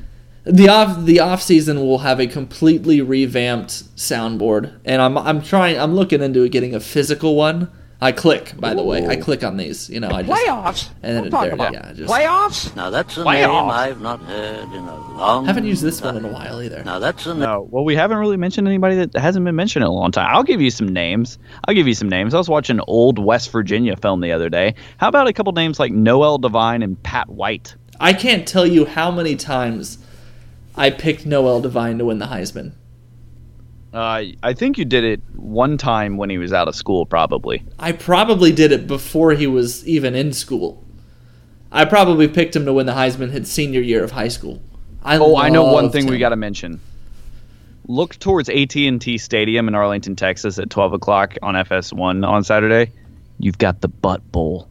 the 0.45 0.69
off 0.69 1.05
the 1.05 1.21
off 1.21 1.43
season 1.43 1.81
will 1.81 1.99
have 1.99 2.21
a 2.21 2.27
completely 2.27 3.01
revamped 3.01 3.97
soundboard, 3.97 4.79
and 4.85 5.03
I'm 5.03 5.19
I'm 5.19 5.43
trying. 5.43 5.79
I'm 5.79 5.95
looking 5.95 6.23
into 6.23 6.49
getting 6.49 6.75
a 6.75 6.81
physical 6.81 7.35
one. 7.35 7.71
I 8.01 8.13
click, 8.13 8.53
by 8.57 8.75
the 8.75 8.83
way. 8.85 9.05
I 9.09 9.17
click 9.17 9.43
on 9.43 9.57
these. 9.57 9.91
You 9.91 9.99
know, 9.99 10.09
I 10.09 10.23
just 10.23 10.41
Playoffs? 10.47 10.89
and 11.03 11.17
then 11.17 11.31
Don't 11.31 11.43
there- 11.43 11.53
about 11.55 11.73
yeah, 11.73 11.93
just- 11.93 12.13
playoffs. 12.13 12.77
Now 12.77 12.91
that's 12.91 13.17
a 13.19 13.25
Playoffs. 13.25 13.61
name 13.63 13.71
I've 13.71 14.01
not 14.01 14.21
heard 14.21 14.73
in 14.73 14.85
a 14.85 15.17
long 15.19 15.47
haven't 15.47 15.65
used 15.65 15.83
this 15.83 16.01
one 16.01 16.17
in 16.17 16.25
a 16.25 16.29
while 16.29 16.63
either. 16.63 16.85
Now 16.85 17.01
that's 17.01 17.27
a 17.27 17.31
name. 17.31 17.41
No, 17.41 17.67
well, 17.69 17.85
we 17.85 17.97
haven't 17.97 18.19
really 18.19 18.37
mentioned 18.37 18.69
anybody 18.69 18.95
that 19.05 19.17
hasn't 19.17 19.45
been 19.45 19.57
mentioned 19.57 19.83
in 19.83 19.89
a 19.89 19.93
long 19.93 20.13
time. 20.13 20.29
I'll 20.31 20.45
give 20.45 20.61
you 20.61 20.71
some 20.71 20.87
names. 20.89 21.39
I'll 21.67 21.75
give 21.75 21.89
you 21.89 21.95
some 21.95 22.09
names. 22.09 22.35
I 22.35 22.39
was 22.39 22.49
watching 22.49 22.79
an 22.79 22.85
old 22.87 23.19
West 23.19 23.51
Virginia 23.51 23.97
film 23.97 24.21
the 24.21 24.31
other 24.31 24.49
day. 24.49 24.77
How 24.99 25.09
about 25.09 25.27
a 25.27 25.33
couple 25.33 25.53
names 25.53 25.81
like 25.81 25.91
Noel 25.91 26.39
Devine 26.39 26.83
and 26.83 27.03
Pat 27.03 27.29
White? 27.29 27.75
I 27.99 28.13
can't 28.13 28.47
tell 28.47 28.65
you 28.65 28.85
how 28.85 29.11
many 29.11 29.35
times 29.35 29.99
I 30.77 30.91
picked 30.91 31.27
Noel 31.27 31.61
Devine 31.61 31.99
to 31.99 32.05
win 32.05 32.21
the 32.21 32.27
Heisman. 32.27 32.71
Uh, 33.93 34.23
I 34.43 34.53
think 34.53 34.77
you 34.77 34.85
did 34.85 35.05
it 35.05 35.21
one 35.35 35.79
time 35.79 36.19
when 36.19 36.29
he 36.29 36.37
was 36.37 36.53
out 36.53 36.69
of 36.69 36.75
school, 36.75 37.07
probably. 37.07 37.65
I 37.79 37.93
probably 37.93 38.53
did 38.53 38.71
it 38.71 38.87
before 38.87 39.33
he 39.33 39.47
was 39.47 39.87
even 39.87 40.15
in 40.15 40.33
school. 40.33 40.85
I 41.73 41.85
probably 41.85 42.29
picked 42.29 42.55
him 42.55 42.65
to 42.67 42.73
win 42.73 42.87
the 42.87 42.93
Heisman 42.93 43.31
his 43.31 43.51
senior 43.51 43.81
year 43.81 44.05
of 44.05 44.13
high 44.13 44.29
school. 44.29 44.63
I 45.03 45.17
Oh, 45.17 45.37
I 45.37 45.49
know 45.49 45.73
one 45.73 45.91
thing 45.91 46.07
we 46.07 46.19
got 46.19 46.31
to 46.31 46.37
mention. 46.37 46.81
Look 47.87 48.19
towards 48.19 48.51
AT&T 48.51 49.17
Stadium 49.17 49.69
in 49.69 49.75
Arlington, 49.75 50.17
Texas, 50.17 50.59
at 50.59 50.69
12 50.69 50.95
o'clock 50.95 51.37
on 51.43 51.55
FS1 51.55 52.27
on 52.27 52.45
Saturday. 52.45 52.93
You've 53.39 53.57
got 53.57 53.81
the 53.81 53.89
Butt 53.89 54.31
Bowl. 54.31 54.69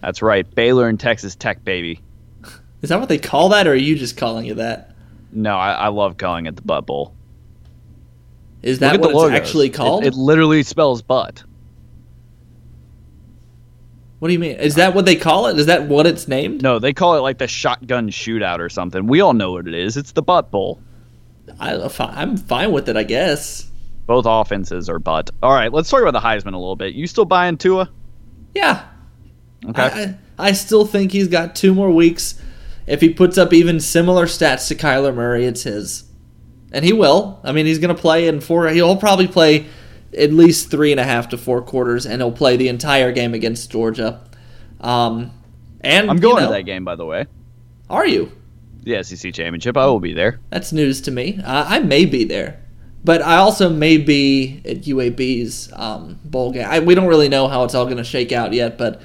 That's 0.00 0.22
right, 0.22 0.48
Baylor 0.54 0.88
and 0.88 1.00
Texas 1.00 1.34
Tech, 1.34 1.64
baby. 1.64 2.00
Is 2.82 2.90
that 2.90 3.00
what 3.00 3.08
they 3.08 3.18
call 3.18 3.48
that, 3.48 3.66
or 3.66 3.72
are 3.72 3.74
you 3.74 3.96
just 3.96 4.16
calling 4.16 4.46
it 4.46 4.58
that? 4.58 4.94
No, 5.32 5.56
I, 5.56 5.72
I 5.72 5.88
love 5.88 6.18
calling 6.18 6.46
it 6.46 6.54
the 6.54 6.62
Butt 6.62 6.86
Bowl. 6.86 7.14
Is 8.64 8.78
that 8.80 8.98
what 9.00 9.10
it's 9.10 9.16
logos. 9.16 9.36
actually 9.38 9.66
It- 9.68 9.74
called? 9.74 10.04
It, 10.04 10.14
literally 10.14 10.62
spells 10.62 11.02
butt. 11.02 11.44
what 14.18 14.28
do 14.28 14.32
you 14.32 14.38
mean? 14.38 14.56
Is 14.56 14.76
that 14.76 14.94
what 14.94 15.04
they 15.04 15.16
call 15.16 15.48
it? 15.48 15.58
Is 15.58 15.66
that 15.66 15.86
what 15.86 16.06
it's 16.06 16.26
named? 16.26 16.62
No, 16.62 16.78
they 16.78 16.94
call 16.94 17.16
it 17.16 17.20
like 17.20 17.36
the 17.38 17.46
shotgun 17.46 18.08
shootout 18.08 18.58
or 18.58 18.70
something. 18.70 19.06
We 19.06 19.20
all 19.20 19.34
know 19.34 19.52
what 19.52 19.68
it 19.68 19.74
is. 19.74 19.96
It's 19.98 20.12
the 20.12 20.22
Butt 20.22 20.50
Bowl. 20.50 20.80
I, 21.60 21.74
I'm 22.00 22.36
fine 22.38 22.72
with 22.72 22.88
it, 22.88 22.96
I 22.96 23.02
guess. 23.02 23.70
Both 24.06 24.24
offenses 24.26 24.88
are 24.88 24.98
butt. 24.98 25.30
All 25.42 25.52
right, 25.52 25.70
let's 25.72 25.90
talk 25.90 26.00
about 26.00 26.12
the 26.12 26.20
Heisman 26.26 26.54
a 26.54 26.58
little 26.58 26.76
bit. 26.76 26.94
You 26.94 27.06
still 27.06 27.26
buying 27.26 27.58
Tua? 27.58 27.90
Yeah, 28.54 28.86
Okay. 29.68 29.82
I, 29.82 30.02
I, 30.42 30.48
I 30.48 30.52
still 30.52 30.86
think 30.86 31.12
he's 31.12 31.28
got 31.28 31.54
two 31.56 31.74
more 31.74 31.90
weeks. 31.90 32.40
If 32.86 33.00
he 33.00 33.10
puts 33.10 33.36
up 33.38 33.52
even 33.52 33.80
similar 33.80 34.26
stats 34.26 34.68
to 34.68 34.74
Kyler 34.74 35.14
Murray, 35.14 35.44
it's 35.46 35.62
his. 35.64 36.04
And 36.74 36.84
he 36.84 36.92
will. 36.92 37.40
I 37.44 37.52
mean, 37.52 37.66
he's 37.66 37.78
going 37.78 37.94
to 37.94 38.00
play 38.00 38.26
in 38.28 38.40
four. 38.40 38.68
He'll 38.68 38.96
probably 38.96 39.28
play 39.28 39.66
at 40.16 40.32
least 40.32 40.70
three 40.70 40.90
and 40.90 41.00
a 41.00 41.04
half 41.04 41.28
to 41.28 41.38
four 41.38 41.62
quarters, 41.62 42.04
and 42.04 42.20
he'll 42.20 42.32
play 42.32 42.56
the 42.56 42.68
entire 42.68 43.12
game 43.12 43.32
against 43.32 43.70
Georgia. 43.70 44.20
Um, 44.80 45.30
and 45.80 46.10
I'm 46.10 46.16
you 46.16 46.22
going 46.22 46.42
know- 46.42 46.48
to 46.48 46.52
that 46.54 46.64
game, 46.64 46.84
by 46.84 46.96
the 46.96 47.06
way. 47.06 47.26
Are 47.88 48.06
you? 48.06 48.32
The 48.82 49.02
SEC 49.02 49.32
championship. 49.32 49.76
I 49.76 49.86
will 49.86 50.00
be 50.00 50.12
there. 50.12 50.40
That's 50.50 50.72
news 50.72 51.00
to 51.02 51.10
me. 51.10 51.40
Uh, 51.42 51.64
I 51.66 51.78
may 51.78 52.04
be 52.04 52.24
there, 52.24 52.60
but 53.04 53.22
I 53.22 53.36
also 53.36 53.70
may 53.70 53.96
be 53.96 54.60
at 54.64 54.82
UAB's 54.82 55.72
um, 55.74 56.18
bowl 56.24 56.52
game. 56.52 56.66
I, 56.68 56.80
we 56.80 56.94
don't 56.94 57.06
really 57.06 57.28
know 57.28 57.48
how 57.48 57.64
it's 57.64 57.74
all 57.74 57.84
going 57.86 57.96
to 57.98 58.04
shake 58.04 58.32
out 58.32 58.52
yet, 58.52 58.76
but 58.76 59.00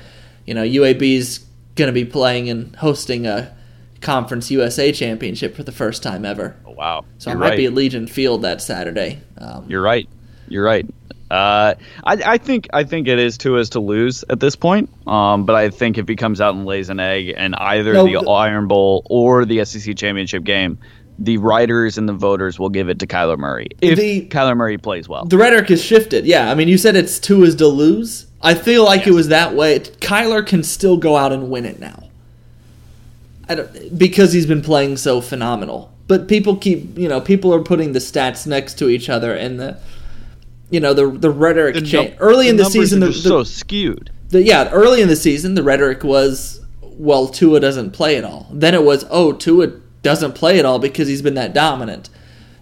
you 0.46 0.54
know, 0.54 0.64
UAB's 0.64 1.46
going 1.76 1.88
to 1.88 1.94
be 1.94 2.04
playing 2.04 2.50
and 2.50 2.76
hosting 2.78 3.26
a 3.28 3.56
Conference 4.02 4.50
USA 4.52 4.92
championship 4.92 5.56
for 5.56 5.64
the 5.64 5.72
first 5.72 6.02
time 6.04 6.26
ever. 6.26 6.56
Wow. 6.80 7.04
So 7.18 7.30
You're 7.30 7.38
I 7.38 7.40
might 7.42 7.50
right. 7.50 7.58
be 7.58 7.66
at 7.66 7.74
Legion 7.74 8.08
Field 8.08 8.44
that 8.44 8.62
Saturday. 8.62 9.20
Um, 9.38 9.66
You're 9.68 9.82
right. 9.82 10.08
You're 10.48 10.64
right. 10.64 10.86
Uh, 11.30 11.76
I, 12.06 12.14
I 12.26 12.38
think 12.38 12.70
I 12.74 12.86
think 12.86 13.10
it 13.10 13.20
is 13.20 13.38
Tua's 13.38 13.70
to 13.72 13.82
lose 13.82 14.24
at 14.30 14.40
this 14.40 14.56
point. 14.56 14.90
Um, 15.06 15.46
but 15.46 15.56
I 15.58 15.70
think 15.72 15.98
if 15.98 16.08
he 16.08 16.16
comes 16.16 16.40
out 16.40 16.56
and 16.56 16.66
lays 16.66 16.90
an 16.90 17.02
egg 17.02 17.28
in 17.30 17.54
either 17.54 17.92
No, 17.94 18.06
the 18.06 18.14
but- 18.24 18.32
Iron 18.32 18.68
Bowl 18.70 19.06
or 19.10 19.44
the 19.44 19.64
SEC 19.66 19.96
championship 19.98 20.46
game, 20.46 20.78
the 21.20 21.38
writers 21.38 21.98
and 21.98 22.08
the 22.08 22.14
voters 22.14 22.58
will 22.58 22.70
give 22.70 22.88
it 22.88 23.00
to 23.00 23.08
Kyler 23.08 23.38
Murray 23.38 23.68
if 23.82 24.00
The- 24.00 24.28
Kyler 24.30 24.56
Murray 24.56 24.78
plays 24.78 25.10
well. 25.10 25.26
the 25.26 25.38
rhetoric 25.38 25.68
has 25.68 25.84
shifted. 25.84 26.26
Yeah, 26.26 26.50
I 26.50 26.56
mean, 26.56 26.70
you 26.70 26.78
said 26.78 26.96
it's 26.96 27.20
Tua's 27.20 27.56
to 27.56 27.68
lose. 27.68 28.26
I 28.42 28.54
feel 28.54 28.86
like 28.86 29.06
it 29.06 29.12
was 29.12 29.28
that 29.28 29.54
way. 29.54 29.80
Kyler 29.82 30.48
can 30.48 30.64
still 30.64 30.96
go 30.96 31.18
out 31.18 31.34
and 31.34 31.52
win 31.52 31.66
it 31.66 31.78
now. 31.82 32.06
I 33.50 33.56
don't, 33.56 33.98
because 34.00 34.32
he's 34.32 34.46
been 34.46 34.62
playing 34.62 34.96
so 34.98 35.20
phenomenal. 35.22 35.92
But 36.10 36.28
people 36.28 36.58
keep, 36.58 36.98
you 36.98 37.08
know, 37.08 37.22
people 37.22 37.54
are 37.54 37.62
putting 37.64 37.94
the 37.94 38.00
stats 38.00 38.46
next 38.46 38.74
to 38.80 38.90
each 38.90 39.10
other, 39.10 39.34
and 39.34 39.58
the, 39.60 39.78
you 40.72 40.80
know, 40.82 40.94
the 40.94 41.10
the 41.10 41.30
rhetoric 41.30 41.76
The 41.76 41.82
num- 41.82 42.14
early 42.20 42.50
in 42.50 42.58
the 42.58 42.66
season. 42.66 43.02
are 43.04 43.08
The, 43.08 43.12
the- 43.14 43.20
so 43.20 43.44
skewed. 43.44 44.10
the, 44.30 44.42
yeah, 44.44 44.70
early 44.72 45.02
in 45.02 45.08
the 45.08 45.16
season, 45.16 45.54
the 45.56 45.64
rhetoric 45.64 46.04
was, 46.04 46.60
well, 46.82 47.28
Tua 47.28 47.60
doesn't 47.60 47.92
play 47.92 48.18
at 48.18 48.24
all. 48.26 48.48
Then 48.52 48.74
it 48.74 48.84
was, 48.84 49.06
oh, 49.10 49.32
Tua 49.34 49.68
doesn't 50.02 50.34
play 50.34 50.58
at 50.60 50.66
all 50.66 50.80
because 50.80 51.08
he's 51.08 51.22
been 51.22 51.36
that 51.36 51.54
dominant. 51.54 52.10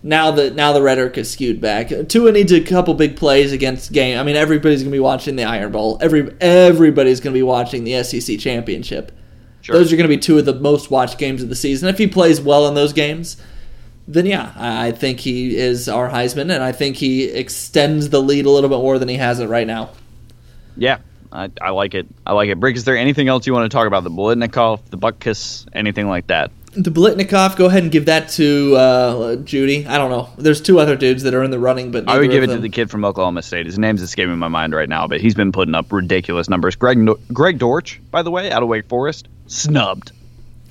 Now 0.04 0.30
the 0.32 0.52
now 0.52 0.74
the 0.74 0.82
rhetoric 0.82 1.18
is 1.18 1.32
skewed 1.32 1.60
back. 1.60 1.90
Tua 2.10 2.32
needs 2.32 2.52
a 2.52 2.62
couple 2.62 2.94
big 2.94 3.16
plays 3.18 3.52
against 3.54 3.92
game. 3.94 4.20
I 4.20 4.24
mean, 4.24 4.36
everybody's 4.36 4.82
gonna 4.84 4.92
be 4.92 5.00
watching 5.00 5.36
the 5.38 5.44
Iron 5.46 5.72
Bowl. 5.72 5.98
Every 6.02 6.34
everybody's 6.40 7.20
gonna 7.20 7.34
be 7.34 7.44
watching 7.44 7.84
the 7.84 8.04
SEC 8.04 8.38
championship. 8.40 9.12
Sure. 9.68 9.76
Those 9.76 9.92
are 9.92 9.98
gonna 9.98 10.08
be 10.08 10.18
two 10.18 10.38
of 10.38 10.46
the 10.46 10.54
most 10.54 10.90
watched 10.90 11.18
games 11.18 11.44
of 11.44 11.50
the 11.50 11.56
season. 11.56 11.90
If 11.90 11.98
he 11.98 12.08
plays 12.08 12.40
well 12.40 12.70
in 12.70 12.74
those 12.74 12.94
games, 12.94 13.36
then 14.08 14.26
yeah, 14.26 14.54
I 14.56 14.92
think 14.92 15.20
he 15.20 15.58
is 15.58 15.90
our 15.90 16.10
Heisman, 16.10 16.44
and 16.44 16.64
I 16.64 16.72
think 16.72 16.96
he 16.96 17.26
extends 17.26 18.10
the 18.10 18.22
lead 18.22 18.46
a 18.46 18.50
little 18.50 18.70
bit 18.70 18.80
more 18.80 18.98
than 18.98 19.10
he 19.10 19.18
has 19.18 19.42
it 19.42 19.48
right 19.48 19.68
now. 19.68 19.90
Yeah, 20.78 21.00
I, 21.34 21.52
I 21.62 21.72
like 21.72 21.96
it. 21.96 22.08
I 22.26 22.32
like 22.32 22.48
it. 22.48 22.62
Brick, 22.62 22.78
is 22.78 22.86
there 22.86 22.96
anything 22.96 23.28
else 23.28 23.46
you 23.46 23.52
want 23.52 23.70
to 23.70 23.76
talk 23.76 23.88
about? 23.88 24.06
The 24.06 24.10
Biletnikoff, 24.10 24.86
the 24.86 24.96
butt 24.96 25.20
kiss, 25.20 25.66
anything 25.74 26.08
like 26.08 26.28
that? 26.28 26.52
The 26.72 26.90
Biletnikoff, 26.90 27.58
go 27.58 27.66
ahead 27.66 27.84
and 27.84 27.92
give 27.92 28.06
that 28.06 28.30
to 28.30 28.76
uh, 28.78 29.36
Jeudy. 29.38 29.86
I 29.86 29.98
don't 29.98 30.12
know. 30.12 30.30
There's 30.38 30.62
two 30.62 30.80
other 30.80 30.96
dudes 30.96 31.24
that 31.24 31.34
are 31.34 31.44
in 31.44 31.52
the 31.52 31.60
running, 31.60 31.92
but 31.92 32.08
I 32.08 32.18
would 32.20 32.32
give 32.32 32.44
it 32.44 32.48
to 32.48 32.60
the 32.60 32.70
kid 32.70 32.90
from 32.90 33.04
Oklahoma 33.04 33.42
State. 33.42 33.66
His 33.66 33.78
name's 33.78 34.02
escaping 34.02 34.38
my 34.38 34.48
mind 34.48 34.74
right 34.74 34.88
now, 34.88 35.08
but 35.08 35.20
he's 35.20 35.36
been 35.36 35.52
putting 35.52 35.76
up 35.76 35.92
ridiculous 35.92 36.48
numbers. 36.48 36.78
Greg 36.78 37.06
Greg 37.34 37.60
Dortch, 37.60 38.00
by 38.12 38.22
the 38.22 38.32
way, 38.32 38.50
out 38.50 38.64
of 38.64 38.70
Wake 38.70 38.88
Forest, 38.88 39.28
snubbed, 39.48 40.12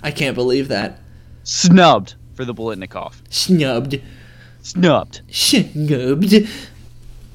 I 0.02 0.10
can't 0.10 0.34
believe 0.34 0.68
that. 0.68 1.00
snubbed 1.44 2.14
for 2.34 2.44
the 2.44 2.54
Biletnikoff, 2.54 3.14
Snubbed. 3.30 4.00
snubbed. 4.62 5.20
Snubbed. 5.30 6.34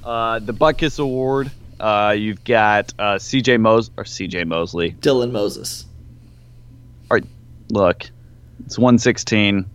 Uh, 0.03 0.39
the 0.39 0.53
Butkus 0.53 0.99
Award. 0.99 1.51
Uh, 1.79 2.15
you've 2.17 2.43
got 2.43 2.93
uh, 2.99 3.17
C.J. 3.17 3.57
Mos 3.57 3.89
or 3.97 4.05
C.J. 4.05 4.43
Mosley. 4.43 4.91
Dylan 4.93 5.31
Moses. 5.31 5.85
All 7.09 7.15
right, 7.17 7.25
look, 7.69 8.09
it's 8.65 8.77
1:16 8.77 9.65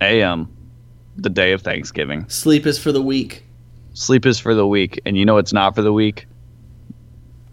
a.m. 0.00 0.48
the 1.16 1.30
day 1.30 1.52
of 1.52 1.62
Thanksgiving. 1.62 2.28
Sleep 2.28 2.66
is 2.66 2.78
for 2.78 2.92
the 2.92 3.02
weak. 3.02 3.44
Sleep 3.94 4.26
is 4.26 4.38
for 4.38 4.54
the 4.54 4.66
weak, 4.66 5.00
and 5.06 5.16
you 5.16 5.24
know 5.24 5.38
it's 5.38 5.52
not 5.52 5.74
for 5.74 5.82
the 5.82 5.92
weak. 5.92 6.26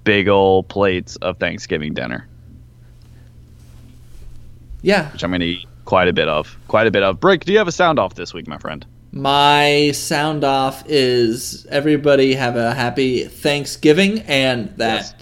Big 0.03 0.27
old 0.27 0.67
plates 0.67 1.15
of 1.17 1.37
Thanksgiving 1.39 1.93
dinner, 1.93 2.27
Yeah. 4.85 5.11
which 5.11 5.23
I'm 5.23 5.31
going 5.31 5.41
to 5.41 5.47
eat 5.47 5.67
quite 5.85 6.07
a 6.07 6.13
bit 6.13 6.27
of. 6.27 6.55
Quite 6.67 6.85
a 6.85 6.91
bit 6.91 7.01
of. 7.03 7.19
Brick, 7.19 7.43
do 7.43 7.51
you 7.51 7.57
have 7.57 7.67
a 7.67 7.71
sound 7.71 7.97
off 7.97 8.13
this 8.13 8.33
week, 8.33 8.47
my 8.47 8.59
friend? 8.59 8.85
My 9.11 9.91
sound 9.93 10.43
off 10.43 10.83
is 10.87 11.65
everybody 11.71 12.35
have 12.35 12.55
a 12.55 12.73
happy 12.73 13.23
Thanksgiving 13.25 14.19
and 14.21 14.69
that 14.77 15.01
Yes. 15.01 15.13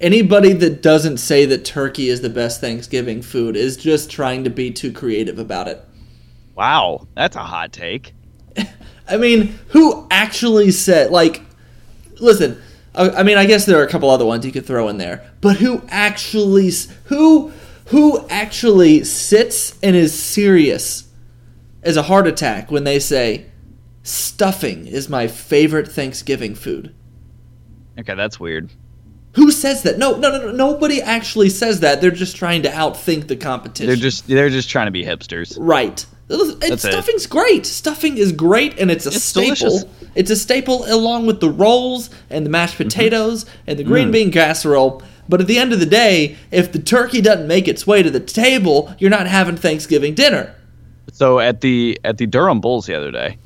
anybody 0.00 0.52
that 0.52 0.82
doesn't 0.82 1.16
say 1.16 1.46
that 1.46 1.64
turkey 1.64 2.08
is 2.10 2.20
the 2.20 2.28
best 2.30 2.60
Thanksgiving 2.60 3.20
food 3.22 3.56
is 3.56 3.76
just 3.76 4.08
trying 4.10 4.44
to 4.44 4.50
be 4.50 4.70
too 4.70 4.92
creative 4.92 5.38
about 5.38 5.66
it. 5.66 5.84
Wow, 6.54 7.08
that's 7.16 7.36
a 7.36 7.40
hot 7.40 7.72
take. 7.72 8.12
I 9.08 9.16
mean, 9.16 9.58
who 9.68 10.06
actually 10.10 10.70
said 10.70 11.10
like? 11.10 11.42
Listen, 12.20 12.60
I, 12.94 13.10
I 13.10 13.22
mean, 13.22 13.38
I 13.38 13.46
guess 13.46 13.64
there 13.64 13.80
are 13.80 13.84
a 13.84 13.88
couple 13.88 14.10
other 14.10 14.26
ones 14.26 14.44
you 14.44 14.52
could 14.52 14.66
throw 14.66 14.88
in 14.88 14.98
there, 14.98 15.28
but 15.40 15.56
who 15.56 15.82
actually 15.88 16.70
who 17.04 17.52
who 17.88 18.26
actually 18.28 19.04
sits 19.04 19.78
and 19.82 19.94
is 19.96 20.18
serious 20.18 21.08
as 21.82 21.96
a 21.96 22.02
heart 22.02 22.26
attack 22.26 22.70
when 22.70 22.84
they 22.84 22.98
say 22.98 23.46
stuffing 24.02 24.86
is 24.86 25.08
my 25.08 25.26
favorite 25.26 25.88
Thanksgiving 25.88 26.54
food? 26.54 26.94
Okay, 27.98 28.14
that's 28.14 28.38
weird. 28.38 28.70
Who 29.34 29.50
says 29.52 29.82
that? 29.82 29.98
No, 29.98 30.16
no, 30.16 30.30
no, 30.30 30.46
no. 30.46 30.52
Nobody 30.52 31.00
actually 31.02 31.50
says 31.50 31.80
that. 31.80 32.00
They're 32.00 32.10
just 32.10 32.36
trying 32.36 32.62
to 32.62 32.70
outthink 32.70 33.28
the 33.28 33.36
competition. 33.36 33.86
They're 33.86 33.96
just 33.96 34.26
they're 34.26 34.48
just 34.50 34.68
trying 34.70 34.86
to 34.86 34.90
be 34.90 35.04
hipsters. 35.04 35.56
Right. 35.60 36.04
And 36.30 36.40
That's 36.60 36.84
it. 36.84 36.92
stuffing's 36.92 37.26
great. 37.26 37.64
Stuffing 37.64 38.18
is 38.18 38.32
great, 38.32 38.78
and 38.78 38.90
it's 38.90 39.06
a 39.06 39.10
It's 39.10 39.22
staple. 39.24 39.54
delicious. 39.56 39.84
It's 40.14 40.30
a 40.30 40.36
staple 40.36 40.84
along 40.92 41.26
with 41.26 41.40
the 41.40 41.48
rolls 41.48 42.10
and 42.28 42.44
the 42.44 42.50
mashed 42.50 42.74
Mm-hmm. 42.74 42.84
potatoes 42.84 43.46
and 43.66 43.78
the 43.78 43.84
Mm. 43.84 43.86
green 43.86 44.10
bean 44.10 44.30
casserole. 44.32 45.02
But 45.28 45.40
at 45.40 45.46
the 45.46 45.58
end 45.58 45.72
of 45.72 45.80
the 45.80 45.86
day, 45.86 46.36
if 46.50 46.72
the 46.72 46.78
turkey 46.78 47.20
doesn't 47.20 47.46
make 47.46 47.68
its 47.68 47.86
way 47.86 48.02
to 48.02 48.10
the 48.10 48.20
table, 48.20 48.94
you're 48.98 49.10
not 49.10 49.26
having 49.26 49.56
Thanksgiving 49.56 50.14
dinner. 50.14 50.54
So 51.12 51.38
at 51.38 51.60
the 51.60 51.98
at 52.04 52.18
the 52.18 52.26
Durham 52.26 52.60
Bulls 52.60 52.86
the 52.86 52.94
other 52.94 53.10
day, 53.10 53.38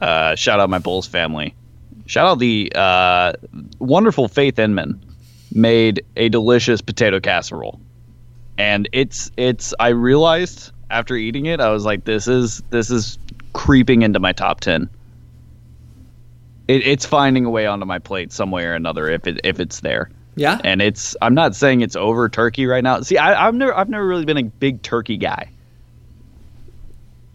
uh, 0.00 0.34
shout 0.34 0.60
out 0.60 0.70
my 0.70 0.78
Bulls 0.78 1.06
family. 1.06 1.54
Shout 2.06 2.26
out 2.26 2.38
the 2.38 2.70
uh, 2.74 3.32
wonderful 3.78 4.28
Faith 4.28 4.58
Inman 4.58 5.04
made 5.52 6.04
a 6.16 6.28
delicious 6.28 6.80
potato 6.80 7.18
casserole, 7.20 7.80
and 8.58 8.88
it's 8.92 9.30
it's. 9.36 9.74
I 9.80 9.88
realized 9.88 10.70
after 10.90 11.16
eating 11.16 11.46
it, 11.46 11.60
I 11.60 11.70
was 11.70 11.84
like, 11.84 12.04
this 12.04 12.28
is 12.28 12.62
this 12.70 12.90
is 12.90 13.18
creeping 13.52 14.02
into 14.02 14.20
my 14.20 14.32
top 14.32 14.60
ten. 14.60 14.88
It, 16.68 16.86
it's 16.86 17.06
finding 17.06 17.44
a 17.44 17.50
way 17.50 17.66
onto 17.66 17.86
my 17.86 17.98
plate 17.98 18.32
some 18.32 18.50
way 18.50 18.64
or 18.64 18.74
another 18.74 19.08
if 19.08 19.26
it 19.26 19.40
if 19.42 19.58
it's 19.58 19.80
there. 19.80 20.10
Yeah. 20.36 20.60
And 20.62 20.80
it's 20.82 21.16
I'm 21.22 21.34
not 21.34 21.56
saying 21.56 21.80
it's 21.80 21.96
over 21.96 22.28
turkey 22.28 22.66
right 22.66 22.84
now. 22.84 23.00
See, 23.00 23.16
I, 23.18 23.46
I've 23.46 23.54
never 23.54 23.74
I've 23.74 23.88
never 23.88 24.06
really 24.06 24.24
been 24.26 24.36
a 24.36 24.44
big 24.44 24.82
turkey 24.82 25.16
guy. 25.16 25.50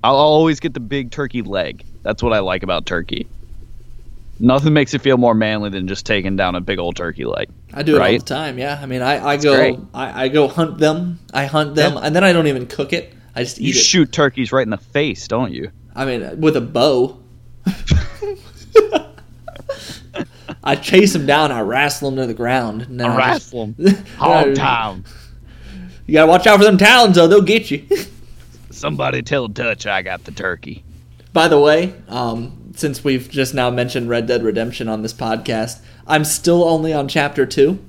I'll 0.03 0.15
always 0.15 0.59
get 0.59 0.73
the 0.73 0.79
big 0.79 1.11
turkey 1.11 1.41
leg. 1.41 1.83
That's 2.03 2.23
what 2.23 2.33
I 2.33 2.39
like 2.39 2.63
about 2.63 2.85
turkey. 2.85 3.27
Nothing 4.39 4.73
makes 4.73 4.93
it 4.95 5.01
feel 5.01 5.17
more 5.17 5.35
manly 5.35 5.69
than 5.69 5.87
just 5.87 6.05
taking 6.05 6.35
down 6.35 6.55
a 6.55 6.61
big 6.61 6.79
old 6.79 6.95
turkey 6.95 7.25
leg. 7.25 7.49
I 7.73 7.83
do 7.83 7.93
it 7.93 7.95
all 7.95 8.01
right? 8.01 8.19
the 8.19 8.25
time. 8.25 8.57
Yeah. 8.57 8.79
I 8.81 8.85
mean, 8.87 9.01
I, 9.03 9.23
I 9.23 9.37
go 9.37 9.87
I, 9.93 10.23
I 10.23 10.27
go 10.29 10.47
hunt 10.47 10.77
them. 10.79 11.19
I 11.33 11.45
hunt 11.45 11.75
them, 11.75 11.97
and 11.97 12.15
then 12.15 12.23
I 12.23 12.33
don't 12.33 12.47
even 12.47 12.65
cook 12.65 12.93
it. 12.93 13.13
I 13.35 13.43
just 13.43 13.59
eat 13.59 13.65
You 13.65 13.69
it. 13.79 13.83
shoot 13.83 14.11
turkeys 14.11 14.51
right 14.51 14.63
in 14.63 14.71
the 14.71 14.77
face, 14.77 15.27
don't 15.27 15.51
you? 15.51 15.71
I 15.95 16.05
mean, 16.05 16.39
with 16.41 16.57
a 16.57 16.61
bow. 16.61 17.19
I 20.63 20.75
chase 20.75 21.13
them 21.13 21.25
down. 21.25 21.51
I 21.51 21.61
wrestle 21.61 22.11
them 22.11 22.17
to 22.17 22.27
the 22.27 22.33
ground. 22.33 22.87
then 22.89 23.09
I 23.09 23.17
Wrestle. 23.17 23.73
Hog 24.17 24.55
time. 24.55 25.03
You 26.05 26.13
gotta 26.13 26.29
watch 26.29 26.45
out 26.45 26.59
for 26.59 26.65
them 26.65 26.77
talons, 26.77 27.15
though. 27.15 27.27
They'll 27.27 27.41
get 27.41 27.71
you. 27.71 27.87
Somebody 28.69 29.21
tell 29.21 29.47
Dutch 29.47 29.85
I 29.85 30.01
got 30.01 30.23
the 30.23 30.31
turkey. 30.31 30.83
By 31.33 31.47
the 31.47 31.59
way, 31.59 31.93
um, 32.07 32.73
since 32.75 33.03
we've 33.03 33.29
just 33.29 33.53
now 33.53 33.69
mentioned 33.69 34.09
Red 34.09 34.27
Dead 34.27 34.43
Redemption 34.43 34.87
on 34.87 35.01
this 35.01 35.13
podcast, 35.13 35.81
I'm 36.07 36.25
still 36.25 36.63
only 36.63 36.93
on 36.93 37.07
chapter 37.07 37.45
two. 37.45 37.79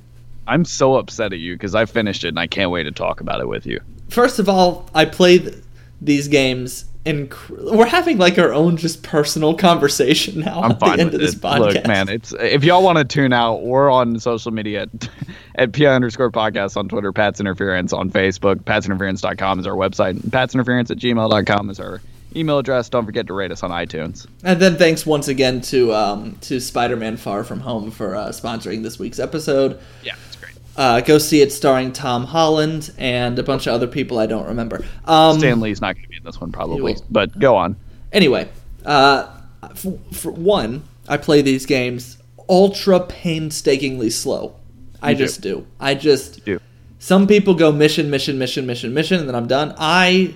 I'm 0.47 0.65
so 0.65 0.97
upset 0.97 1.33
at 1.33 1.39
you 1.39 1.55
because 1.55 1.75
I 1.75 1.85
finished 1.87 2.25
it 2.25 2.29
and 2.29 2.39
I 2.39 2.47
can't 2.47 2.71
wait 2.71 2.85
to 2.85 2.93
talk 2.93 3.21
about 3.21 3.41
it 3.41 3.49
with 3.49 3.67
you. 3.67 3.81
First 4.09 4.39
of 4.39 4.49
all, 4.49 4.89
I 4.95 5.05
played 5.05 5.63
these 6.01 6.29
games, 6.29 6.85
and 7.05 7.33
we're 7.51 7.87
having 7.87 8.19
like 8.19 8.39
our 8.39 8.53
own 8.53 8.77
just 8.77 9.03
personal 9.03 9.55
conversation 9.55 10.41
now 10.41 10.63
I'm 10.63 10.73
at 10.73 10.81
fine 10.81 10.97
the 10.97 11.03
end 11.03 11.15
of 11.15 11.21
this 11.21 11.35
it. 11.35 11.41
podcast. 11.41 11.75
Look, 11.75 11.87
man, 11.87 12.09
it's 12.09 12.33
if 12.33 12.65
y'all 12.65 12.83
want 12.83 12.99
to 12.99 13.05
tune 13.05 13.33
out, 13.33 13.63
we're 13.63 13.91
on 13.91 14.19
social 14.21 14.53
media 14.53 14.83
at, 14.95 15.09
at 15.57 15.73
PI 15.73 15.87
underscore 15.87 16.31
podcast 16.31 16.77
on 16.77 16.89
Twitter, 16.89 17.13
Pat's 17.13 17.41
Interference 17.41 17.93
on 17.93 18.11
Facebook, 18.11 18.57
patsinterference.com 18.61 19.59
is 19.61 19.67
our 19.67 19.75
website, 19.75 20.19
patsinterference 20.31 20.91
at 20.91 20.99
gmail.com 20.99 21.71
is 21.71 21.81
our 21.81 22.01
email 22.37 22.59
address. 22.59 22.89
Don't 22.89 23.05
forget 23.05 23.27
to 23.27 23.35
rate 23.35 23.51
us 23.51 23.63
on 23.63 23.71
iTunes. 23.71 24.27
And 24.45 24.61
then 24.61 24.77
thanks 24.77 25.05
once 25.05 25.29
again 25.29 25.61
to 25.63 25.93
um, 25.93 26.37
to 26.43 26.61
Spider-Man: 26.61 27.17
Far 27.17 27.45
From 27.45 27.61
Home 27.61 27.91
for 27.91 28.15
uh, 28.17 28.29
sponsoring 28.29 28.83
this 28.83 28.99
week's 28.99 29.19
episode. 29.19 29.79
Yeah, 30.03 30.15
it's 30.27 30.37
great. 30.37 30.55
Uh, 30.77 31.01
go 31.01 31.19
see 31.19 31.43
it, 31.43 31.53
starring 31.53 31.93
Tom 31.93 32.25
Holland 32.25 32.93
and 32.97 33.39
a 33.39 33.43
bunch 33.43 33.67
of 33.67 33.75
other 33.75 33.87
people 33.87 34.19
I 34.19 34.27
don't 34.27 34.47
remember. 34.47 34.85
Um, 35.05 35.39
Stan 35.39 35.61
Lee's 35.61 35.81
not 35.81 35.95
going 35.95 36.05
to 36.05 36.09
be 36.09 36.12
this 36.25 36.41
one 36.41 36.53
probably, 36.53 36.97
but 37.11 37.39
go 37.39 37.57
on. 37.57 37.77
Anyway, 38.13 38.49
uh, 38.85 39.29
for, 39.75 39.99
for 40.13 40.31
one, 40.33 40.85
I 41.09 41.17
play 41.17 41.43
these 41.43 41.67
games 41.67 42.19
ultra 42.49 43.01
painstakingly 43.01 44.11
slow. 44.11 44.55
I 45.01 45.11
You 45.11 45.17
do. 45.17 45.25
just 45.25 45.41
do. 45.41 45.67
I 45.81 45.95
just. 45.95 46.45
do. 46.45 46.61
Some 46.99 47.27
people 47.27 47.55
go 47.55 47.73
mission, 47.73 48.11
mission, 48.11 48.39
mission, 48.39 48.67
mission, 48.67 48.95
mission, 48.95 49.19
and 49.21 49.29
then 49.29 49.35
I'm 49.35 49.49
done. 49.49 49.75
I 49.79 50.35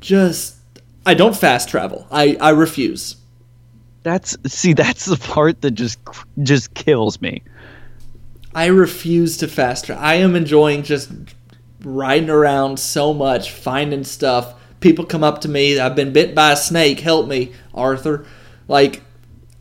just. 0.00 0.56
I 1.04 1.14
don't 1.14 1.36
fast 1.36 1.68
travel. 1.68 2.06
I, 2.10 2.36
I 2.40 2.50
refuse. 2.50 3.16
That's 4.02 4.36
see, 4.46 4.72
that's 4.72 5.06
the 5.06 5.16
part 5.16 5.60
that 5.62 5.72
just 5.72 5.98
just 6.42 6.72
kills 6.74 7.20
me. 7.20 7.42
I 8.54 8.66
refuse 8.66 9.36
to 9.38 9.48
fast 9.48 9.86
travel. 9.86 10.02
I 10.04 10.14
am 10.14 10.34
enjoying 10.36 10.82
just 10.82 11.10
riding 11.82 12.30
around 12.30 12.78
so 12.78 13.12
much, 13.12 13.50
finding 13.52 14.04
stuff. 14.04 14.54
People 14.80 15.04
come 15.04 15.24
up 15.24 15.40
to 15.42 15.48
me. 15.48 15.78
I've 15.78 15.96
been 15.96 16.12
bit 16.12 16.34
by 16.34 16.52
a 16.52 16.56
snake. 16.56 17.00
Help 17.00 17.26
me, 17.28 17.52
Arthur. 17.74 18.24
Like, 18.68 19.02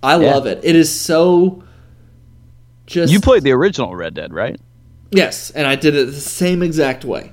I 0.04 0.20
Yeah. 0.20 0.34
love 0.34 0.46
it. 0.46 0.60
It 0.64 0.76
is 0.76 0.94
so. 0.94 1.64
Just 2.86 3.12
You 3.12 3.20
played 3.20 3.44
the 3.44 3.52
original 3.52 3.96
Red 3.96 4.14
Dead, 4.14 4.34
right? 4.34 4.60
yes, 5.12 5.50
and 5.52 5.66
I 5.68 5.76
did 5.76 5.96
it 5.96 6.06
the 6.08 6.12
same 6.14 6.62
exact 6.62 7.04
way. 7.06 7.32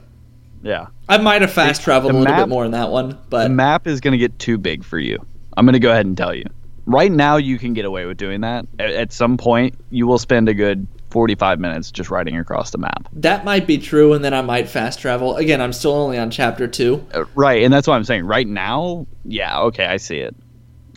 Yeah. 0.63 0.87
I 1.09 1.19
might 1.19 1.43
have 1.43 1.53
fast 1.53 1.83
traveled 1.83 2.13
the 2.15 2.19
a 2.19 2.21
little 2.21 2.35
map- 2.35 2.45
bit 2.47 2.49
more 2.49 2.65
in 2.65 2.71
that 2.71 2.91
one, 2.91 3.19
but 3.29 3.45
The 3.45 3.51
map 3.51 3.87
is 3.87 4.01
going 4.01 4.13
to 4.13 4.19
get 4.19 4.39
too 4.39 4.57
big 4.59 4.83
for 4.85 4.99
you. 4.99 5.19
I'm 5.57 5.67
going 5.67 5.75
to 5.75 5.79
go 5.81 5.91
ahead 5.91 6.07
and 6.07 6.17
tell 6.17 6.35
you. 6.35 6.45
Right 6.87 7.13
now, 7.13 7.37
you 7.37 7.59
can 7.59 7.73
get 7.75 7.85
away 7.85 8.07
with 8.07 8.17
doing 8.17 8.41
that. 8.43 8.67
At, 8.79 8.91
at 8.91 9.13
some 9.13 9.37
point, 9.37 9.75
you 9.91 10.07
will 10.07 10.19
spend 10.19 10.49
a 10.49 10.55
good 10.55 10.87
45 11.15 11.61
minutes 11.61 11.93
just 11.93 12.11
riding 12.11 12.37
across 12.37 12.73
the 12.73 12.79
map. 12.79 13.09
that 13.13 13.45
might 13.45 13.69
be 13.69 13.79
true, 13.79 14.15
and 14.15 14.25
then 14.25 14.35
I 14.35 14.43
might 14.43 14.69
fast 14.69 14.99
travel. 14.99 15.37
Again, 15.37 15.61
I'm 15.61 15.73
still 15.73 15.93
only 15.93 16.19
on 16.19 16.33
chapter 16.33 16.67
two. 16.67 17.07
Uh, 17.15 17.25
right, 17.37 17.63
and 17.63 17.73
that's 17.73 17.87
what 17.87 17.95
I'm 17.95 18.03
saying. 18.03 18.27
Right 18.27 18.49
now, 18.49 19.07
yeah, 19.25 19.61
okay, 19.61 19.87
I 19.87 19.99
see 19.99 20.19
it. 20.19 20.35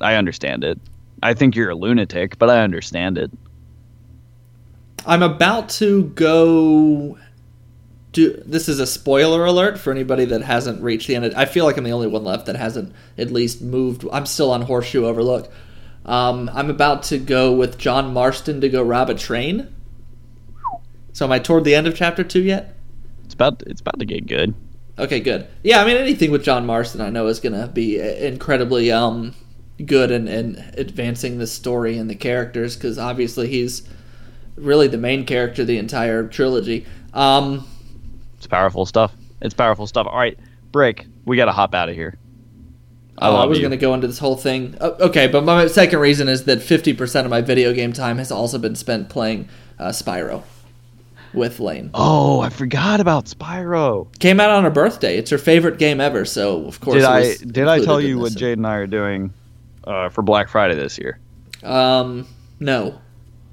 I 0.02 0.16
understand 0.16 0.64
it. 0.64 0.80
I 1.22 1.36
think 1.36 1.56
you're 1.56 1.70
a 1.70 1.76
lunatic, 1.76 2.40
but 2.40 2.50
I 2.50 2.64
understand 2.64 3.20
it. 3.20 3.30
I'm 5.06 5.22
about 5.22 5.70
to 5.82 6.06
go. 6.06 7.20
Do 8.14 8.42
this 8.44 8.68
is 8.68 8.80
a 8.80 8.88
spoiler 8.88 9.46
alert 9.46 9.78
for 9.78 9.92
anybody 9.92 10.26
that 10.26 10.42
hasn't 10.42 10.82
reached 10.82 11.08
the 11.08 11.16
end. 11.16 11.26
Of, 11.26 11.36
I 11.36 11.46
feel 11.46 11.66
like 11.66 11.78
I'm 11.78 11.84
the 11.84 11.92
only 11.92 12.08
one 12.08 12.24
left 12.24 12.48
that 12.48 12.56
hasn't 12.56 12.92
at 13.20 13.30
least 13.30 13.62
moved. 13.62 14.04
I'm 14.12 14.26
still 14.26 14.50
on 14.50 14.64
Horseshoe 14.64 15.06
Overlook. 15.06 15.52
Um, 16.08 16.50
I'm 16.56 16.72
about 16.72 17.04
to 17.04 17.20
go 17.20 17.54
with 17.54 17.78
John 17.78 18.14
Marston 18.14 18.62
to 18.62 18.70
go 18.70 18.82
rob 18.82 19.12
a 19.12 19.14
train. 19.14 19.76
So 21.18 21.26
am 21.26 21.32
I 21.32 21.40
toward 21.40 21.64
the 21.64 21.74
end 21.74 21.88
of 21.88 21.96
chapter 21.96 22.24
two 22.24 22.44
yet? 22.44 22.76
It's 23.26 23.34
about 23.34 23.64
it's 23.66 23.82
about 23.82 23.98
to 23.98 24.06
get 24.06 24.28
good. 24.28 24.54
Okay, 25.00 25.20
good. 25.20 25.48
Yeah, 25.64 25.82
I 25.82 25.86
mean 25.88 25.98
anything 25.98 26.30
with 26.30 26.44
John 26.44 26.64
Marston, 26.68 27.02
I 27.02 27.10
know 27.10 27.26
is 27.26 27.40
going 27.40 27.60
to 27.60 27.66
be 27.66 28.00
incredibly 28.00 28.92
um, 28.92 29.34
good 29.84 30.12
in, 30.12 30.28
in 30.28 30.64
advancing 30.78 31.40
the 31.40 31.48
story 31.48 31.98
and 31.98 32.08
the 32.08 32.14
characters 32.14 32.76
because 32.76 33.00
obviously 33.00 33.48
he's 33.48 33.82
really 34.58 34.88
the 34.88 35.00
main 35.00 35.26
character 35.26 35.64
of 35.64 35.68
the 35.68 35.80
entire 35.80 36.28
trilogy. 36.28 36.86
Um, 37.16 37.68
It's 38.38 38.46
powerful 38.46 38.86
stuff. 38.86 39.12
It's 39.42 39.56
powerful 39.56 39.88
stuff. 39.88 40.06
All 40.06 40.20
right, 40.20 40.38
break. 40.72 41.08
We 41.26 41.36
got 41.36 41.46
to 41.46 41.52
hop 41.52 41.74
out 41.74 41.90
of 41.90 41.96
here. 41.96 42.20
I 43.18 43.30
oh, 43.30 43.38
I 43.38 43.46
was 43.46 43.58
going 43.58 43.72
to 43.72 43.78
go 43.78 43.96
into 43.96 44.06
this 44.06 44.20
whole 44.20 44.38
thing. 44.38 44.78
Uh, 44.80 44.92
okay, 45.00 45.26
but 45.26 45.44
my 45.44 45.66
second 45.66 45.98
reason 45.98 46.30
is 46.30 46.44
that 46.44 46.60
50% 46.60 47.24
of 47.26 47.32
my 47.32 47.42
video 47.42 47.74
game 47.74 47.92
time 47.92 48.20
has 48.20 48.32
also 48.32 48.60
been 48.60 48.76
spent 48.76 49.10
playing 49.10 49.50
uh, 49.80 49.88
Spyro 49.88 50.44
with 51.34 51.60
Lane. 51.60 51.92
Oh, 51.94 52.40
I 52.42 52.50
forgot 52.50 53.00
about 53.00 53.26
Spyro. 53.26 54.08
Came 54.20 54.40
out 54.40 54.50
on 54.50 54.64
her 54.64 54.70
birthday. 54.70 55.18
It's 55.18 55.30
her 55.32 55.38
favorite 55.38 55.78
game 55.80 56.00
ever, 56.02 56.26
so 56.26 56.66
of 56.66 56.80
course. 56.80 56.96
Did 56.96 57.04
I 57.06 57.36
did 57.38 57.68
I 57.68 57.84
tell 57.84 58.00
you 58.02 58.20
what. 58.20 58.36
Jade 58.36 58.58
and 58.58 58.68
I 58.68 58.76
are 58.76 58.88
doing 58.88 59.34
uh, 59.86 60.10
for 60.10 60.22
Black 60.22 60.50
Friday 60.50 60.76
this 60.76 60.98
year? 60.98 61.20
Um, 61.64 62.28
no. 62.60 63.00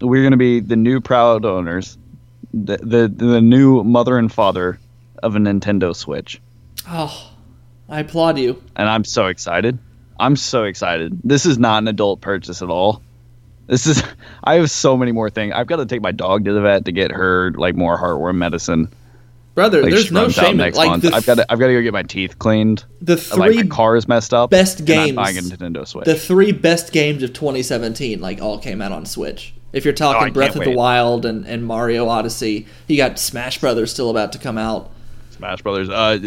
We're 0.01 0.23
going 0.23 0.33
to 0.33 0.37
be 0.37 0.61
the 0.61 0.77
new 0.77 1.01
proud 1.01 1.45
owners, 1.45 1.97
the, 2.53 2.77
the 2.79 3.09
the 3.15 3.41
new 3.41 3.83
mother 3.85 4.19
and 4.19 4.31
father 4.33 4.79
of 5.23 5.37
a 5.37 5.39
Nintendo 5.39 5.95
Switch, 5.97 6.41
Oh, 6.89 7.31
I 7.89 8.01
applaud 8.01 8.39
you. 8.39 8.63
and 8.77 8.89
I'm 8.89 9.05
so 9.05 9.27
excited. 9.27 9.79
I'm 10.21 10.37
so 10.37 10.65
excited. 10.65 11.19
This 11.25 11.47
is 11.47 11.59
not 11.59 11.79
an 11.83 11.89
adult 11.89 12.21
purchase 12.21 12.61
at 12.61 12.69
all. 12.69 13.01
This 13.67 13.87
is 13.87 14.03
I 14.45 14.55
have 14.55 14.71
so 14.71 14.97
many 14.97 15.13
more 15.13 15.31
things. 15.31 15.53
I've 15.55 15.67
got 15.67 15.77
to 15.77 15.87
take 15.87 16.03
my 16.03 16.13
dog 16.13 16.45
to 16.45 16.53
the 16.53 16.61
vet 16.61 16.85
to 16.87 16.93
get 16.93 17.11
her 17.13 17.53
like 17.53 17.75
more 17.75 17.99
heartworm 17.99 18.37
medicine. 18.37 18.89
Brother, 19.55 19.83
Like 19.83 19.93
there's 19.93 20.11
no 20.11 20.29
shame 20.29 20.53
in 20.53 20.57
next 20.57 20.77
like 20.77 20.89
month. 20.89 21.03
the, 21.05 21.15
I've 21.15 21.25
got 21.25 21.37
to 21.37 21.47
I've 21.53 21.61
got 21.61 21.69
to 21.69 21.75
go 21.75 21.81
get 21.83 21.93
my 21.93 22.03
teeth 22.03 22.39
cleaned. 22.41 22.85
the 23.01 23.17
three 23.17 23.67
car 23.69 23.95
is 23.97 24.09
messed 24.09 24.35
up. 24.35 24.51
best 24.51 24.81
I'm 24.91 25.15
buying 25.15 25.37
Nintendo 25.37 25.87
Switch. 25.87 26.07
the 26.07 26.17
three 26.17 26.51
best 26.51 26.93
games 26.93 27.23
of 27.23 27.33
2017 27.35 28.21
like 28.21 28.43
all 28.43 28.59
came 28.59 28.83
out 28.83 28.91
on 28.91 29.07
Switch. 29.07 29.55
If 29.73 29.85
you're 29.85 29.93
Oh, 29.93 29.97
talking 29.97 30.21
can't 30.23 30.35
Breath 30.35 30.57
of 30.57 30.65
the. 30.65 30.71
Wild 30.73 31.25
and, 31.25 31.47
and 31.47 31.65
Mario 31.65 32.09
Odyssey, 32.09 32.67
you 32.89 32.97
got 32.97 33.19
Smash 33.19 33.61
Brothers 33.61 33.93
still 33.93 34.11
about 34.11 34.33
to 34.33 34.39
come 34.39 34.59
out. 34.59 34.91
Smash 35.45 35.63
Brothers. 35.63 35.91
Uh, 35.91 36.19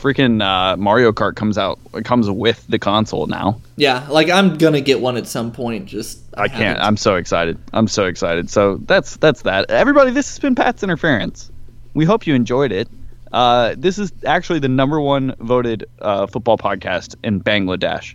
freaking 0.00 0.42
uh, 0.42 0.78
Mario 0.78 1.12
Kart 1.12 1.36
comes 1.36 1.58
out. 1.58 1.78
It 1.92 2.06
comes 2.06 2.30
with 2.30 2.66
the 2.68 2.78
console 2.78 3.26
now. 3.26 3.60
Yeah, 3.76 4.06
like 4.08 4.30
I'm 4.30 4.56
gonna 4.56 4.80
get 4.80 5.00
one 5.00 5.18
at 5.18 5.26
some 5.26 5.52
point. 5.52 5.86
Just 5.86 6.20
I 6.38 6.48
can't. 6.48 6.78
I'm 6.78 6.96
so 6.96 7.16
excited. 7.16 7.58
I'm 7.74 7.86
so 7.86 8.06
excited. 8.06 8.48
So 8.48 8.78
that's 8.78 9.16
that's 9.16 9.42
that. 9.42 9.70
Everybody, 9.70 10.10
this 10.10 10.28
has 10.30 10.38
been 10.38 10.54
Pat's 10.54 10.82
Interference. 10.82 11.50
We 11.92 12.06
hope 12.06 12.26
you 12.26 12.34
enjoyed 12.34 12.72
it. 12.72 12.88
Uh, 13.30 13.74
this 13.76 13.98
is 13.98 14.10
actually 14.24 14.60
the 14.60 14.68
number 14.68 15.00
one 15.00 15.34
voted 15.38 15.84
uh, 16.00 16.26
football 16.26 16.56
podcast 16.56 17.16
in 17.22 17.42
Bangladesh. 17.42 18.14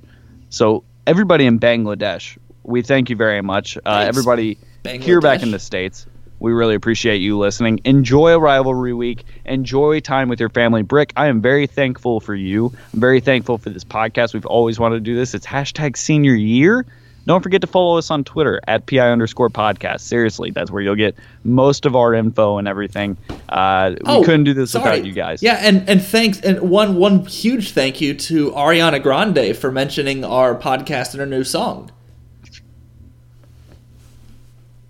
So 0.49 0.83
everybody 1.05 1.45
in 1.45 1.59
Bangladesh, 1.59 2.35
we 2.63 2.81
thank 2.81 3.11
you 3.11 3.15
very 3.15 3.41
much. 3.41 3.77
Uh, 3.77 4.05
everybody 4.07 4.57
here 4.85 5.21
back 5.21 5.43
in 5.43 5.51
the 5.51 5.59
states, 5.59 6.07
we 6.39 6.51
really 6.51 6.75
appreciate 6.75 7.17
you 7.17 7.37
listening. 7.37 7.79
Enjoy 7.85 8.31
a 8.33 8.39
rivalry 8.39 8.93
week. 8.93 9.23
Enjoy 9.45 9.99
time 9.99 10.29
with 10.29 10.39
your 10.39 10.49
family. 10.49 10.83
Brick, 10.83 11.11
I 11.17 11.27
am 11.27 11.41
very 11.41 11.67
thankful 11.67 12.19
for 12.19 12.35
you. 12.35 12.73
I'm 12.93 12.99
very 12.99 13.19
thankful 13.19 13.57
for 13.57 13.69
this 13.69 13.83
podcast. 13.83 14.33
We've 14.33 14.45
always 14.45 14.79
wanted 14.79 14.95
to 14.95 15.01
do 15.01 15.15
this. 15.15 15.33
It's 15.33 15.45
hashtag 15.47 15.97
senior 15.97 16.35
year. 16.35 16.85
Don't 17.25 17.41
forget 17.43 17.59
to 17.59 17.67
follow 17.67 17.97
us 17.97 18.09
on 18.09 18.23
Twitter 18.23 18.61
at 18.67 18.85
PI 18.85 19.11
underscore 19.11 19.49
podcast. 19.49 19.99
Seriously, 19.99 20.51
that's 20.51 20.71
where 20.71 20.81
you'll 20.81 20.95
get 20.95 21.15
most 21.43 21.85
of 21.85 21.93
our 21.93 22.13
info 22.13 22.57
and 22.57 22.69
everything. 22.69 23.17
Uh, 23.49 23.95
we 23.95 24.01
Oh, 24.05 24.23
couldn't 24.23 24.45
do 24.45 24.53
this 24.53 24.71
sorry. 24.71 24.91
without 24.91 25.05
you 25.05 25.11
guys. 25.11 25.43
Yeah, 25.43 25.55
and 25.61 25.89
and 25.89 26.01
thanks 26.01 26.39
and 26.39 26.61
one 26.69 26.95
one 26.95 27.25
huge 27.25 27.71
thank 27.71 27.99
you 27.99 28.13
to 28.13 28.51
Ariana 28.51 29.03
Grande 29.03 29.57
for 29.57 29.71
mentioning 29.73 30.23
our 30.23 30.55
podcast 30.55 31.11
and 31.11 31.19
her 31.19 31.25
new 31.25 31.43
song. 31.43 31.91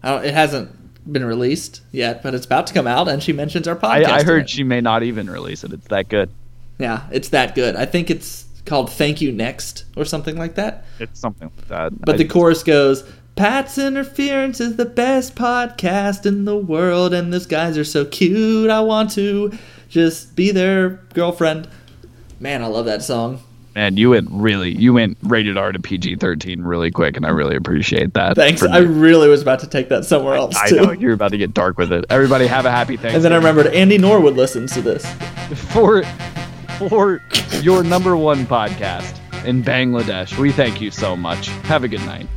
It 0.03 0.33
hasn't 0.33 0.69
been 1.11 1.25
released 1.25 1.81
yet, 1.91 2.21
but 2.23 2.33
it's 2.35 2.45
about 2.45 2.67
to 2.67 2.73
come 2.73 2.87
out, 2.87 3.07
and 3.07 3.21
she 3.23 3.33
mentions 3.33 3.67
our 3.67 3.75
podcast. 3.75 4.05
I 4.05 4.19
in 4.19 4.25
heard 4.25 4.49
she 4.49 4.63
may 4.63 4.81
not 4.81 5.03
even 5.03 5.29
release 5.29 5.63
it. 5.63 5.73
It's 5.73 5.87
that 5.87 6.09
good. 6.09 6.29
Yeah, 6.79 7.03
it's 7.11 7.29
that 7.29 7.55
good. 7.55 7.75
I 7.75 7.85
think 7.85 8.09
it's 8.09 8.45
called 8.65 8.91
"Thank 8.91 9.21
You 9.21 9.31
Next" 9.31 9.85
or 9.95 10.05
something 10.05 10.37
like 10.37 10.55
that. 10.55 10.85
It's 10.99 11.19
something 11.19 11.49
like 11.55 11.67
that. 11.69 11.99
But 12.01 12.15
I- 12.15 12.17
the 12.19 12.25
chorus 12.25 12.63
goes, 12.63 13.03
Pat's 13.35 13.77
Interference 13.77 14.59
is 14.59 14.77
the 14.77 14.85
best 14.85 15.35
podcast 15.35 16.25
in 16.25 16.45
the 16.45 16.57
world, 16.57 17.13
and 17.13 17.31
those 17.31 17.45
guys 17.45 17.77
are 17.77 17.83
so 17.83 18.03
cute. 18.05 18.69
I 18.69 18.79
want 18.81 19.11
to 19.11 19.51
just 19.89 20.35
be 20.35 20.51
their 20.51 20.89
girlfriend. 21.13 21.67
Man, 22.39 22.63
I 22.63 22.67
love 22.67 22.85
that 22.85 23.03
song. 23.03 23.39
Man, 23.77 23.95
you 23.95 24.09
went 24.09 24.27
really, 24.31 24.71
you 24.71 24.91
went 24.91 25.19
rated 25.21 25.55
R 25.55 25.71
to 25.71 25.79
PG 25.79 26.15
thirteen 26.15 26.63
really 26.63 26.89
quick, 26.89 27.15
and 27.15 27.25
I 27.27 27.29
really 27.29 27.55
appreciate 27.55 28.15
that. 28.15 28.35
Thanks. 28.35 28.63
I 28.63 28.79
really 28.79 29.29
was 29.29 29.43
about 29.43 29.59
to 29.59 29.67
take 29.67 29.89
that 29.89 30.03
somewhere 30.03 30.33
else, 30.35 30.55
I 30.55 30.69
too. 30.69 30.75
know 30.77 30.91
you're 30.91 31.13
about 31.13 31.29
to 31.31 31.37
get 31.37 31.53
dark 31.53 31.77
with 31.77 31.93
it. 31.93 32.05
Everybody, 32.09 32.47
have 32.47 32.65
a 32.65 32.71
happy 32.71 32.97
Thanksgiving. 32.97 33.15
And 33.17 33.25
then 33.25 33.33
I 33.33 33.37
remembered 33.37 33.67
Andy 33.67 33.99
Norwood 33.99 34.35
listens 34.35 34.73
to 34.73 34.81
this. 34.81 35.05
for 35.71 36.03
for 36.89 37.21
your 37.61 37.83
number 37.83 38.17
one 38.17 38.47
podcast 38.47 39.19
in 39.45 39.63
Bangladesh. 39.63 40.37
We 40.39 40.51
thank 40.51 40.81
you 40.81 40.89
so 40.89 41.15
much. 41.15 41.47
Have 41.69 41.83
a 41.83 41.87
good 41.87 42.05
night. 42.05 42.27